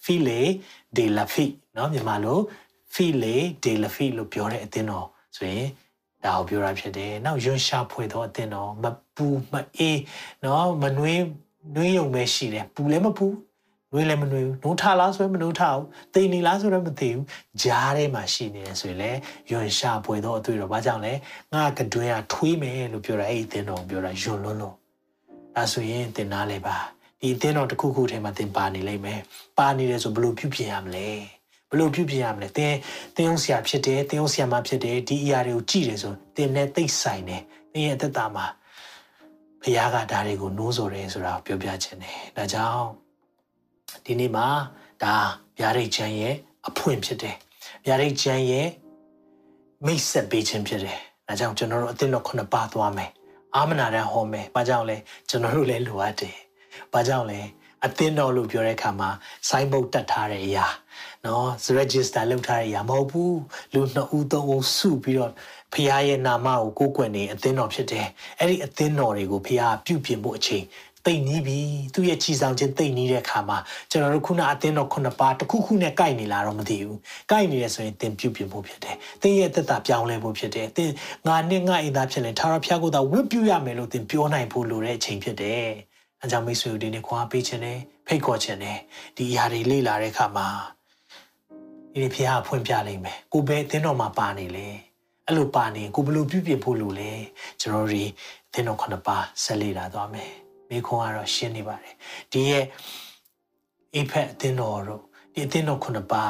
[0.04, 0.40] Phile
[0.96, 2.38] de la Fi เนาะမြန်မာလို
[2.94, 3.34] Phile
[3.64, 5.06] de la Fi လို့ပြောတဲ့အသင်းတော်
[5.36, 5.68] ဆိုရင်
[6.25, 9.99] ဒါကိုပြောတာဖြစ်တယ်။နောက်ယွန်ရှာဖွေတော့အတင်တော့မပူမအေး
[10.43, 11.21] နော်မနှွေး
[11.75, 13.27] နှွေးယုံပဲရှိတယ်။ပူလည်းမပူ
[13.91, 17.23] နှွေးလည်းမနှွေးဘူး။နှိုးထလားဆိုရင်မနှိုးထဘူး။တိမ်နေလားဆိုတော့မသိဘူး။
[17.61, 19.19] ကြားထဲမှာရှိနေတယ်ဆိုရင်လည်း
[19.51, 21.13] ယွန်ရှာဖွေတော့အတွေ့တော့ဘာကြောင့်လဲ။
[21.53, 24.75] ငါကတွင်ကထွေးမယ်လို့ပြောတာအဲ့ဒီအတင်တော်ပြောတာယွန်လွန်းလို့။
[25.57, 26.75] အဲဆိုရင်တင်နာလေပါ။
[27.21, 29.19] ဒီအတင်တော်တစ်ခုခုထဲမှာတင်ပါနေလိမ့်မယ်။
[29.57, 31.09] ပါနေတယ်ဆိုဘယ်လိုပြုပြင်ရမလဲ။
[31.73, 32.77] ဘလို့ပြုပြင်ရမလဲတင်း
[33.17, 37.43] တင်းအောင်ဆရာဖြစ်တယ်တင်းအောင်ဆရာမဖြစ်တယ်ဒီအရာတွေကိုကြည့်တယ်ဆိုတင်းနဲ့သိဆိုင်တယ်
[37.73, 38.45] တင်းရဲ့အသက်တာမှာ
[39.61, 42.87] ဘုရားကဒါတွေကိုနိုးစော်တယ်ဆိုတာပြောပြခြင်းတယ်ဒါကြောင့်
[44.05, 44.47] ဒီနေ့မှာ
[45.03, 45.15] ဒါ
[45.59, 46.35] ဗျာဒိတ်ချမ်းရဲ့
[46.67, 47.35] အဖွင့်ဖြစ်တယ်
[47.85, 48.67] ဗျာဒိတ်ချမ်းရဲ့
[49.85, 53.11] မိတ်ဆက်ပေးခြင်းဖြစ်တယ်ဒါကြောင့်ကျွန်တော်တို့အသင်းတော်ခုနှစ်ပါးသွားမယ်
[53.55, 54.97] အာမနာတန်ဟောမယ်ဘာကြောင့်လဲ
[55.29, 56.37] ကျွန်တော်တို့လည်းလိုအပ်တယ်
[56.93, 57.39] ဘာကြောင့်လဲ
[57.85, 59.09] အသင်းတော်လို့ပြောတဲ့အခါမှာ
[59.49, 60.65] ဆိုင်းဘုတ်တက်ထားတဲ့အရာ
[61.25, 61.47] နော်
[61.79, 63.39] register လုပ်ထားတဲ့အရာမဟုတ်ဘူး
[63.73, 65.31] လူနှစ်ဦးသုံးဦးစုပြီးတော့
[65.73, 68.07] ဖခင်ရဲ့နာမကိုကိုးကွယ်နေအသင်းတော်ဖြစ်တယ်
[68.39, 70.65] အဲ့ဒီအသင်းတော်တွေကိုဖခင်ပြုပြင်ဖို့အချိန်
[71.05, 71.59] တိတ်နီးပြီ
[71.93, 73.57] သူ့ရဲ့ချီဆောင်ခြင်းတိတ်နီးတဲ့အခါမှာ
[73.89, 76.99] ကျွန်တော်တို့ခုနအသင်းတော်ခုနှစ်ပါးတစ်ခုခုနဲ့ကိုက်နေလာတော့မသိဘူး
[77.31, 80.91] ကိုက်နေတယ်ဆိုရင်သင်ပြုပြင်ဖို့ဖြစ်တယ်သင်ရဲ့သက်တာပြောင်းလဲဖို့ဖြစ်တယ်သင်
[81.27, 85.92] ငါနဲ့ငါအိမ်သားဖြစ်ရင်ထာဝရဘုရားကိုသာဝတ်ပြုရမယ်လို့သင်ပြောနိုင်ဖို့လိုတဲ့အချိန်ဖြစ်တယ်
[86.22, 88.78] အဲကြောင့်မိတ်ဆွေတို့ဒီနေ့ခွာပေးခြင်းနဲ့ဖိတ်ခေါ်ခြင်းနဲ့
[89.16, 90.48] ဒီအရာတွေလေ့လာတဲ့အခါမှာ
[91.92, 94.68] ဒီနေ့ဖះဖွင့်ပြလိမ့်မယ်ကိုပဲအသင်းတော်မှာပါနေလေ
[95.26, 97.12] အဲ့လိုပါနေကိုဘလို့ပြုပြင်ဖို့လို့လဲ
[97.60, 98.08] ကျွန်တော်တို့
[98.48, 100.32] အသင်းတော်ခုနှစ်ပါဆက်လေ့လာသွားမယ်
[100.70, 101.94] မိခွန်ကတော့ရှင်းနေပါတယ်
[102.32, 102.64] ဒီရဲ့
[103.94, 105.02] အိဖက်အသင်းတော်တို့
[105.32, 106.24] ဒီအသင်းတော်ခုနှစ်ပါ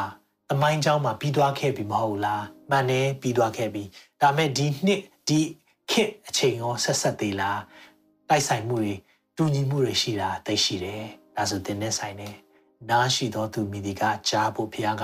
[0.49, 3.83] သမိုင်းเจ้าမှာပြီးသွားခဲ့ပြီမဟုတ်လားမှန်တယ်ပြီးသွားခဲ့ပြီ
[4.21, 5.41] ဒါမဲ့ဒီနှစ်ဒီ
[5.91, 7.61] ခေတ်အချိန်ရောဆက်ဆက်သေးလား
[8.29, 8.95] တိုက်ဆိုင်မှုတွေ
[9.38, 11.04] တူညီမှုတွေရှိတာသိရှိတယ်
[11.36, 12.36] ဒါဆိုတင်နဲ့ဆိုင်တယ်
[12.90, 15.04] နားရှိသောသူမိဒီကကြားဖို့ဖခင်က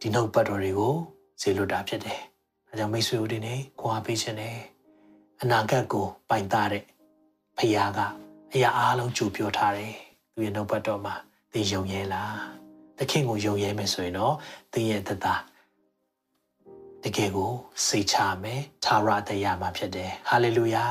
[0.00, 0.94] ဒီနှုတ်ပတ်တော်တွေကို
[1.40, 2.20] ဇေလွတ်တာဖြစ်တယ်
[2.66, 4.56] ဒါကြောင့်မိတ်ဆွေတို့ဒီနေ့ခွာပေးခြင်းနဲ့
[5.42, 6.84] အနာဂတ်ကိုပိုင်တာတဲ့
[7.56, 8.00] ဖခင်က
[8.52, 9.94] အရာအားလုံးကြိုပြောထားတယ်
[10.32, 11.14] သူရဲ့နှုတ်ပတ်တော်မှာ
[11.52, 12.36] သင်ယုံရဲလား
[12.98, 14.34] တခင်ကိုယုံရဲမယ်ဆိုရင်တော့
[14.72, 15.34] သင်ရဲ့သက်တာ
[17.02, 17.52] တကယ်ကို
[17.86, 20.84] စိတ်ချမယ်သာရတရားမှာဖြစ်တယ်ဟာလေလုယာ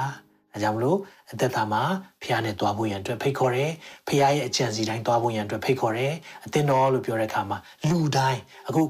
[0.54, 0.98] အဲကြောင့်မလို့
[1.32, 1.82] အသက်တာမှာ
[2.22, 3.72] ဖခင်နဲ့တွားဖို့ရန်အတွက်ဖိတ်ခေါ်တယ်
[4.08, 6.14] ဖခင်ရဲ့အကြံစီတိုင်းတွားဖို့ရန်အတွက်ဖိတ်ခေါ်တယ်
[6.46, 7.58] အသင်းတော်လို့ပြောတဲ့အခါမှာ
[7.90, 8.82] လူတိုင်းအခု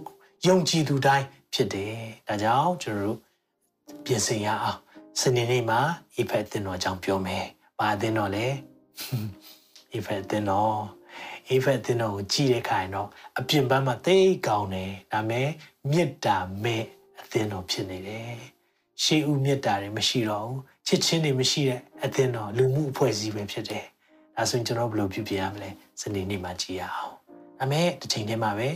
[0.47, 1.95] ယုံကြည်သူတိုင်းဖြစ်တယ်
[2.27, 3.19] ဒါကြောင့်ကျွန်တော်တို့
[4.05, 4.79] ပြင်ဆင်ရအောင်
[5.19, 5.79] စနေနေ့မှာ
[6.17, 7.45] အဖက်အသင်းတော်အကြောင်းပြောမယ်
[7.79, 8.47] ဘာအသင်းတော်လဲ
[9.95, 10.77] အဖက်အသင်းတော်
[11.49, 15.49] အဖက်အသင်းတော်ကိုကြည့်တဲ့အခါရင်တော့အပြင်ဘက်မှာသိကောင်းတယ်ဒါပေမဲ့
[15.89, 16.83] မေတ္တာမဲ့
[17.21, 18.37] အသင်းတော်ဖြစ်နေတယ်
[19.03, 20.59] ရှေးဦးမေတ္တာတွေမရှိတော့ဘူး
[20.91, 23.85] ချစ်ချင်းတွေမရှိတဲ့အသင်းတော်လူမှုအဖွဲ့အစည်းပဲဖြစ်တယ်။
[24.35, 25.69] ဒါဆိုရင်ကျွန်တော်ဘယ်လိုပြုပြင်ရမလဲ
[26.01, 27.13] စနေနေ့မှာကြည့်ရအောင်။
[27.59, 28.69] ဒါမဲ့တစ်ချိန်တည်းမှာပဲ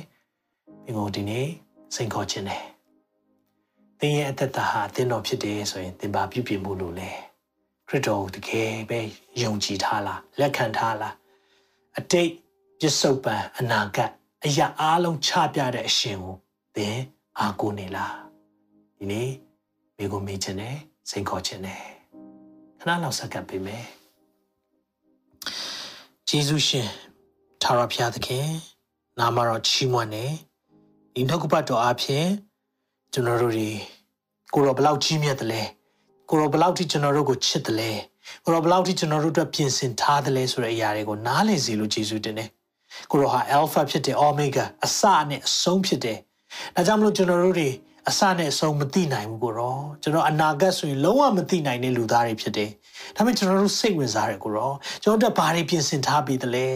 [0.86, 1.48] ဒီကိုဒီနေ့
[1.96, 2.64] စိန်ခေါ်ခြင်းတယ်။
[4.00, 7.10] သင်ရဲ့အသက်တာဟာအသင်းတော်ဖြစ်တယ်ဆိုရင်သင်ပါပြုပြင်ဖို့လိုလဲ။
[7.88, 9.00] ခရစ်တော်တကယ်ပဲ
[9.42, 11.16] ယုံကြည်ထားလားလက်ခံထားလား
[11.98, 12.32] အတိတ်
[12.80, 14.12] ပြစ္ဆုတ်ပံအနာဂတ်
[14.46, 16.36] အရာအလုံးချပြတဲ့အရှင်ကို
[16.76, 16.98] သင်
[17.40, 18.16] အားကိုးနေလား
[18.98, 19.30] ဒီနေ့
[19.98, 20.76] မိကိုမေ့ခြင်းနဲ့
[21.10, 21.93] စိန်ခေါ်ခြင်းနဲ့
[22.86, 23.86] ခဏလောက်ဆက်ကပ်ပေးမယ်
[26.30, 26.90] ဂျေဇုရှင်
[27.62, 28.48] ထာဝရဘုရားသခင်
[29.20, 30.26] နာမတော်ချီးမွမ်းနေ
[31.14, 32.26] ဒီနှုတ်ကပတ်တော်အဖြစ်
[33.14, 33.70] ကျွန်တော်တို့ဒီ
[34.54, 35.62] ကိုရောဘလောက်ကြီးမြတ်တယ်လဲ
[36.30, 37.92] ကိုရောဘလောက်ထိကျွန်တော်တို့ကိုချစ်တယ်လဲ
[38.44, 42.50] ကိုရောဘလောက်ထိကျွန်တော်တို့အတွက်ပြင်ဆင်ထားတယ်လဲဆိုတဲ့အရာတွေကိုနားလည်စေလို့ဂျေဇုတင်တယ်
[43.12, 46.18] ကိုရောဟာ alpha ဖြစ်တယ် omega အစနဲ့အဆုံးဖြစ်တယ်
[46.76, 47.70] ဒါကြောင့်မလို့ကျွန်တော်တို့တွေ
[48.10, 52.70] အစနဲ့အဆုံးမသိနိုင်ဘူးကိုရောကျွန်တော်အနာဂတ်ဆိုရင်လုံးဝမသိနိုင်တဲ့လူသားတွေဖြစ်တယ်
[53.16, 54.72] ဒါပေမဲ့ကျွန်တော်တို့စိတ်ဝင်စားတယ်ကိုရော
[55.04, 56.68] ကျွန်တော်တို့ဘာတွေပြင်ဆင်ထားပြီးသလဲ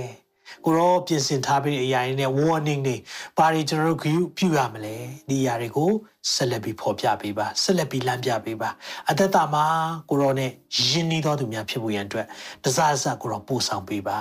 [0.66, 2.96] ကိုရောပြင်ဆင်ထားပြီးတဲ့အရာတွေနဲ့ warning တွေ
[3.38, 4.00] ဘာတွေကျွန်တော်တို့
[4.38, 4.96] ပြုရမလဲ
[5.30, 5.92] ဒီအရာတွေကို
[6.34, 8.70] ဆက်လက်ပြီးဖော်ပြပေးပါဆက်လက်ပြီးလမ်းပြပေးပါ
[9.10, 9.66] အသက်တာမှာ
[10.10, 10.52] ကိုရောနဲ့
[10.88, 12.28] ယဉ်နီးတော်သူများဖြစ်ဖို့ရန်အတွက်
[12.64, 14.20] တစားစကိုရောပို့ဆောင်ပေးပါ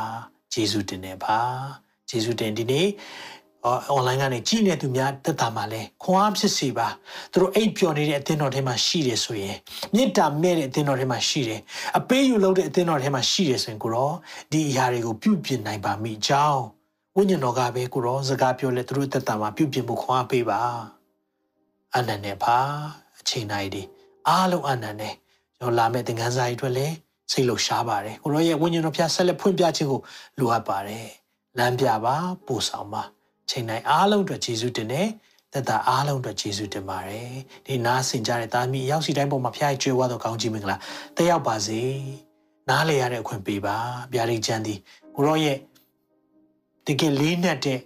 [0.53, 1.39] ယေရှုတင်နေပါ
[2.11, 2.89] ယေရှုတင်ဒီနေ့
[3.91, 6.89] အွန်လိုင်းကနေကြည်နေသူများတက်တာမှာလဲခွန်အားဖြစ်စီပါ
[7.33, 9.57] သူတို့အိပ်ပျော်နေတဲ့အသင်းတော်ထဲမှာရှိတယ်ဆိုရင်
[9.95, 11.61] မေတ္တာမဲ့တဲ့အသင်းတော်ထဲမှာရှိတယ်
[11.99, 14.12] အပေးယူလုပ်တဲ့အသင်းတော်ထဲမှာရှိတယ်ဆိုရင်ကိုရော
[14.53, 16.62] ဒီအရာတွေကိုပြုပြင်နိုင်ပါမိကြောင်း
[17.17, 20.61] ဝိညာဉ်တော်ကပဲကိုရောစကားပြောလဲသူတို့တက်တာမှာပြုပြင်ဖို့ခွန်အားပေးပါ
[21.97, 22.59] အနန္တပါ
[23.19, 23.83] အချိန်တိုင်းဒီ
[24.29, 25.03] အားလုံးအနန္တ
[25.59, 26.95] ကျွန်တော်လာမယ့်သင်ခန်းစာကြီးအတွက်လည်း
[27.33, 30.01] စိတ်လှရှားပါတယ်ကိုရောရဲ့ဝိညာဉ်တော်ဖျားဆက်လက်ဖွင့်ပြခြင်းကို
[30.39, 31.09] လိုအပ်ပါတယ်
[31.59, 33.03] လမ်းပြပါပို့ဆောင်ပါ
[33.51, 35.09] ချိန်တိုင်းအားလုံးအတွက်ယေရှုတင်တယ်
[35.53, 37.30] သက်သာအားလုံးအတွက်ယေရှုတင်ပါတယ်
[37.66, 40.76] ဒီနားဆင်ကြတဲ့သားမိရောက်စီတိုင်းပေါ်မှာဖျားကျွေးဝါတော့ကောင်းကြီးမင်္ဂလာ
[41.16, 41.80] တက်ရောက်ပါစေ
[42.68, 43.76] နားလေရတဲ့အခွင့်ပေးပါ
[44.12, 44.78] ဗျာဒိတ်ချမ်းသည်
[45.14, 45.59] ကိုရောရဲ့
[46.86, 47.80] တကယ်လေးနက်တဲ့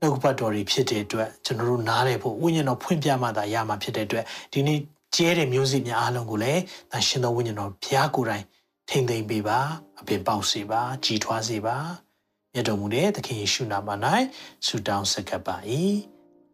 [0.00, 4.78] နှုတ်ပတ်တော်တွေဖြစ်တဲ့အတွက်ကျွန်တော်တို့နားလည်ဖို့ဝိညာဉ်တော်ဖွင့်ပြမှသာရမှာဖြစ်တဲ့အတွက်ဒီနေ့
[5.16, 8.44] ကျဲတဲ့မျိုးစိများအားလုံးကိုလည်းတန်ရှင်တော်ဝိညာဉ်တော်ဘုရားကိုယ်တိုင်
[8.88, 9.58] ထိမ့်သိမ့်ပေးပါ
[10.00, 11.76] အပင်ပေါက်စေပါကြီးထွားစေပါ
[12.56, 13.88] မြတ်တော်မူတဲ့သခင်ယေရှုနာမ၌
[14.66, 15.56] ဆုတောင်းဆက်ကပ်ပါ၏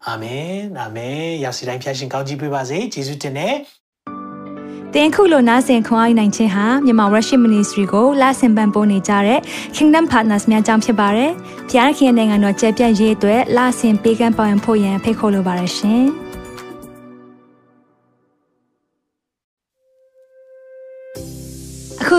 [0.07, 3.55] အာမင်အာမင်ရစီတိုင်းဖျားရှင်ကောင်းကြီးပေးပါစေယေရှုတင်နဲ့
[4.95, 9.41] တင်ခုလိုနာဆင်ခွန်အားနိုင်ခြင်းဟာမြန်မာ Worship Ministry ကိုလာဆင်ပန်ပိုးနေကြတဲ့
[9.77, 11.31] Kingdom Partners များအကြောင်းဖြစ်ပါတယ်။
[11.71, 16.07] ဖျားခင်နိုင်ငံတော်ကျယ်ပြန့်ရေးအတွက်လာဆင်ပေးကမ်းပောင်းဖို့ရန်ဖိတ်ခေါ်လိုပါတယ်ရှင်။